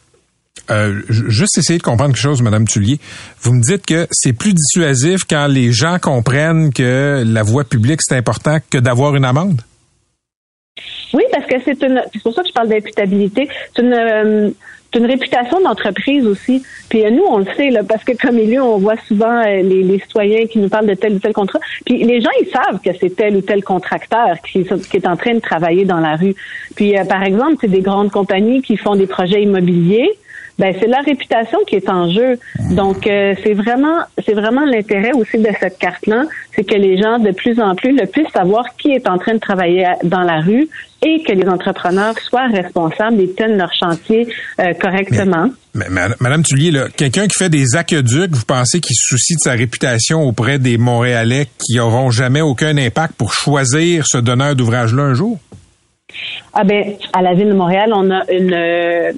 Euh, 0.71 1.03
ju- 1.09 1.31
juste 1.31 1.57
essayer 1.59 1.79
de 1.79 1.83
comprendre 1.85 2.13
quelque 2.15 2.23
chose, 2.23 2.43
Madame 2.43 2.67
Tullier. 2.67 2.99
Vous 3.43 3.53
me 3.53 3.61
dites 3.61 3.85
que 3.87 4.07
c'est 4.11 4.33
plus 4.33 4.55
dissuasif 4.55 5.23
quand 5.29 5.47
les 5.49 5.73
gens 5.73 5.99
comprennent 6.01 6.73
que 6.73 7.23
la 7.27 7.43
voie 7.43 7.65
publique, 7.65 8.01
c'est 8.03 8.17
important 8.17 8.59
que 8.71 8.79
d'avoir 8.79 9.15
une 9.15 9.25
amende? 9.25 9.61
Oui, 11.13 11.25
parce 11.31 11.47
que 11.47 11.57
c'est 11.65 11.83
une. 11.83 12.03
C'est 12.13 12.23
pour 12.23 12.35
ça 12.35 12.43
que 12.43 12.49
je 12.49 12.53
parle 12.53 12.69
d'imputabilité. 12.69 13.49
C'est 13.75 13.83
une. 13.83 13.93
euh, 13.93 14.51
c'est 14.93 14.99
une 14.99 15.07
réputation 15.07 15.61
d'entreprise 15.61 16.27
aussi. 16.27 16.63
Puis 16.89 17.05
euh, 17.05 17.11
nous, 17.11 17.25
on 17.27 17.39
le 17.39 17.47
sait, 17.57 17.71
là, 17.71 17.83
parce 17.83 18.05
que 18.05 18.13
comme 18.15 18.39
élu, 18.39 18.61
on 18.61 18.79
voit 18.79 18.97
souvent 19.09 19.41
euh, 19.41 19.63
les, 19.63 19.99
citoyens 19.99 20.47
qui 20.47 20.59
nous 20.59 20.69
parlent 20.69 20.87
de 20.87 20.95
tel 20.95 21.15
ou 21.15 21.19
tel 21.19 21.33
contrat. 21.33 21.61
Puis 21.87 22.05
les 22.05 22.21
gens, 22.21 22.31
ils 22.41 22.49
savent 22.49 22.81
que 22.81 22.91
c'est 23.01 23.17
tel 23.17 23.37
ou 23.37 23.41
tel 23.41 23.65
contracteur 23.65 24.37
qui, 24.43 24.65
qui 24.65 24.97
est 24.97 25.07
en 25.07 25.17
train 25.17 25.35
de 25.35 25.41
travailler 25.41 25.85
dans 25.85 26.01
la 26.01 26.17
rue. 26.17 26.35
Puis 26.77 26.99
euh, 26.99 27.05
par 27.05 27.23
exemple, 27.23 27.57
c'est 27.61 27.71
des 27.71 27.81
grandes 27.81 28.11
compagnies 28.11 28.61
qui 28.61 28.77
font 28.77 28.95
des 28.95 29.07
projets 29.07 29.43
immobiliers. 29.43 30.11
Ben 30.59 30.75
c'est 30.79 30.87
la 30.87 31.01
réputation 31.01 31.59
qui 31.67 31.77
est 31.77 31.89
en 31.89 32.11
jeu. 32.11 32.39
Donc 32.71 33.07
euh, 33.07 33.35
c'est 33.43 33.55
vraiment 33.55 33.99
c'est 34.25 34.35
vraiment 34.35 34.65
l'intérêt 34.65 35.13
aussi 35.13 35.39
de 35.39 35.49
cette 35.59 35.79
carte-là, 35.79 36.25
c'est 36.55 36.65
que 36.65 36.75
les 36.75 37.01
gens 37.01 37.19
de 37.19 37.31
plus 37.33 37.61
en 37.61 37.75
plus 37.75 37.93
le 37.93 38.07
puissent 38.07 38.33
savoir 38.33 38.65
qui 38.77 38.93
est 38.93 39.09
en 39.09 39.19
train 39.19 39.35
de 39.35 39.41
travailler 39.41 39.87
dans 40.05 40.23
la 40.23 40.41
rue 40.41 40.69
et 41.03 41.23
que 41.23 41.33
les 41.33 41.49
entrepreneurs 41.49 42.15
soient 42.21 42.47
responsables 42.47 43.21
et 43.21 43.33
tiennent 43.33 43.57
leur 43.57 43.73
chantier 43.75 44.29
euh, 44.61 44.73
correctement. 44.75 45.49
Mais, 45.75 45.87
Madame 46.21 46.43
Tullier, 46.43 46.85
quelqu'un 46.97 47.27
qui 47.27 47.39
fait 47.39 47.49
des 47.49 47.77
aqueducs, 47.77 48.31
vous 48.31 48.45
pensez 48.45 48.81
qu'il 48.81 48.95
soucie 48.95 49.35
de 49.35 49.41
sa 49.41 49.53
réputation 49.53 50.23
auprès 50.23 50.59
des 50.59 50.77
Montréalais 50.79 51.49
qui 51.59 51.81
auront 51.81 52.11
jamais 52.11 52.43
aucun 52.43 52.77
impact 52.77 53.15
pour 53.15 53.33
choisir 53.33 54.05
ce 54.07 54.19
donneur 54.19 54.55
d'ouvrage-là 54.55 55.03
un 55.03 55.15
jour? 55.15 55.41
Ah 56.53 56.65
ben, 56.65 56.95
à 57.13 57.23
la 57.23 57.35
ville 57.35 57.49
de 57.49 57.55
Montréal, 57.55 57.93
on 57.95 58.11
a 58.11 58.31
une 58.31 59.15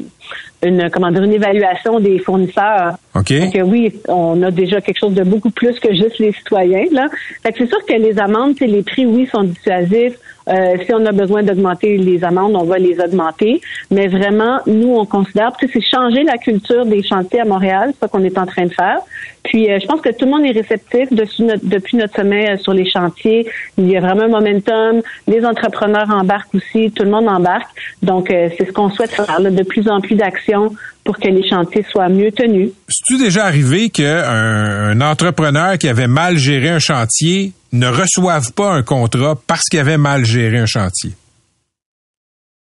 une 0.65 0.89
comment 0.91 1.11
dire 1.11 1.23
une 1.23 1.33
évaluation 1.33 2.01
des 2.01 2.19
fournisseurs. 2.19 2.95
OK. 3.15 3.33
Donc 3.33 3.55
oui, 3.67 3.93
on 4.09 4.43
a 4.43 4.51
déjà 4.51 4.81
quelque 4.81 4.99
chose 4.99 5.15
de 5.15 5.23
beaucoup 5.23 5.51
plus 5.51 5.79
que 5.79 5.93
juste 5.93 6.19
les 6.19 6.33
citoyens 6.33 6.87
là. 6.93 7.07
Fait 7.43 7.53
que 7.53 7.59
c'est 7.59 7.69
sûr 7.69 7.85
que 7.87 7.93
les 7.93 8.19
amendes, 8.19 8.57
les 8.61 8.83
prix 8.83 9.07
oui 9.07 9.29
sont 9.31 9.43
dissuasifs. 9.45 10.19
Euh, 10.49 10.77
si 10.85 10.93
on 10.93 11.05
a 11.07 11.13
besoin 11.13 11.43
d'augmenter 11.43 11.97
les 11.97 12.23
amendes, 12.23 12.55
on 12.55 12.65
va 12.65 12.79
les 12.79 12.99
augmenter. 13.01 13.61
Mais 13.91 14.09
vraiment, 14.09 14.59
nous, 14.67 14.95
on 14.95 15.07
considère 15.07 15.53
que 15.59 15.67
c'est 15.73 15.81
changer 15.81 16.23
la 16.23 16.37
culture 16.37 16.85
des 16.85 17.03
chantiers 17.03 17.41
à 17.41 17.45
Montréal, 17.45 17.91
c'est 17.93 18.01
ça 18.01 18.09
qu'on 18.09 18.25
est 18.25 18.39
en 18.39 18.47
train 18.47 18.67
de 18.67 18.73
faire. 18.73 18.99
Puis, 19.43 19.71
euh, 19.71 19.79
je 19.81 19.87
pense 19.87 20.01
que 20.01 20.11
tout 20.11 20.25
le 20.25 20.31
monde 20.31 20.45
est 20.47 20.53
réceptif 20.53 21.09
depuis 21.13 21.97
notre 21.97 22.15
sommet 22.15 22.51
euh, 22.51 22.57
sur 22.59 22.73
les 22.73 22.89
chantiers. 22.89 23.47
Il 23.79 23.91
y 23.91 23.97
a 23.97 24.01
vraiment 24.01 24.25
un 24.25 24.41
momentum. 24.41 25.03
Les 25.27 25.45
entrepreneurs 25.45 26.11
embarquent 26.11 26.55
aussi. 26.55 26.91
Tout 26.91 27.05
le 27.05 27.11
monde 27.11 27.29
embarque. 27.29 27.69
Donc, 28.03 28.29
c'est 28.29 28.67
ce 28.67 28.73
qu'on 28.73 28.91
souhaite 28.91 29.11
faire, 29.11 29.41
de 29.41 29.63
plus 29.63 29.89
en 29.89 30.01
plus 30.01 30.15
d'actions 30.15 30.71
pour 31.05 31.19
que 31.19 31.29
les 31.29 31.47
chantiers 31.47 31.85
soient 31.91 32.09
mieux 32.09 32.33
tenus. 32.33 32.71
C'est-tu 32.89 33.23
déjà 33.23 33.45
arrivé 33.45 33.91
qu'un 33.91 34.25
un 34.25 35.01
entrepreneur 35.01 35.77
qui 35.79 35.89
avait 35.89 36.07
mal 36.07 36.39
géré 36.39 36.71
un 36.71 36.79
chantier 36.79 37.53
ne 37.75 37.89
reçoive 37.89 38.53
pas 38.53 38.73
un 38.73 38.83
contrat 38.83 39.37
parce 39.47 39.65
qu'il 39.65 39.81
avait 39.81 39.99
mal 39.99 40.25
géré 40.25 40.59
un 40.59 40.67
chantier? 40.67 41.11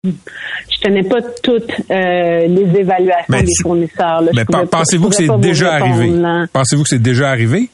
Je 0.04 0.80
connais 0.82 1.02
pas 1.02 1.22
toutes 1.42 1.70
euh, 1.90 2.46
les 2.46 2.80
évaluations 2.80 3.40
des 3.40 3.52
fournisseurs. 3.62 4.22
mais 4.34 4.44
pensez-vous 4.44 5.08
que 5.08 5.16
c'est 5.16 5.38
déjà 5.38 5.74
arrivé? 5.74 6.12
Pensez-vous 6.52 6.82
que 6.82 6.88
c'est 6.88 7.02
déjà 7.02 7.30
arrivé? 7.30 7.70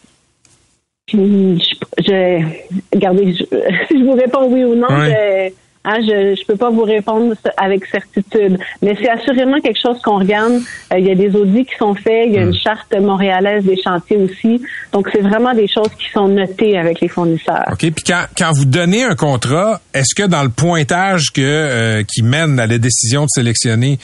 Je, 1.12 2.62
regardez, 2.94 3.34
si 3.34 3.46
je 3.98 4.04
vous 4.04 4.12
réponds 4.12 4.46
oui 4.50 4.64
ou 4.64 4.74
non, 4.74 4.88
je, 4.88 5.50
Hein, 5.84 5.96
je 6.00 6.30
ne 6.30 6.46
peux 6.46 6.56
pas 6.56 6.70
vous 6.70 6.84
répondre 6.84 7.34
avec 7.56 7.84
certitude, 7.86 8.56
mais 8.82 8.96
c'est 9.00 9.08
assurément 9.08 9.60
quelque 9.60 9.80
chose 9.80 10.00
qu'on 10.00 10.20
regarde. 10.20 10.60
Euh, 10.92 10.98
il 10.98 11.06
y 11.06 11.10
a 11.10 11.16
des 11.16 11.34
audits 11.34 11.64
qui 11.64 11.74
sont 11.76 11.96
faits, 11.96 12.26
il 12.28 12.34
y 12.34 12.38
a 12.38 12.42
une 12.42 12.50
hmm. 12.50 12.54
charte 12.54 12.94
montréalaise 13.00 13.64
des 13.64 13.76
chantiers 13.82 14.18
aussi. 14.18 14.62
Donc, 14.92 15.08
c'est 15.10 15.22
vraiment 15.22 15.54
des 15.54 15.66
choses 15.66 15.90
qui 15.98 16.08
sont 16.12 16.28
notées 16.28 16.78
avec 16.78 17.00
les 17.00 17.08
fournisseurs. 17.08 17.64
OK. 17.72 17.78
Puis 17.78 18.04
quand, 18.06 18.26
quand 18.38 18.52
vous 18.54 18.64
donnez 18.64 19.02
un 19.02 19.16
contrat, 19.16 19.80
est-ce 19.92 20.14
que 20.14 20.26
dans 20.28 20.44
le 20.44 20.50
pointage 20.50 21.32
que 21.34 21.40
euh, 21.42 22.02
qui 22.04 22.22
mène 22.22 22.60
à 22.60 22.68
la 22.68 22.78
décision 22.78 23.22
de 23.22 23.30
sélectionner 23.30 23.98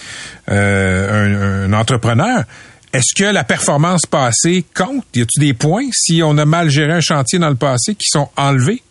euh, 0.51 1.67
un, 1.67 1.73
un 1.73 1.79
entrepreneur, 1.79 2.43
est-ce 2.93 3.15
que 3.15 3.31
la 3.31 3.45
performance 3.45 4.05
passée 4.05 4.65
compte? 4.75 5.05
Y 5.15 5.21
a-t-il 5.21 5.47
des 5.47 5.55
points 5.55 5.87
si 5.93 6.23
on 6.25 6.39
a 6.39 6.45
mal 6.45 6.71
géré 6.71 6.95
un 6.95 7.01
chantier 7.01 7.39
dans 7.39 7.51
le 7.51 7.55
passé 7.55 7.95
qui 7.95 8.09
sont 8.09 8.29
enlevés? 8.37 8.83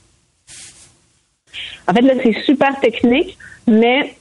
En 1.87 1.93
fait, 1.93 2.01
là, 2.01 2.13
c'est 2.21 2.33
super 2.41 2.79
technique, 2.79 3.37
mais 3.67 4.15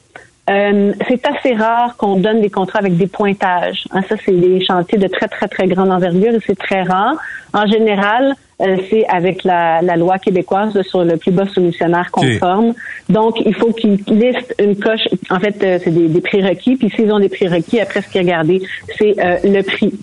euh, 0.49 0.93
c'est 1.09 1.27
assez 1.27 1.55
rare 1.55 1.97
qu'on 1.97 2.17
donne 2.17 2.41
des 2.41 2.51
contrats 2.51 2.79
avec 2.79 2.97
des 2.97 3.09
pointages. 3.09 3.85
Hein, 3.91 4.03
ça, 4.09 4.15
c'est 4.25 4.33
des 4.33 4.65
chantiers 4.65 4.99
de 4.99 5.09
très, 5.09 5.27
très, 5.27 5.49
très 5.49 5.67
grande 5.67 5.91
envergure 5.91 6.35
et 6.35 6.41
c'est 6.47 6.57
très 6.57 6.83
rare. 6.83 7.17
En 7.53 7.67
général, 7.67 8.35
euh, 8.63 8.77
c'est 8.89 9.05
avec 9.09 9.43
la, 9.43 9.81
loi 9.97 10.19
québécoise 10.19 10.81
sur 10.83 11.05
le 11.05 11.17
plus 11.17 11.33
bas 11.33 11.47
soumissionnaire 11.47 12.13
conforme. 12.13 12.75
Donc, 13.09 13.41
il 13.45 13.55
faut 13.55 13.73
qu'ils 13.73 13.99
listent 14.07 14.55
une 14.61 14.77
coche. 14.77 15.09
En 15.31 15.41
fait, 15.41 15.63
euh, 15.65 15.79
c'est 15.83 15.91
des, 15.91 16.07
des 16.07 16.21
prérequis. 16.21 16.77
Puis 16.77 16.91
s'ils 16.91 17.13
ont 17.13 17.19
des 17.19 17.29
prérequis, 17.29 17.81
après, 17.81 18.03
ce 18.03 18.09
qui 18.09 18.19
est 18.19 18.23
regardé, 18.23 18.63
c'est 18.99 19.17
le 19.43 19.63
prix. 19.63 19.95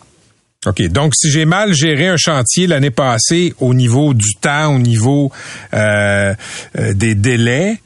OK. 0.68 0.88
Donc, 0.90 1.14
si 1.16 1.30
j'ai 1.30 1.46
mal 1.46 1.74
géré 1.74 2.08
un 2.08 2.18
chantier 2.18 2.68
l'année 2.68 2.92
passée 2.92 3.54
au 3.60 3.74
niveau 3.74 4.14
du 4.14 4.36
temps, 4.40 4.76
au 4.76 4.80
niveau 4.80 5.32
euh, 5.74 6.34
euh, 6.80 6.94
des 6.94 7.16
délais, 7.16 7.78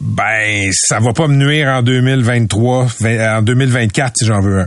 ben, 0.00 0.70
ça 0.72 0.98
va 0.98 1.12
pas 1.12 1.28
me 1.28 1.34
nuire 1.34 1.68
en 1.68 1.82
2023, 1.82 2.86
en 3.36 3.42
2024 3.42 4.12
si 4.16 4.26
j'en 4.26 4.40
veux 4.40 4.60
un. 4.60 4.66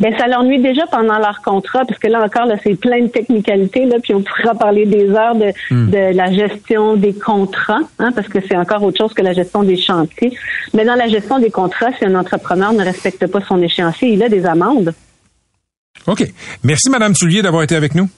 Ben, 0.00 0.16
ça 0.16 0.28
leur 0.28 0.44
nuit 0.44 0.60
déjà 0.60 0.86
pendant 0.86 1.18
leur 1.18 1.42
contrat, 1.42 1.84
parce 1.84 1.98
que 1.98 2.06
là 2.06 2.22
encore, 2.22 2.46
là, 2.46 2.54
c'est 2.62 2.78
plein 2.78 3.02
de 3.02 3.08
technicalités, 3.08 3.84
là, 3.84 3.96
puis 4.00 4.14
on 4.14 4.22
pourra 4.22 4.54
parler 4.54 4.86
des 4.86 5.10
heures 5.10 5.34
de, 5.34 5.52
hmm. 5.72 5.90
de 5.90 6.16
la 6.16 6.32
gestion 6.32 6.94
des 6.94 7.14
contrats, 7.14 7.80
hein, 7.98 8.10
parce 8.14 8.28
que 8.28 8.38
c'est 8.46 8.56
encore 8.56 8.82
autre 8.84 8.98
chose 8.98 9.12
que 9.12 9.22
la 9.22 9.32
gestion 9.32 9.64
des 9.64 9.76
chantiers. 9.76 10.32
Mais 10.72 10.84
dans 10.84 10.94
la 10.94 11.08
gestion 11.08 11.40
des 11.40 11.50
contrats, 11.50 11.90
si 11.98 12.04
un 12.04 12.14
entrepreneur 12.14 12.72
ne 12.72 12.84
respecte 12.84 13.26
pas 13.26 13.40
son 13.40 13.60
échéancier, 13.60 14.10
il 14.10 14.22
a 14.22 14.28
des 14.28 14.46
amendes. 14.46 14.94
OK. 16.06 16.26
Merci, 16.62 16.90
Madame 16.90 17.14
Soulier, 17.14 17.42
d'avoir 17.42 17.62
été 17.62 17.76
avec 17.76 17.94
nous. 17.94 18.08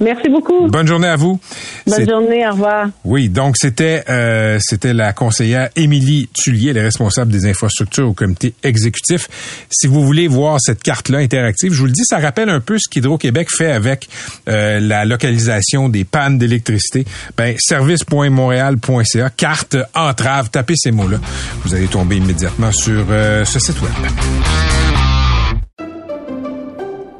Merci 0.00 0.28
beaucoup. 0.28 0.68
Bonne 0.68 0.86
journée 0.86 1.08
à 1.08 1.16
vous. 1.16 1.38
Bonne 1.86 2.08
journée, 2.08 2.46
au 2.46 2.52
revoir. 2.52 2.88
Oui, 3.04 3.28
donc 3.28 3.56
c'était 3.58 4.04
euh, 4.08 4.58
c'était 4.60 4.92
la 4.92 5.12
conseillère 5.12 5.70
Émilie 5.76 6.28
Tullier, 6.32 6.70
elle 6.70 6.76
est 6.78 6.82
responsable 6.82 7.30
des 7.30 7.46
infrastructures 7.46 8.08
au 8.08 8.12
comité 8.12 8.54
exécutif. 8.62 9.28
Si 9.70 9.86
vous 9.86 10.04
voulez 10.04 10.28
voir 10.28 10.58
cette 10.60 10.82
carte-là 10.82 11.18
interactive, 11.18 11.72
je 11.72 11.80
vous 11.80 11.86
le 11.86 11.92
dis, 11.92 12.04
ça 12.04 12.18
rappelle 12.18 12.48
un 12.48 12.60
peu 12.60 12.78
ce 12.78 12.88
qu'Hydro-Québec 12.88 13.48
fait 13.50 13.72
avec 13.72 14.08
euh, 14.48 14.80
la 14.80 15.04
localisation 15.04 15.88
des 15.88 16.04
pannes 16.04 16.38
d'électricité. 16.38 17.04
Ben, 17.36 17.54
service.montréal.ca, 17.58 19.30
carte 19.30 19.76
entrave, 19.94 20.50
tapez 20.50 20.74
ces 20.76 20.90
mots-là. 20.90 21.18
Vous 21.64 21.74
allez 21.74 21.88
tomber 21.88 22.16
immédiatement 22.16 22.72
sur 22.72 23.06
euh, 23.10 23.44
ce 23.44 23.58
site 23.58 23.80
web. 23.82 23.92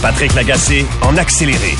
Patrick 0.00 0.34
Lagacé 0.34 0.86
en 1.02 1.16
accéléré. 1.16 1.74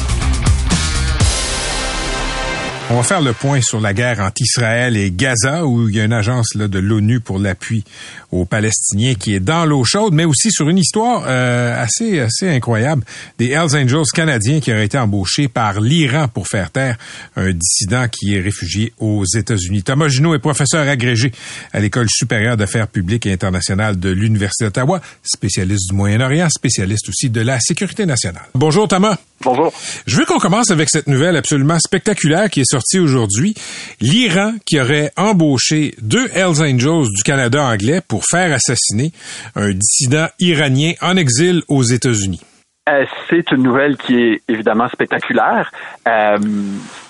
On 2.90 2.96
va 2.96 3.02
faire 3.02 3.20
le 3.20 3.32
point 3.32 3.60
sur 3.60 3.80
la 3.80 3.92
guerre 3.92 4.20
entre 4.20 4.40
Israël 4.40 4.96
et 4.96 5.10
Gaza, 5.10 5.66
où 5.66 5.88
il 5.88 5.94
y 5.94 6.00
a 6.00 6.04
une 6.04 6.12
agence 6.12 6.56
de 6.56 6.78
l'ONU 6.78 7.20
pour 7.20 7.38
l'appui 7.38 7.84
aux 8.30 8.44
Palestiniens 8.44 9.14
qui 9.14 9.34
est 9.34 9.40
dans 9.40 9.64
l'eau 9.64 9.84
chaude, 9.84 10.14
mais 10.14 10.24
aussi 10.24 10.50
sur 10.50 10.68
une 10.68 10.78
histoire 10.78 11.24
euh, 11.26 11.82
assez 11.82 12.20
assez 12.20 12.48
incroyable 12.48 13.04
des 13.38 13.50
Hells 13.50 13.76
Angels 13.76 14.06
canadiens 14.12 14.60
qui 14.60 14.72
auraient 14.72 14.84
été 14.84 14.98
embauchés 14.98 15.48
par 15.48 15.80
l'Iran 15.80 16.28
pour 16.28 16.46
faire 16.46 16.70
taire 16.70 16.96
un 17.36 17.52
dissident 17.52 18.08
qui 18.08 18.34
est 18.34 18.40
réfugié 18.40 18.92
aux 18.98 19.24
États-Unis. 19.24 19.82
Thomas 19.82 20.08
Junot 20.08 20.34
est 20.34 20.38
professeur 20.38 20.86
agrégé 20.88 21.32
à 21.72 21.80
l'École 21.80 22.08
supérieure 22.10 22.56
d'affaires 22.56 22.88
publiques 22.88 23.26
et 23.26 23.32
internationales 23.32 23.98
de 23.98 24.10
l'Université 24.10 24.64
d'Ottawa, 24.64 25.00
spécialiste 25.22 25.90
du 25.90 25.96
Moyen-Orient, 25.96 26.48
spécialiste 26.50 27.08
aussi 27.08 27.30
de 27.30 27.40
la 27.40 27.60
sécurité 27.60 28.06
nationale. 28.06 28.44
Bonjour 28.54 28.88
Thomas. 28.88 29.16
Bonjour. 29.42 29.72
Je 30.06 30.16
veux 30.16 30.24
qu'on 30.24 30.40
commence 30.40 30.72
avec 30.72 30.90
cette 30.90 31.06
nouvelle 31.06 31.36
absolument 31.36 31.78
spectaculaire 31.78 32.50
qui 32.50 32.60
est 32.60 32.70
sortie 32.70 32.98
aujourd'hui. 32.98 33.54
L'Iran 34.00 34.54
qui 34.66 34.80
aurait 34.80 35.12
embauché 35.16 35.94
deux 36.02 36.28
Hells 36.34 36.60
Angels 36.60 37.06
du 37.14 37.22
Canada 37.22 37.62
anglais 37.62 38.00
pour 38.06 38.17
faire 38.24 38.52
assassiner 38.52 39.12
un 39.54 39.72
dissident 39.72 40.28
iranien 40.38 40.92
en 41.00 41.16
exil 41.16 41.62
aux 41.68 41.82
États-Unis. 41.82 42.40
Euh, 42.88 43.04
c'est 43.28 43.50
une 43.52 43.62
nouvelle 43.62 43.96
qui 43.96 44.16
est 44.16 44.42
évidemment 44.48 44.88
spectaculaire. 44.88 45.70
Euh, 46.06 46.38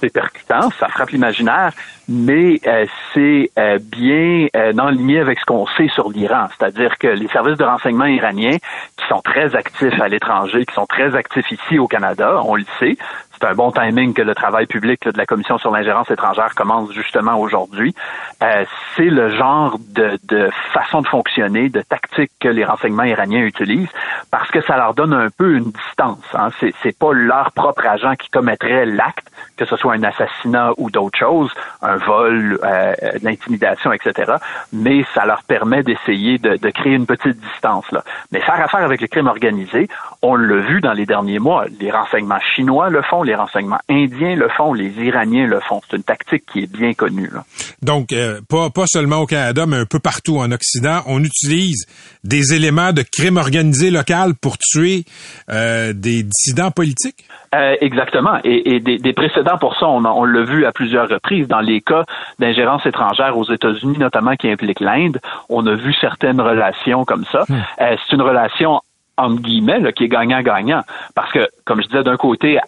c'est 0.00 0.12
percutant, 0.12 0.70
ça 0.78 0.88
frappe 0.88 1.10
l'imaginaire. 1.10 1.72
mais 2.08 2.58
euh, 2.66 2.86
c'est 3.12 3.50
euh, 3.58 3.78
bien 3.78 4.48
en 4.54 4.88
ligne 4.88 5.18
avec 5.18 5.38
ce 5.38 5.44
qu'on 5.44 5.66
sait 5.76 5.88
sur 5.88 6.10
l'Iran, 6.10 6.48
c'est-à-dire 6.58 6.96
que 6.98 7.08
les 7.08 7.28
services 7.28 7.58
de 7.58 7.64
renseignement 7.64 8.06
iraniens, 8.06 8.56
qui 8.96 9.06
sont 9.08 9.20
très 9.20 9.54
actifs 9.54 10.00
à 10.00 10.08
l'étranger, 10.08 10.64
qui 10.64 10.74
sont 10.74 10.86
très 10.86 11.14
actifs 11.14 11.50
ici 11.52 11.78
au 11.78 11.86
Canada, 11.86 12.40
on 12.44 12.56
le 12.56 12.64
sait, 12.80 12.96
c'est 13.40 13.46
un 13.46 13.54
bon 13.54 13.70
timing 13.70 14.14
que 14.14 14.22
le 14.22 14.34
travail 14.34 14.66
public 14.66 15.04
de 15.04 15.16
la 15.16 15.26
Commission 15.26 15.58
sur 15.58 15.70
l'ingérence 15.70 16.10
étrangère 16.10 16.54
commence 16.54 16.92
justement 16.92 17.38
aujourd'hui. 17.38 17.94
Euh, 18.42 18.64
c'est 18.96 19.10
le 19.10 19.28
genre 19.28 19.78
de, 19.94 20.18
de, 20.24 20.50
façon 20.72 21.02
de 21.02 21.08
fonctionner, 21.08 21.68
de 21.68 21.80
tactique 21.82 22.32
que 22.40 22.48
les 22.48 22.64
renseignements 22.64 23.04
iraniens 23.04 23.42
utilisent, 23.42 23.90
parce 24.30 24.50
que 24.50 24.60
ça 24.62 24.76
leur 24.76 24.94
donne 24.94 25.12
un 25.12 25.28
peu 25.30 25.54
une 25.54 25.70
distance. 25.70 26.24
Hein. 26.34 26.48
C'est, 26.58 26.74
c'est 26.82 26.96
pas 26.98 27.12
leur 27.12 27.52
propre 27.52 27.86
agent 27.86 28.16
qui 28.16 28.28
commettrait 28.28 28.86
l'acte, 28.86 29.30
que 29.56 29.64
ce 29.64 29.76
soit 29.76 29.94
un 29.94 30.02
assassinat 30.02 30.72
ou 30.76 30.90
d'autres 30.90 31.18
choses, 31.18 31.52
un 31.82 31.96
vol, 31.96 32.58
euh, 32.64 32.94
l'intimidation, 33.22 33.92
etc. 33.92 34.32
Mais 34.72 35.04
ça 35.14 35.26
leur 35.26 35.44
permet 35.44 35.82
d'essayer 35.82 36.38
de, 36.38 36.56
de 36.56 36.70
créer 36.70 36.94
une 36.94 37.06
petite 37.06 37.38
distance. 37.38 37.90
Là. 37.92 38.02
Mais 38.32 38.40
faire 38.40 38.60
affaire 38.60 38.82
avec 38.82 39.00
le 39.00 39.06
crime 39.06 39.28
organisé, 39.28 39.88
on 40.22 40.34
l'a 40.34 40.56
vu 40.56 40.80
dans 40.80 40.92
les 40.92 41.06
derniers 41.06 41.38
mois. 41.38 41.66
Les 41.80 41.90
renseignements 41.90 42.40
chinois 42.40 42.90
le 42.90 43.02
font, 43.02 43.22
les 43.28 43.34
renseignements 43.34 43.78
indiens 43.88 44.34
le 44.34 44.48
font, 44.48 44.72
les 44.72 44.90
Iraniens 45.02 45.46
le 45.46 45.60
font. 45.60 45.80
C'est 45.88 45.96
une 45.96 46.02
tactique 46.02 46.44
qui 46.52 46.60
est 46.60 46.72
bien 46.72 46.94
connue. 46.94 47.30
Là. 47.32 47.44
Donc, 47.82 48.12
euh, 48.12 48.40
pas, 48.48 48.70
pas 48.70 48.86
seulement 48.86 49.18
au 49.18 49.26
Canada, 49.26 49.66
mais 49.66 49.76
un 49.76 49.84
peu 49.84 49.98
partout 49.98 50.38
en 50.38 50.50
Occident, 50.50 51.02
on 51.06 51.22
utilise 51.22 51.86
des 52.24 52.54
éléments 52.54 52.92
de 52.92 53.02
crime 53.02 53.36
organisé 53.36 53.90
local 53.90 54.34
pour 54.34 54.58
tuer 54.58 55.04
euh, 55.50 55.92
des 55.92 56.22
dissidents 56.22 56.70
politiques? 56.70 57.24
Euh, 57.54 57.76
exactement. 57.80 58.38
Et, 58.44 58.74
et 58.74 58.80
des, 58.80 58.98
des, 58.98 59.12
précédents 59.12 59.56
pour 59.58 59.76
ça, 59.78 59.86
on, 59.86 60.04
on 60.04 60.24
l'a 60.24 60.42
vu 60.42 60.66
à 60.66 60.72
plusieurs 60.72 61.08
reprises. 61.08 61.48
Dans 61.48 61.60
les 61.60 61.80
cas 61.80 62.04
d'ingérence 62.38 62.84
étrangère 62.84 63.38
aux 63.38 63.50
États-Unis, 63.50 63.98
notamment 63.98 64.36
qui 64.36 64.50
implique 64.50 64.80
l'Inde, 64.80 65.18
on 65.48 65.66
a 65.66 65.74
vu 65.74 65.94
certaines 65.94 66.40
relations 66.40 67.04
comme 67.04 67.24
ça. 67.30 67.44
Hmm. 67.48 67.54
Euh, 67.80 67.96
c'est 68.06 68.16
une 68.16 68.22
relation 68.22 68.80
entre 69.18 69.42
guillemets, 69.42 69.80
là, 69.80 69.92
qui 69.92 70.04
est 70.04 70.08
gagnant-gagnant. 70.08 70.82
Parce 71.14 71.30
que, 71.32 71.48
comme 71.64 71.82
je 71.82 71.88
disais, 71.88 72.04
d'un 72.04 72.16
côté, 72.16 72.58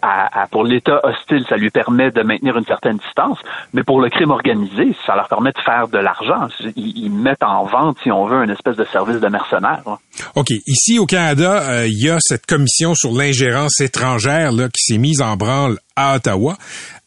pour 0.51 0.63
l'État 0.63 0.99
hostile, 1.03 1.45
ça 1.49 1.55
lui 1.55 1.69
permet 1.69 2.11
de 2.11 2.21
maintenir 2.21 2.57
une 2.57 2.65
certaine 2.65 2.97
distance, 2.97 3.39
mais 3.73 3.83
pour 3.83 4.01
le 4.01 4.09
crime 4.09 4.31
organisé, 4.31 4.95
ça 5.05 5.15
leur 5.15 5.27
permet 5.27 5.51
de 5.51 5.59
faire 5.59 5.87
de 5.87 5.97
l'argent. 5.97 6.47
Ils, 6.75 7.09
mettent 7.09 7.43
en 7.43 7.65
vente, 7.65 7.97
si 8.03 8.11
on 8.11 8.25
veut, 8.25 8.43
une 8.43 8.49
espèce 8.49 8.75
de 8.75 8.85
service 8.85 9.19
de 9.19 9.27
mercenaires. 9.27 9.81
Là. 9.85 9.97
OK. 10.35 10.49
Ici, 10.67 10.99
au 10.99 11.05
Canada, 11.05 11.61
euh, 11.61 11.87
il 11.87 12.05
y 12.05 12.09
a 12.09 12.17
cette 12.19 12.45
commission 12.45 12.93
sur 12.95 13.11
l'ingérence 13.11 13.79
étrangère 13.79 14.51
là, 14.51 14.67
qui 14.67 14.83
s'est 14.83 14.97
mise 14.97 15.21
en 15.21 15.37
branle 15.37 15.77
à 15.95 16.15
Ottawa. 16.15 16.57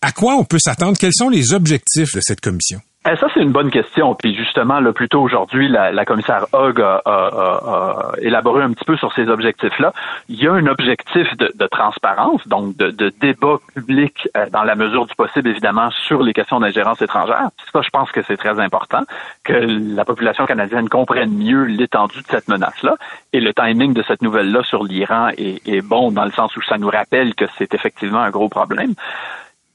À 0.01 0.13
quoi 0.13 0.35
on 0.35 0.45
peut 0.45 0.59
s'attendre? 0.59 0.97
Quels 0.99 1.15
sont 1.15 1.29
les 1.29 1.53
objectifs 1.53 2.15
de 2.15 2.21
cette 2.21 2.41
commission? 2.41 2.81
Eh, 3.07 3.17
ça, 3.17 3.27
c'est 3.35 3.41
une 3.41 3.53
bonne 3.53 3.71
question. 3.71 4.15
Puis 4.15 4.35
justement, 4.35 4.81
là, 4.81 4.95
plus 4.95 5.11
tôt 5.11 5.21
aujourd'hui, 5.21 5.69
la, 5.69 5.93
la, 5.93 6.07
commissaire 6.07 6.47
Hogg 6.55 6.81
a, 6.81 7.03
a, 7.05 7.11
a, 7.11 8.13
élaboré 8.23 8.63
un 8.63 8.73
petit 8.73 8.87
peu 8.87 8.97
sur 8.97 9.13
ces 9.13 9.29
objectifs-là. 9.29 9.93
Il 10.31 10.43
y 10.43 10.49
a 10.49 10.53
un 10.53 10.67
objectif 10.67 11.37
de, 11.37 11.53
de 11.55 11.67
transparence, 11.67 12.49
donc 12.49 12.75
de, 12.79 12.91
de, 12.91 13.13
débat 13.21 13.59
public 13.75 14.27
euh, 14.39 14.47
dans 14.51 14.63
la 14.63 14.75
mesure 14.75 15.05
du 15.05 15.15
possible, 15.17 15.51
évidemment, 15.51 15.91
sur 15.91 16.23
les 16.23 16.33
questions 16.33 16.61
d'ingérence 16.61 17.03
étrangère. 17.03 17.51
Ça, 17.75 17.83
je 17.83 17.91
pense 17.91 18.11
que 18.11 18.23
c'est 18.23 18.39
très 18.39 18.59
important, 18.59 19.03
que 19.45 19.53
la 19.53 20.07
population 20.07 20.47
canadienne 20.47 20.89
comprenne 20.89 21.37
mieux 21.37 21.65
l'étendue 21.65 22.23
de 22.23 22.27
cette 22.31 22.49
menace-là. 22.49 22.97
Et 23.35 23.41
le 23.41 23.53
timing 23.53 23.93
de 23.93 24.03
cette 24.03 24.23
nouvelle-là 24.23 24.63
sur 24.63 24.83
l'Iran 24.83 25.29
est, 25.37 25.61
est 25.69 25.83
bon 25.83 26.11
dans 26.11 26.25
le 26.25 26.33
sens 26.33 26.57
où 26.57 26.63
ça 26.63 26.79
nous 26.79 26.89
rappelle 26.89 27.35
que 27.35 27.45
c'est 27.59 27.75
effectivement 27.75 28.21
un 28.21 28.31
gros 28.31 28.49
problème 28.49 28.95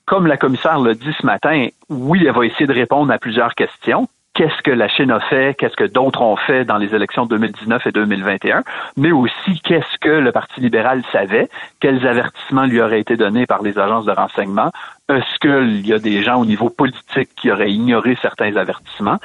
comme 0.09 0.25
la 0.25 0.37
commissaire 0.37 0.79
l'a 0.79 0.95
dit 0.95 1.15
ce 1.21 1.23
matin, 1.23 1.67
oui, 1.87 2.25
elle 2.25 2.33
va 2.33 2.43
essayer 2.43 2.65
de 2.65 2.73
répondre 2.73 3.13
à 3.13 3.19
plusieurs 3.19 3.53
questions. 3.53 4.07
Qu'est-ce 4.33 4.59
que 4.63 4.71
la 4.71 4.87
Chine 4.87 5.11
a 5.11 5.19
fait? 5.19 5.55
Qu'est-ce 5.55 5.75
que 5.75 5.83
d'autres 5.83 6.23
ont 6.23 6.35
fait 6.35 6.65
dans 6.65 6.77
les 6.77 6.95
élections 6.95 7.25
de 7.25 7.37
2019 7.37 7.85
et 7.85 7.91
2021? 7.91 8.63
Mais 8.97 9.11
aussi, 9.11 9.61
qu'est-ce 9.63 9.99
que 10.01 10.09
le 10.09 10.31
Parti 10.31 10.61
libéral 10.61 11.03
savait? 11.11 11.47
Quels 11.79 12.07
avertissements 12.07 12.65
lui 12.65 12.81
auraient 12.81 13.01
été 13.01 13.17
donnés 13.17 13.45
par 13.45 13.61
les 13.61 13.77
agences 13.77 14.05
de 14.05 14.11
renseignement? 14.11 14.71
Est-ce 15.09 15.37
qu'il 15.39 15.85
y 15.85 15.93
a 15.93 15.99
des 15.99 16.23
gens 16.23 16.41
au 16.41 16.45
niveau 16.45 16.71
politique 16.71 17.29
qui 17.35 17.51
auraient 17.51 17.71
ignoré 17.71 18.17
certains 18.19 18.55
avertissements? 18.55 19.19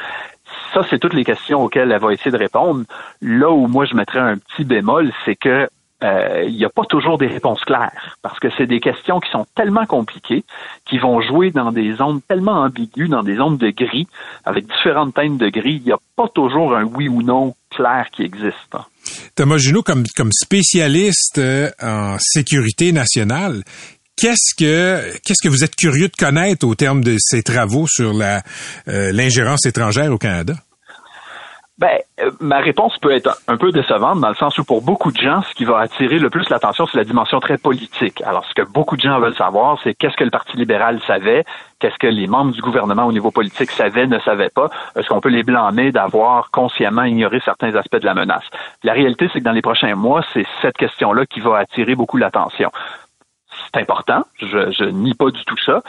Ça, 0.75 0.83
c'est 0.91 0.99
toutes 0.99 1.15
les 1.15 1.25
questions 1.25 1.63
auxquelles 1.63 1.93
elle 1.93 2.01
va 2.01 2.13
essayer 2.13 2.31
de 2.31 2.37
répondre. 2.37 2.85
Là 3.23 3.51
où 3.51 3.69
moi, 3.69 3.87
je 3.87 3.95
mettrais 3.95 4.21
un 4.21 4.37
petit 4.37 4.65
bémol, 4.65 5.13
c'est 5.25 5.37
que 5.37 5.67
euh, 6.05 6.45
il 6.47 6.55
n'y 6.55 6.65
a 6.65 6.69
pas 6.69 6.85
toujours 6.85 7.17
des 7.17 7.27
réponses 7.27 7.65
claires 7.65 8.19
parce 8.21 8.39
que 8.39 8.49
c'est 8.57 8.67
des 8.67 8.81
questions 8.81 9.21
qui 9.21 9.31
sont 9.31 9.47
tellement 9.55 9.87
compliquées, 9.87 10.45
qui 10.85 10.99
vont 10.99 11.21
jouer 11.23 11.51
dans 11.51 11.73
des 11.73 11.95
zones 11.95 12.21
tellement 12.29 12.63
ambiguës, 12.63 13.09
dans 13.09 13.23
des 13.23 13.37
zones 13.37 13.57
de 13.57 13.71
gris, 13.71 14.07
avec 14.45 14.67
différentes 14.67 15.15
teintes 15.15 15.39
de 15.39 15.49
gris. 15.49 15.77
Il 15.77 15.87
n'y 15.87 15.93
a 15.93 15.99
pas 16.15 16.29
toujours 16.29 16.77
un 16.77 16.85
oui 16.85 17.09
ou 17.09 17.23
non 17.23 17.55
clair 17.71 18.09
qui 18.13 18.23
existe. 18.23 18.77
Thomas 19.35 19.57
Junot, 19.57 19.83
comme, 19.83 20.05
spécialiste 20.33 21.39
euh, 21.39 21.71
en 21.81 22.17
sécurité 22.19 22.93
nationale, 22.93 23.63
Qu'est-ce 24.17 24.55
que 24.57 25.19
qu'est-ce 25.25 25.43
que 25.43 25.49
vous 25.49 25.65
êtes 25.65 25.75
curieux 25.75 26.07
de 26.07 26.15
connaître 26.17 26.65
au 26.69 26.77
terme 26.77 27.03
de 27.03 27.17
ces 27.19 27.43
travaux 27.43 27.89
sur 27.89 28.13
euh, 28.13 28.39
l'ingérence 28.87 29.67
étrangère 29.67 30.13
au 30.13 30.19
Canada? 30.19 30.55
Ben, 31.77 31.99
euh, 32.21 32.31
ma 32.39 32.59
réponse 32.59 32.97
peut 32.99 33.11
être 33.11 33.37
un 33.49 33.57
peu 33.57 33.73
décevante 33.73 34.21
dans 34.21 34.29
le 34.29 34.37
sens 34.37 34.57
où 34.59 34.65
pour 34.65 34.81
beaucoup 34.81 35.11
de 35.11 35.17
gens, 35.17 35.43
ce 35.43 35.55
qui 35.55 35.65
va 35.65 35.81
attirer 35.81 36.21
le 36.21 36.31
plus 36.31 36.49
l'attention, 36.49 36.87
c'est 36.87 36.97
la 36.97 37.05
dimension 37.05 37.41
très 37.41 37.59
politique. 37.59 38.23
Alors, 38.23 38.45
ce 38.45 38.55
que 38.55 38.63
beaucoup 38.63 38.97
de 38.97 39.01
gens 39.01 39.19
veulent 39.19 39.35
savoir, 39.35 39.77
c'est 39.83 39.93
qu'est-ce 39.93 40.17
que 40.17 40.23
le 40.23 40.31
Parti 40.31 40.57
libéral 40.57 41.01
savait, 41.05 41.45
qu'est-ce 41.81 41.99
que 41.99 42.07
les 42.07 42.29
membres 42.29 42.53
du 42.53 42.61
gouvernement 42.61 43.07
au 43.07 43.13
niveau 43.13 43.33
politique 43.33 43.73
savaient, 43.73 44.07
ne 44.07 44.21
savaient 44.21 44.51
pas. 44.51 44.71
Est-ce 44.95 45.09
qu'on 45.09 45.21
peut 45.21 45.31
les 45.31 45.43
blâmer 45.43 45.91
d'avoir 45.91 46.53
consciemment 46.53 47.03
ignoré 47.03 47.41
certains 47.45 47.75
aspects 47.75 47.99
de 47.99 48.07
la 48.07 48.15
menace? 48.15 48.45
La 48.85 48.93
réalité, 48.93 49.29
c'est 49.33 49.41
que 49.41 49.45
dans 49.45 49.51
les 49.51 49.63
prochains 49.63 49.97
mois, 49.97 50.25
c'est 50.33 50.47
cette 50.63 50.77
question-là 50.77 51.27
qui 51.27 51.41
va 51.41 51.59
attirer 51.59 51.97
beaucoup 51.97 52.19
l'attention 52.19 52.71
c'est 53.75 53.81
important. 53.81 54.25
Je, 54.39 54.71
je 54.71 54.85
nie 54.85 55.15
pas 55.15 55.31
du 55.31 55.45
tout 55.45 55.59
ça. 55.65 55.83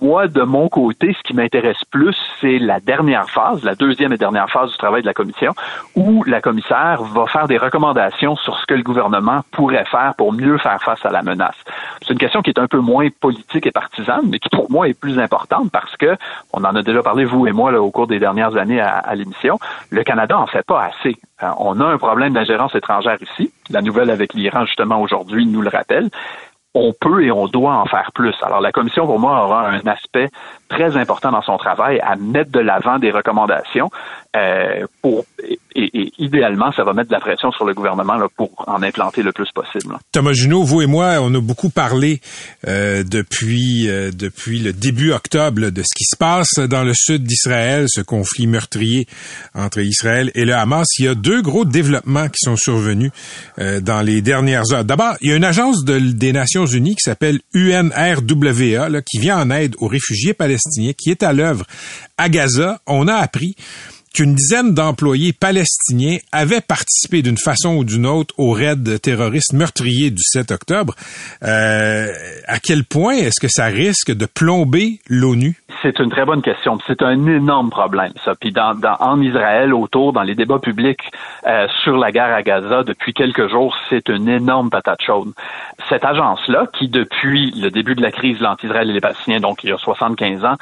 Moi, 0.00 0.28
de 0.28 0.42
mon 0.42 0.68
côté, 0.68 1.14
ce 1.16 1.22
qui 1.22 1.34
m'intéresse 1.34 1.82
plus, 1.90 2.16
c'est 2.40 2.58
la 2.58 2.80
dernière 2.80 3.28
phase, 3.28 3.64
la 3.64 3.74
deuxième 3.74 4.12
et 4.12 4.18
dernière 4.18 4.50
phase 4.50 4.70
du 4.70 4.76
travail 4.76 5.02
de 5.02 5.06
la 5.06 5.14
commission, 5.14 5.54
où 5.96 6.22
la 6.24 6.40
commissaire 6.40 7.02
va 7.02 7.26
faire 7.26 7.48
des 7.48 7.58
recommandations 7.58 8.36
sur 8.36 8.58
ce 8.58 8.66
que 8.66 8.74
le 8.74 8.82
gouvernement 8.82 9.40
pourrait 9.50 9.84
faire 9.86 10.14
pour 10.16 10.32
mieux 10.32 10.58
faire 10.58 10.80
face 10.82 11.04
à 11.04 11.10
la 11.10 11.22
menace. 11.22 11.56
C'est 12.02 12.12
une 12.12 12.18
question 12.18 12.42
qui 12.42 12.50
est 12.50 12.58
un 12.58 12.66
peu 12.66 12.78
moins 12.78 13.08
politique 13.20 13.66
et 13.66 13.72
partisane, 13.72 14.26
mais 14.28 14.38
qui 14.38 14.48
pour 14.48 14.70
moi 14.70 14.88
est 14.88 14.98
plus 14.98 15.18
importante 15.18 15.70
parce 15.72 15.96
que, 15.96 16.16
on 16.52 16.64
en 16.64 16.74
a 16.76 16.82
déjà 16.82 17.02
parlé, 17.02 17.24
vous 17.24 17.46
et 17.46 17.52
moi, 17.52 17.72
là, 17.72 17.80
au 17.80 17.90
cours 17.90 18.06
des 18.06 18.18
dernières 18.18 18.56
années 18.56 18.80
à, 18.80 18.98
à 18.98 19.14
l'émission, 19.14 19.58
le 19.90 20.04
Canada 20.04 20.38
en 20.38 20.46
fait 20.46 20.64
pas 20.64 20.84
assez. 20.84 21.16
Euh, 21.42 21.48
on 21.58 21.80
a 21.80 21.86
un 21.86 21.98
problème 21.98 22.32
d'ingérence 22.32 22.74
étrangère 22.74 23.16
ici. 23.20 23.50
La 23.70 23.80
nouvelle 23.80 24.10
avec 24.10 24.34
l'Iran, 24.34 24.64
justement, 24.66 25.00
aujourd'hui, 25.00 25.46
nous 25.46 25.62
le 25.62 25.70
rappelle 25.70 26.10
on 26.74 26.92
peut 26.98 27.24
et 27.24 27.30
on 27.30 27.48
doit 27.48 27.74
en 27.74 27.86
faire 27.86 28.10
plus. 28.14 28.34
Alors 28.42 28.60
la 28.60 28.72
commission, 28.72 29.06
pour 29.06 29.18
moi, 29.18 29.44
aura 29.44 29.68
un 29.68 29.86
aspect 29.86 30.30
très 30.72 30.96
important 30.96 31.30
dans 31.30 31.42
son 31.42 31.56
travail 31.58 32.00
à 32.00 32.16
mettre 32.16 32.50
de 32.50 32.60
l'avant 32.60 32.98
des 32.98 33.10
recommandations 33.10 33.90
euh, 34.34 34.86
pour 35.02 35.24
et, 35.74 35.90
et, 35.94 36.12
idéalement, 36.18 36.72
ça 36.72 36.84
va 36.84 36.92
mettre 36.92 37.08
de 37.08 37.14
la 37.14 37.20
pression 37.20 37.50
sur 37.52 37.64
le 37.64 37.74
gouvernement 37.74 38.14
là, 38.14 38.26
pour 38.36 38.50
en 38.66 38.82
implanter 38.82 39.22
le 39.22 39.32
plus 39.32 39.50
possible. 39.52 39.96
Thomas 40.12 40.32
Junot, 40.32 40.64
vous 40.64 40.82
et 40.82 40.86
moi, 40.86 41.16
on 41.20 41.34
a 41.34 41.40
beaucoup 41.40 41.70
parlé 41.70 42.20
euh, 42.66 43.02
depuis 43.04 43.88
euh, 43.88 44.10
depuis 44.10 44.58
le 44.58 44.72
début 44.72 45.12
octobre 45.12 45.70
de 45.70 45.82
ce 45.82 45.94
qui 45.94 46.04
se 46.04 46.16
passe 46.16 46.54
dans 46.68 46.84
le 46.84 46.92
sud 46.94 47.24
d'Israël, 47.24 47.86
ce 47.88 48.00
conflit 48.00 48.46
meurtrier 48.46 49.06
entre 49.54 49.80
Israël 49.80 50.30
et 50.34 50.44
le 50.44 50.54
Hamas. 50.54 50.88
Il 50.98 51.04
y 51.04 51.08
a 51.08 51.14
deux 51.14 51.42
gros 51.42 51.64
développements 51.64 52.28
qui 52.28 52.38
sont 52.44 52.56
survenus 52.56 53.10
euh, 53.58 53.80
dans 53.80 54.00
les 54.00 54.22
dernières 54.22 54.72
heures. 54.72 54.84
D'abord, 54.84 55.14
il 55.20 55.30
y 55.30 55.32
a 55.32 55.36
une 55.36 55.44
agence 55.44 55.84
de, 55.84 55.98
des 55.98 56.32
Nations 56.32 56.66
Unies 56.66 56.96
qui 56.96 57.02
s'appelle 57.02 57.40
UNRWA 57.54 58.88
là, 58.88 59.02
qui 59.02 59.18
vient 59.18 59.40
en 59.40 59.50
aide 59.50 59.74
aux 59.78 59.88
réfugiés 59.88 60.34
palestiniens, 60.34 60.61
qui 60.96 61.10
est 61.10 61.22
à 61.22 61.32
l'œuvre 61.32 61.66
à 62.16 62.28
Gaza. 62.28 62.80
On 62.86 63.08
a 63.08 63.14
appris 63.14 63.56
qu'une 64.12 64.34
dizaine 64.34 64.74
d'employés 64.74 65.32
palestiniens 65.32 66.18
avaient 66.32 66.60
participé 66.60 67.22
d'une 67.22 67.38
façon 67.38 67.76
ou 67.76 67.84
d'une 67.84 68.06
autre 68.06 68.34
au 68.38 68.52
raid 68.52 69.00
terroriste 69.00 69.52
meurtrier 69.52 70.10
du 70.10 70.22
7 70.22 70.50
octobre. 70.50 70.94
Euh, 71.42 72.06
à 72.46 72.58
quel 72.58 72.84
point 72.84 73.14
est-ce 73.14 73.40
que 73.40 73.48
ça 73.48 73.66
risque 73.66 74.12
de 74.12 74.26
plomber 74.26 75.00
l'ONU? 75.08 75.56
C'est 75.82 75.98
une 75.98 76.10
très 76.10 76.24
bonne 76.24 76.42
question. 76.42 76.78
C'est 76.86 77.02
un 77.02 77.26
énorme 77.26 77.70
problème, 77.70 78.12
ça. 78.24 78.34
Puis 78.34 78.52
dans, 78.52 78.74
dans, 78.74 78.96
en 79.00 79.20
Israël, 79.20 79.74
autour, 79.74 80.12
dans 80.12 80.22
les 80.22 80.34
débats 80.34 80.60
publics 80.60 81.00
euh, 81.46 81.66
sur 81.82 81.96
la 81.96 82.12
guerre 82.12 82.32
à 82.34 82.42
Gaza, 82.42 82.84
depuis 82.84 83.12
quelques 83.12 83.48
jours, 83.48 83.76
c'est 83.90 84.08
une 84.08 84.28
énorme 84.28 84.70
patate 84.70 85.02
chaude. 85.02 85.32
Cette 85.88 86.04
agence-là, 86.04 86.66
qui 86.72 86.88
depuis 86.88 87.50
le 87.52 87.70
début 87.70 87.94
de 87.94 88.02
la 88.02 88.12
crise 88.12 88.42
entre 88.44 88.64
Israël 88.64 88.90
et 88.90 88.92
les 88.92 89.00
Palestiniens, 89.00 89.40
donc 89.40 89.64
il 89.64 89.70
y 89.70 89.72
a 89.72 89.78
75 89.78 90.44
ans, 90.44 90.54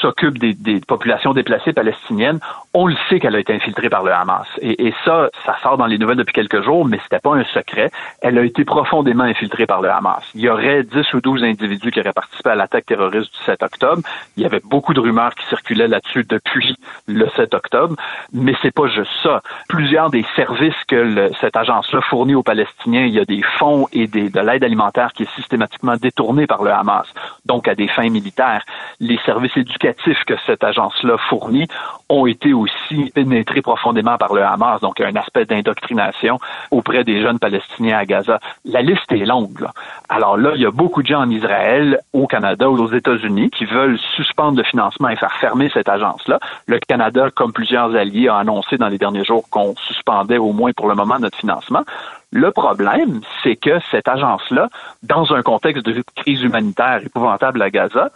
s'occupe 0.00 0.38
des, 0.38 0.54
des, 0.54 0.80
populations 0.80 1.32
déplacées 1.32 1.72
palestiniennes, 1.72 2.38
on 2.74 2.86
le 2.86 2.96
sait 3.08 3.18
qu'elle 3.20 3.34
a 3.34 3.38
été 3.38 3.54
infiltrée 3.54 3.88
par 3.88 4.02
le 4.02 4.12
Hamas. 4.12 4.46
Et, 4.60 4.86
et, 4.86 4.94
ça, 5.04 5.30
ça 5.44 5.56
sort 5.62 5.76
dans 5.76 5.86
les 5.86 5.98
nouvelles 5.98 6.16
depuis 6.16 6.32
quelques 6.32 6.62
jours, 6.62 6.84
mais 6.84 6.98
c'était 7.02 7.18
pas 7.18 7.34
un 7.34 7.44
secret. 7.44 7.90
Elle 8.20 8.38
a 8.38 8.44
été 8.44 8.64
profondément 8.64 9.24
infiltrée 9.24 9.66
par 9.66 9.80
le 9.80 9.90
Hamas. 9.90 10.22
Il 10.34 10.42
y 10.42 10.48
aurait 10.48 10.82
10 10.84 11.14
ou 11.14 11.20
12 11.20 11.42
individus 11.42 11.90
qui 11.90 12.00
auraient 12.00 12.12
participé 12.12 12.50
à 12.50 12.54
l'attaque 12.54 12.86
terroriste 12.86 13.32
du 13.32 13.44
7 13.44 13.62
octobre. 13.62 14.02
Il 14.36 14.42
y 14.42 14.46
avait 14.46 14.60
beaucoup 14.64 14.94
de 14.94 15.00
rumeurs 15.00 15.34
qui 15.34 15.46
circulaient 15.46 15.88
là-dessus 15.88 16.24
depuis 16.24 16.76
le 17.06 17.28
7 17.36 17.54
octobre, 17.54 17.96
mais 18.32 18.54
c'est 18.62 18.74
pas 18.74 18.86
juste 18.88 19.10
ça. 19.22 19.42
Plusieurs 19.68 20.10
des 20.10 20.24
services 20.36 20.84
que 20.86 20.96
le, 20.96 21.30
cette 21.40 21.56
agence-là 21.56 22.00
fournit 22.02 22.34
aux 22.34 22.42
Palestiniens, 22.42 23.04
il 23.06 23.14
y 23.14 23.20
a 23.20 23.24
des 23.24 23.42
fonds 23.58 23.88
et 23.92 24.06
des, 24.06 24.30
de 24.30 24.40
l'aide 24.40 24.64
alimentaire 24.64 25.12
qui 25.12 25.24
est 25.24 25.34
systématiquement 25.34 25.96
détournée 25.96 26.46
par 26.46 26.62
le 26.62 26.70
Hamas, 26.70 27.06
donc 27.44 27.66
à 27.68 27.74
des 27.74 27.88
fins 27.88 28.10
militaires. 28.10 28.64
Les 29.00 29.18
services 29.24 29.56
éducatifs 29.56 29.87
que 29.94 30.34
cette 30.46 30.64
agence-là 30.64 31.16
fournit 31.28 31.66
ont 32.08 32.26
été 32.26 32.52
aussi 32.52 33.10
pénétrés 33.14 33.62
profondément 33.62 34.16
par 34.16 34.34
le 34.34 34.42
Hamas, 34.42 34.80
donc 34.80 35.00
un 35.00 35.14
aspect 35.16 35.44
d'indoctrination 35.44 36.38
auprès 36.70 37.04
des 37.04 37.20
jeunes 37.20 37.38
Palestiniens 37.38 37.98
à 37.98 38.04
Gaza. 38.04 38.40
La 38.64 38.82
liste 38.82 39.10
est 39.12 39.26
longue. 39.26 39.60
Là. 39.60 39.72
Alors 40.08 40.36
là, 40.36 40.52
il 40.54 40.62
y 40.62 40.66
a 40.66 40.70
beaucoup 40.70 41.02
de 41.02 41.08
gens 41.08 41.20
en 41.20 41.30
Israël, 41.30 42.00
au 42.12 42.26
Canada 42.26 42.70
ou 42.70 42.78
aux 42.78 42.92
États-Unis 42.92 43.50
qui 43.50 43.64
veulent 43.64 43.98
suspendre 44.16 44.58
le 44.58 44.64
financement 44.64 45.08
et 45.08 45.16
faire 45.16 45.34
fermer 45.34 45.70
cette 45.72 45.88
agence-là. 45.88 46.38
Le 46.66 46.78
Canada, 46.78 47.28
comme 47.34 47.52
plusieurs 47.52 47.94
alliés, 47.94 48.28
a 48.28 48.36
annoncé 48.36 48.78
dans 48.78 48.88
les 48.88 48.98
derniers 48.98 49.24
jours 49.24 49.44
qu'on 49.50 49.74
suspendait 49.76 50.38
au 50.38 50.52
moins 50.52 50.72
pour 50.72 50.88
le 50.88 50.94
moment 50.94 51.18
notre 51.18 51.38
financement. 51.38 51.82
Le 52.30 52.50
problème, 52.50 53.20
c'est 53.42 53.56
que 53.56 53.78
cette 53.90 54.06
agence-là, 54.06 54.68
dans 55.02 55.32
un 55.32 55.42
contexte 55.42 55.84
de 55.86 56.02
crise 56.14 56.42
humanitaire 56.42 57.00
épouvantable 57.04 57.62
à 57.62 57.70
Gaza, 57.70 58.10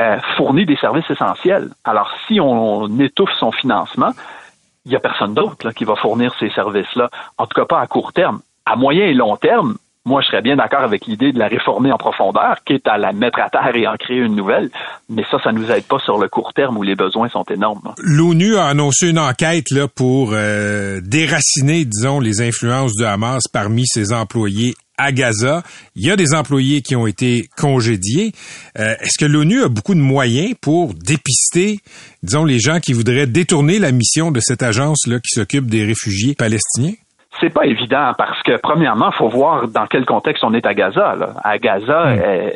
euh, 0.00 0.18
fournit 0.36 0.66
des 0.66 0.76
services 0.76 1.10
essentiels. 1.10 1.70
Alors, 1.84 2.10
si 2.26 2.40
on 2.40 2.88
étouffe 3.00 3.32
son 3.38 3.52
financement, 3.52 4.12
il 4.84 4.90
n'y 4.90 4.96
a 4.96 5.00
personne 5.00 5.34
d'autre 5.34 5.72
qui 5.72 5.84
va 5.84 5.96
fournir 5.96 6.34
ces 6.38 6.50
services-là, 6.50 7.10
en 7.36 7.46
tout 7.46 7.54
cas 7.54 7.66
pas 7.66 7.80
à 7.80 7.86
court 7.86 8.12
terme. 8.12 8.40
À 8.64 8.76
moyen 8.76 9.06
et 9.06 9.14
long 9.14 9.36
terme, 9.36 9.76
moi, 10.08 10.22
je 10.22 10.28
serais 10.28 10.40
bien 10.40 10.56
d'accord 10.56 10.80
avec 10.80 11.04
l'idée 11.06 11.32
de 11.32 11.38
la 11.38 11.48
réformer 11.48 11.92
en 11.92 11.98
profondeur, 11.98 12.56
quitte 12.64 12.88
à 12.88 12.96
la 12.96 13.12
mettre 13.12 13.40
à 13.40 13.50
terre 13.50 13.76
et 13.76 13.86
en 13.86 13.96
créer 13.96 14.18
une 14.18 14.34
nouvelle. 14.34 14.70
Mais 15.10 15.22
ça, 15.30 15.38
ça 15.44 15.52
nous 15.52 15.70
aide 15.70 15.84
pas 15.84 15.98
sur 15.98 16.16
le 16.16 16.28
court 16.28 16.54
terme 16.54 16.78
où 16.78 16.82
les 16.82 16.94
besoins 16.94 17.28
sont 17.28 17.44
énormes. 17.44 17.92
L'ONU 17.98 18.56
a 18.56 18.68
annoncé 18.68 19.10
une 19.10 19.18
enquête 19.18 19.70
là 19.70 19.86
pour 19.86 20.30
euh, 20.32 21.00
déraciner, 21.02 21.84
disons, 21.84 22.20
les 22.20 22.40
influences 22.40 22.94
de 22.94 23.04
Hamas 23.04 23.42
parmi 23.52 23.86
ses 23.86 24.14
employés 24.14 24.74
à 24.98 25.12
Gaza. 25.12 25.62
Il 25.96 26.04
y 26.04 26.10
a 26.10 26.16
des 26.16 26.34
employés 26.34 26.82
qui 26.82 26.96
ont 26.96 27.06
été 27.06 27.48
congédiés. 27.56 28.32
Euh, 28.78 28.94
Est-ce 29.00 29.18
que 29.18 29.24
l'ONU 29.24 29.62
a 29.62 29.68
beaucoup 29.68 29.94
de 29.94 30.00
moyens 30.00 30.54
pour 30.60 30.94
dépister, 30.94 31.80
disons, 32.22 32.44
les 32.44 32.58
gens 32.58 32.80
qui 32.80 32.92
voudraient 32.92 33.26
détourner 33.26 33.78
la 33.78 33.92
mission 33.92 34.30
de 34.30 34.40
cette 34.40 34.62
agence-là 34.62 35.18
qui 35.20 35.30
s'occupe 35.30 35.66
des 35.66 35.84
réfugiés 35.84 36.34
palestiniens? 36.34 36.94
C'est 37.40 37.50
pas 37.50 37.66
évident 37.66 38.14
parce 38.18 38.42
que 38.42 38.56
premièrement, 38.56 39.12
faut 39.12 39.28
voir 39.28 39.68
dans 39.68 39.86
quel 39.86 40.04
contexte 40.04 40.42
on 40.42 40.54
est 40.54 40.66
à 40.66 40.74
Gaza. 40.74 41.14
Là. 41.14 41.34
À 41.44 41.58
Gaza, 41.58 42.06
mm. 42.06 42.18
euh, 42.20 42.50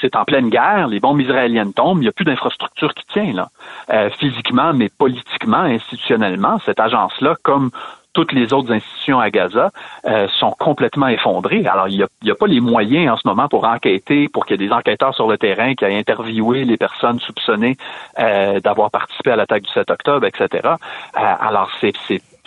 c'est 0.00 0.16
en 0.16 0.24
pleine 0.24 0.48
guerre, 0.48 0.86
les 0.88 1.00
bombes 1.00 1.20
israéliennes 1.20 1.74
tombent, 1.74 1.98
il 1.98 2.02
n'y 2.02 2.08
a 2.08 2.12
plus 2.12 2.24
d'infrastructure 2.24 2.94
qui 2.94 3.04
tient 3.12 3.32
là, 3.34 3.48
euh, 3.92 4.08
physiquement, 4.18 4.72
mais 4.72 4.88
politiquement, 4.88 5.58
institutionnellement, 5.58 6.58
cette 6.64 6.80
agence-là, 6.80 7.36
comme 7.42 7.70
toutes 8.12 8.32
les 8.32 8.52
autres 8.52 8.72
institutions 8.72 9.20
à 9.20 9.30
Gaza 9.30 9.70
euh, 10.06 10.28
sont 10.38 10.52
complètement 10.58 11.08
effondrées. 11.08 11.66
Alors, 11.66 11.88
il 11.88 11.96
n'y 11.96 12.02
a, 12.02 12.32
a, 12.32 12.34
pas 12.34 12.46
les 12.46 12.60
moyens 12.60 13.12
en 13.12 13.16
ce 13.16 13.26
moment 13.26 13.48
pour 13.48 13.64
enquêter, 13.64 14.28
pour 14.28 14.46
qu'il 14.46 14.60
y 14.60 14.64
ait 14.64 14.68
des 14.68 14.72
enquêteurs 14.72 15.14
sur 15.14 15.28
le 15.28 15.38
terrain 15.38 15.74
qui 15.74 15.84
aient 15.84 15.98
interviewé 15.98 16.64
les 16.64 16.76
personnes 16.76 17.20
soupçonnées 17.20 17.76
euh, 18.18 18.60
d'avoir 18.60 18.90
participé 18.90 19.30
à 19.30 19.36
l'attaque 19.36 19.62
du 19.62 19.70
7 19.70 19.90
octobre, 19.90 20.26
etc. 20.26 20.48
Euh, 20.64 20.74
alors, 21.14 21.70
c'est 21.80 21.92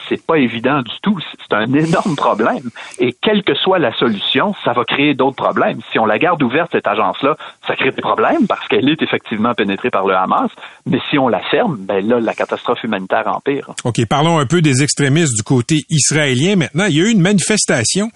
c'est 0.10 0.26
pas 0.26 0.38
évident 0.38 0.82
du 0.82 0.94
tout. 1.02 1.18
C'est 1.42 1.56
un 1.56 1.72
énorme 1.74 2.16
problème. 2.16 2.70
Et 3.00 3.16
quelle 3.22 3.44
que 3.44 3.56
soit 3.56 3.80
la 3.80 3.94
solution, 3.94 4.54
ça 4.64 4.74
va 4.74 4.84
créer 4.84 5.14
d'autres 5.14 5.36
problèmes. 5.36 5.80
Si 5.92 6.00
on 6.00 6.06
la 6.06 6.20
garde 6.20 6.42
ouverte, 6.44 6.70
cette 6.72 6.88
agence-là, 6.88 7.38
ça 7.68 7.76
crée 7.76 7.92
des 7.92 8.02
problèmes 8.02 8.48
parce 8.48 8.68
qu'elle 8.68 8.88
est 8.90 9.02
effectivement 9.02 9.54
pénétrée 9.54 9.90
par 9.90 10.06
le 10.06 10.16
Hamas. 10.16 10.52
Mais 10.86 11.00
si 11.10 11.18
on 11.18 11.28
la 11.28 11.42
ferme, 11.50 11.78
ben 11.80 12.06
là, 12.08 12.20
la 12.20 12.34
catastrophe 12.34 12.84
humanitaire 12.84 13.24
empire. 13.28 13.72
OK, 13.84 14.06
parlons 14.06 14.38
un 14.38 14.46
peu 14.46 14.62
des 14.62 14.84
extrémistes 14.84 15.36
du 15.36 15.44
côté 15.44 15.86
israélien 15.90 16.56
maintenant. 16.56 16.86
Il 16.86 16.96
y 16.96 17.02
a 17.02 17.06
eu 17.06 17.12
une 17.12 17.22
manifestation 17.22 18.12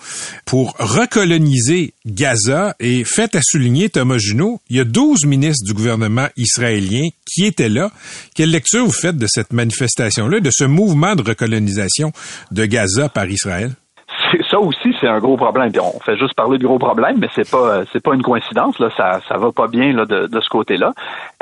pour 0.45 0.75
recoloniser 0.79 1.93
Gaza 2.05 2.75
et 2.79 3.03
fait 3.03 3.35
à 3.35 3.41
souligner 3.41 3.89
Thomas 3.89 4.17
Junot, 4.17 4.61
il 4.69 4.77
y 4.77 4.79
a 4.79 4.83
12 4.83 5.25
ministres 5.25 5.65
du 5.65 5.73
gouvernement 5.73 6.27
israélien 6.37 7.07
qui 7.25 7.45
étaient 7.45 7.69
là. 7.69 7.91
Quelle 8.35 8.51
lecture 8.51 8.85
vous 8.85 8.91
faites 8.91 9.17
de 9.17 9.27
cette 9.27 9.53
manifestation-là, 9.53 10.39
de 10.39 10.49
ce 10.51 10.65
mouvement 10.65 11.15
de 11.15 11.21
recolonisation 11.21 11.68
de 12.51 12.65
Gaza 12.65 13.09
par 13.09 13.25
Israël? 13.25 13.71
ça 14.49 14.59
aussi, 14.59 14.95
c'est 14.99 15.07
un 15.07 15.19
gros 15.19 15.37
problème. 15.37 15.71
on 15.81 15.99
fait 15.99 16.17
juste 16.17 16.33
parler 16.33 16.57
de 16.57 16.65
gros 16.65 16.79
problèmes, 16.79 17.17
mais 17.19 17.29
c'est 17.35 17.49
pas 17.49 17.83
c'est 17.91 18.01
pas 18.01 18.13
une 18.13 18.23
coïncidence. 18.23 18.75
Ça 18.97 19.19
ça 19.27 19.37
va 19.37 19.51
pas 19.51 19.67
bien 19.67 19.93
de, 19.93 20.39
ce 20.41 20.49
côté-là. 20.49 20.93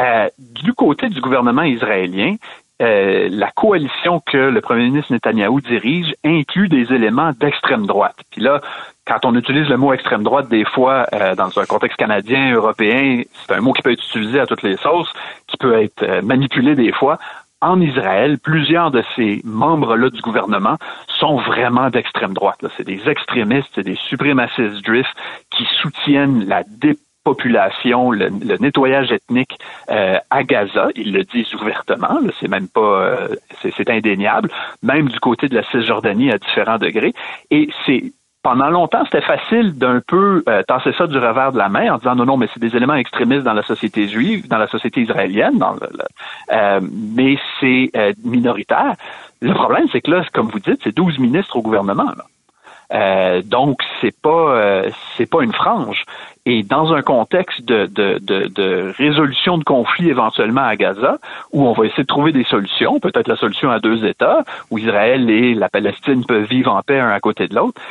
Euh, 0.01 0.27
du 0.37 0.73
côté 0.73 1.09
du 1.09 1.21
gouvernement 1.21 1.63
israélien, 1.63 2.35
euh, 2.79 3.27
la 3.31 3.49
coalition 3.51 4.19
que 4.19 4.37
le 4.37 4.61
premier 4.61 4.83
ministre 4.83 5.11
Netanyahou 5.11 5.61
dirige 5.61 6.13
inclut 6.23 6.69
des 6.69 6.93
éléments 6.93 7.31
d'extrême 7.31 7.87
droite. 7.87 8.17
Puis 8.29 8.41
là, 8.41 8.61
quand 9.07 9.25
on 9.25 9.35
utilise 9.35 9.67
le 9.67 9.77
mot 9.77 9.93
extrême 9.93 10.21
droite, 10.21 10.47
des 10.49 10.63
fois, 10.63 11.07
euh, 11.13 11.33
dans 11.33 11.57
un 11.57 11.65
contexte 11.65 11.97
canadien, 11.97 12.53
européen, 12.53 13.23
c'est 13.33 13.55
un 13.55 13.61
mot 13.61 13.73
qui 13.73 13.81
peut 13.81 13.93
être 13.93 14.03
utilisé 14.03 14.39
à 14.39 14.45
toutes 14.45 14.61
les 14.61 14.77
sauces, 14.77 15.11
qui 15.47 15.57
peut 15.57 15.81
être 15.81 16.03
euh, 16.03 16.21
manipulé 16.21 16.75
des 16.75 16.91
fois. 16.91 17.17
En 17.59 17.81
Israël, 17.81 18.37
plusieurs 18.37 18.91
de 18.91 19.03
ces 19.15 19.41
membres-là 19.43 20.11
du 20.11 20.21
gouvernement 20.21 20.77
sont 21.07 21.37
vraiment 21.37 21.89
d'extrême 21.89 22.33
droite. 22.33 22.63
C'est 22.77 22.85
des 22.85 23.09
extrémistes, 23.09 23.69
c'est 23.73 23.83
des 23.83 23.95
suprémacistes 23.95 24.85
juifs 24.85 25.11
qui 25.49 25.65
soutiennent 25.81 26.45
la 26.47 26.63
dépopulation, 26.63 28.11
le, 28.11 28.29
nettoyage 28.59 29.11
ethnique 29.11 29.57
euh, 29.89 30.19
à 30.29 30.43
Gaza. 30.43 30.89
Ils 30.95 31.11
le 31.11 31.23
disent 31.23 31.51
ouvertement, 31.55 32.19
c'est 32.39 32.47
même 32.47 32.67
pas, 32.67 33.17
c'est 33.61 33.89
indéniable, 33.89 34.51
même 34.83 35.09
du 35.09 35.19
côté 35.19 35.49
de 35.49 35.55
la 35.55 35.63
Cisjordanie 35.63 36.31
à 36.31 36.37
différents 36.37 36.77
degrés. 36.77 37.13
Et 37.49 37.69
c'est 37.87 38.11
pendant 38.47 38.69
longtemps, 38.69 39.03
c'était 39.03 39.25
facile 39.25 39.77
d'un 39.77 39.99
peu 39.99 40.41
euh, 40.47 40.63
tasser 40.63 40.93
ça 40.97 41.05
du 41.05 41.17
revers 41.17 41.51
de 41.51 41.57
la 41.57 41.67
main 41.67 41.93
en 41.93 41.97
disant 41.97 42.15
non, 42.15 42.23
non, 42.23 42.37
mais 42.37 42.47
c'est 42.53 42.61
des 42.61 42.77
éléments 42.77 42.95
extrémistes 42.95 43.43
dans 43.43 43.51
la 43.51 43.61
société 43.61 44.07
juive, 44.07 44.47
dans 44.47 44.57
la 44.57 44.69
société 44.69 45.01
israélienne, 45.01 45.57
dans 45.57 45.73
le, 45.73 45.79
euh, 46.53 46.79
mais 46.81 47.37
c'est 47.59 47.91
euh, 47.97 48.13
minoritaire. 48.23 48.93
Le 49.41 49.53
problème, 49.53 49.87
c'est 49.91 49.99
que 49.99 50.11
là, 50.11 50.23
comme 50.33 50.47
vous 50.47 50.61
dites, 50.61 50.79
c'est 50.81 50.95
12 50.95 51.19
ministres 51.19 51.57
au 51.57 51.61
gouvernement. 51.61 52.05
Là. 52.05 52.23
Euh, 52.93 53.41
donc 53.43 53.81
c'est 53.99 54.15
pas 54.21 54.55
euh, 54.55 54.89
c'est 55.17 55.29
pas 55.29 55.43
une 55.43 55.53
frange. 55.53 56.05
Et 56.45 56.63
dans 56.63 56.93
un 56.93 57.01
contexte 57.01 57.61
de, 57.65 57.87
de, 57.87 58.19
de, 58.21 58.47
de, 58.47 58.93
résolution 58.97 59.57
de 59.57 59.65
conflits 59.65 60.07
éventuellement 60.07 60.61
à 60.61 60.77
Gaza, 60.77 61.17
où 61.51 61.67
on 61.67 61.73
va 61.73 61.85
essayer 61.85 62.03
de 62.03 62.07
trouver 62.07 62.31
des 62.31 62.45
solutions, 62.45 63.01
peut-être 63.01 63.27
la 63.27 63.35
solution 63.35 63.69
à 63.69 63.79
deux 63.79 64.05
États, 64.05 64.45
où 64.71 64.77
Israël 64.77 65.29
et 65.29 65.53
la 65.53 65.67
Palestine 65.67 66.25
peuvent 66.25 66.45
vivre 66.45 66.71
en 66.73 66.81
paix 66.83 66.99
un 66.99 67.09
à 67.09 67.19
côté 67.19 67.49
de 67.49 67.55
l'autre, 67.55 67.81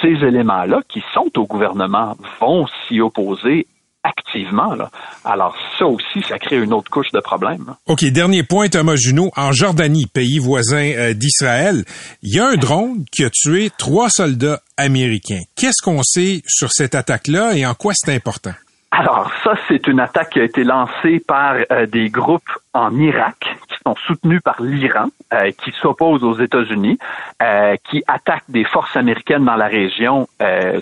ces 0.00 0.24
éléments-là 0.24 0.80
qui 0.88 1.04
sont 1.12 1.30
au 1.36 1.44
gouvernement 1.44 2.14
vont 2.40 2.66
s'y 2.66 3.02
opposer 3.02 3.66
activement. 4.06 4.74
Alors 5.24 5.56
ça 5.78 5.86
aussi, 5.86 6.22
ça 6.28 6.38
crée 6.38 6.56
une 6.56 6.72
autre 6.72 6.90
couche 6.90 7.10
de 7.12 7.20
problèmes. 7.20 7.74
OK, 7.86 8.04
dernier 8.06 8.42
point, 8.42 8.68
Thomas 8.68 8.96
Junot. 8.96 9.30
En 9.36 9.52
Jordanie, 9.52 10.06
pays 10.06 10.38
voisin 10.38 10.92
euh, 10.96 11.14
d'Israël, 11.14 11.84
il 12.22 12.34
y 12.34 12.40
a 12.40 12.46
un 12.46 12.56
drone 12.56 13.04
qui 13.10 13.24
a 13.24 13.30
tué 13.30 13.70
trois 13.76 14.10
soldats 14.10 14.60
américains. 14.76 15.40
Qu'est-ce 15.56 15.82
qu'on 15.82 16.02
sait 16.02 16.42
sur 16.46 16.72
cette 16.72 16.94
attaque-là 16.94 17.54
et 17.54 17.66
en 17.66 17.74
quoi 17.74 17.92
c'est 17.94 18.14
important? 18.14 18.52
Alors 18.92 19.30
ça, 19.42 19.54
c'est 19.66 19.88
une 19.88 19.98
attaque 19.98 20.30
qui 20.30 20.40
a 20.40 20.44
été 20.44 20.62
lancée 20.62 21.20
par 21.20 21.56
euh, 21.72 21.86
des 21.86 22.08
groupes 22.08 22.48
en 22.72 22.96
Irak 22.96 23.58
qui 23.68 23.76
sont 23.84 23.96
soutenus 24.06 24.40
par 24.42 24.62
l'Iran, 24.62 25.08
euh, 25.34 25.50
qui 25.50 25.72
s'opposent 25.72 26.22
aux 26.22 26.38
États-Unis, 26.38 26.98
euh, 27.42 27.74
qui 27.84 28.04
attaquent 28.06 28.48
des 28.48 28.64
forces 28.64 28.96
américaines 28.96 29.44
dans 29.44 29.56
la 29.56 29.66
région 29.66 30.28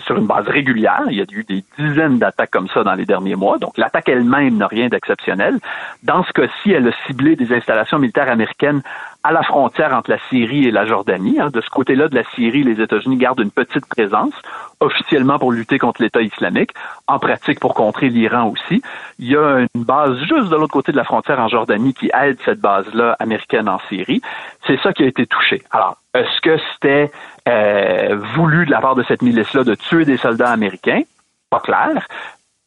sur 0.05 0.17
une 0.17 0.27
base 0.27 0.47
régulière. 0.47 1.03
Il 1.09 1.17
y 1.17 1.21
a 1.21 1.25
eu 1.31 1.43
des 1.43 1.63
dizaines 1.79 2.19
d'attaques 2.19 2.51
comme 2.51 2.67
ça 2.67 2.83
dans 2.83 2.93
les 2.93 3.05
derniers 3.05 3.35
mois. 3.35 3.57
Donc 3.57 3.77
l'attaque 3.77 4.09
elle-même 4.09 4.57
n'a 4.57 4.67
rien 4.67 4.87
d'exceptionnel. 4.87 5.59
Dans 6.03 6.23
ce 6.23 6.31
cas-ci, 6.33 6.71
elle 6.71 6.87
a 6.87 6.91
ciblé 7.07 7.35
des 7.35 7.51
installations 7.53 7.97
militaires 7.97 8.29
américaines 8.29 8.81
à 9.25 9.31
la 9.31 9.41
frontière 9.41 9.91
entre 9.95 10.11
la 10.11 10.19
Syrie 10.29 10.67
et 10.67 10.71
la 10.71 10.85
Jordanie. 10.85 11.39
Hein. 11.39 11.49
De 11.49 11.59
ce 11.59 11.69
côté-là 11.71 12.09
de 12.09 12.15
la 12.15 12.23
Syrie, 12.35 12.61
les 12.61 12.79
États-Unis 12.79 13.17
gardent 13.17 13.39
une 13.39 13.49
petite 13.49 13.87
présence, 13.87 14.35
officiellement 14.79 15.39
pour 15.39 15.51
lutter 15.51 15.79
contre 15.79 16.03
l'État 16.03 16.21
islamique, 16.21 16.75
en 17.07 17.17
pratique 17.17 17.59
pour 17.59 17.73
contrer 17.73 18.09
l'Iran 18.09 18.47
aussi. 18.51 18.83
Il 19.17 19.31
y 19.31 19.35
a 19.35 19.65
une 19.73 19.83
base 19.83 20.15
juste 20.19 20.49
de 20.49 20.55
l'autre 20.55 20.73
côté 20.73 20.91
de 20.91 20.97
la 20.97 21.03
frontière 21.03 21.39
en 21.39 21.47
Jordanie 21.47 21.95
qui 21.95 22.11
aide 22.13 22.37
cette 22.45 22.59
base-là 22.59 23.15
américaine 23.17 23.67
en 23.67 23.79
Syrie. 23.89 24.21
C'est 24.67 24.79
ça 24.83 24.93
qui 24.93 25.01
a 25.01 25.07
été 25.07 25.25
touché. 25.25 25.63
Alors, 25.71 25.97
est-ce 26.13 26.41
que 26.41 26.59
c'était 26.73 27.11
euh, 27.49 28.15
voulu 28.35 28.67
de 28.67 28.71
la 28.71 28.79
part 28.79 28.93
de 28.93 29.01
cette 29.07 29.23
milice-là 29.23 29.63
de 29.63 29.73
tuer 29.73 30.05
des 30.05 30.17
soldats 30.17 30.51
américains? 30.51 31.01
Pas 31.49 31.61
clair. 31.61 32.07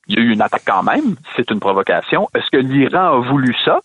Il 0.09 0.17
y 0.17 0.19
a 0.19 0.25
eu 0.25 0.33
une 0.33 0.43
attaque 0.43 0.65
quand 0.67 0.83
même. 0.83 1.15
C'est 1.37 1.53
une 1.53 1.61
provocation. 1.61 2.29
Est-ce 2.35 2.51
que 2.51 2.57
l'Iran 2.57 3.17
a 3.17 3.19
voulu 3.21 3.55
ça? 3.65 3.79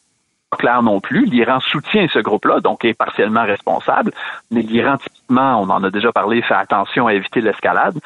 Clair 0.57 0.83
non 0.83 0.99
plus. 0.99 1.25
L'Iran 1.25 1.59
soutient 1.59 2.07
ce 2.11 2.19
groupe-là, 2.19 2.59
donc 2.59 2.85
est 2.85 2.93
partiellement 2.93 3.43
responsable. 3.43 4.11
Mais 4.51 4.61
l'Iran, 4.61 4.97
typiquement, 4.97 5.61
on 5.61 5.69
en 5.69 5.83
a 5.83 5.89
déjà 5.89 6.11
parlé, 6.11 6.41
fait 6.41 6.53
attention 6.53 7.07
à 7.07 7.13
éviter 7.13 7.41
l'escalade 7.41 7.99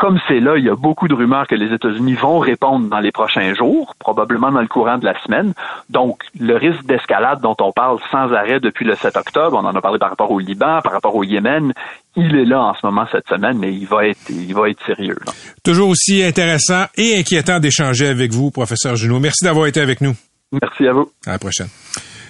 comme 0.00 0.18
c'est 0.26 0.40
là, 0.40 0.56
il 0.56 0.64
y 0.64 0.70
a 0.70 0.74
beaucoup 0.74 1.08
de 1.08 1.14
rumeurs 1.14 1.46
que 1.46 1.54
les 1.54 1.74
États-Unis 1.74 2.14
vont 2.14 2.38
répondre 2.38 2.88
dans 2.88 3.00
les 3.00 3.12
prochains 3.12 3.54
jours, 3.54 3.94
probablement 3.98 4.50
dans 4.50 4.62
le 4.62 4.66
courant 4.66 4.96
de 4.96 5.04
la 5.04 5.12
semaine. 5.22 5.52
Donc, 5.90 6.22
le 6.40 6.56
risque 6.56 6.84
d'escalade 6.86 7.42
dont 7.42 7.54
on 7.60 7.70
parle 7.70 7.98
sans 8.10 8.32
arrêt 8.32 8.60
depuis 8.60 8.86
le 8.86 8.94
7 8.94 9.14
octobre, 9.18 9.60
on 9.62 9.66
en 9.66 9.76
a 9.76 9.80
parlé 9.82 9.98
par 9.98 10.08
rapport 10.08 10.30
au 10.30 10.38
Liban, 10.38 10.80
par 10.82 10.92
rapport 10.92 11.14
au 11.14 11.22
Yémen, 11.22 11.74
il 12.16 12.34
est 12.34 12.46
là 12.46 12.62
en 12.62 12.74
ce 12.74 12.86
moment 12.86 13.04
cette 13.12 13.28
semaine, 13.28 13.58
mais 13.58 13.74
il 13.74 13.86
va 13.86 14.06
être, 14.06 14.30
il 14.30 14.54
va 14.54 14.70
être 14.70 14.82
sérieux. 14.86 15.18
Toujours 15.62 15.90
aussi 15.90 16.22
intéressant 16.22 16.86
et 16.96 17.18
inquiétant 17.18 17.60
d'échanger 17.60 18.08
avec 18.08 18.32
vous, 18.32 18.50
professeur 18.50 18.96
Junot. 18.96 19.20
Merci 19.20 19.44
d'avoir 19.44 19.66
été 19.66 19.82
avec 19.82 20.00
nous. 20.00 20.14
Merci 20.52 20.86
à 20.86 20.92
vous. 20.92 21.10
À 21.26 21.32
la 21.32 21.38
prochaine. 21.38 21.68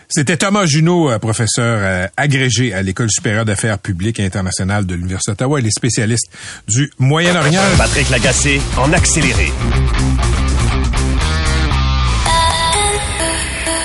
C'était 0.08 0.36
Thomas 0.36 0.66
Junot, 0.66 1.08
euh, 1.08 1.18
professeur 1.20 1.78
euh, 1.80 2.06
agrégé 2.16 2.74
à 2.74 2.82
l'École 2.82 3.10
supérieure 3.10 3.44
d'affaires 3.44 3.78
publiques 3.78 4.18
et 4.18 4.24
internationales 4.24 4.84
de 4.84 4.96
l'Université 4.96 5.30
d'Ottawa 5.30 5.60
et 5.60 5.62
les 5.62 5.70
spécialistes 5.70 6.28
du 6.66 6.90
Moyen-Orient. 6.98 7.62
Patrick 7.78 8.10
Lagacé 8.10 8.60
en 8.76 8.92
accéléré. 8.92 9.52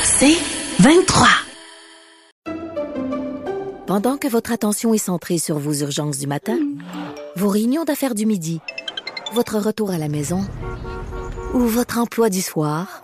C'est 0.04 0.38
23. 0.80 1.28
Pendant 3.86 4.18
que 4.18 4.28
votre 4.28 4.52
attention 4.52 4.96
est 4.96 4.98
centrée 4.98 5.38
sur 5.38 5.60
vos 5.60 5.74
urgences 5.74 6.18
du 6.18 6.26
matin, 6.26 6.58
vos 7.36 7.50
réunions 7.50 7.84
d'affaires 7.84 8.16
du 8.16 8.26
midi, 8.26 8.62
votre 9.34 9.60
retour 9.60 9.92
à 9.92 10.00
la 10.00 10.10
maison 10.10 10.42
ou 11.54 11.60
votre 11.60 12.00
emploi 12.00 12.32
du 12.32 12.42
soir, 12.42 13.04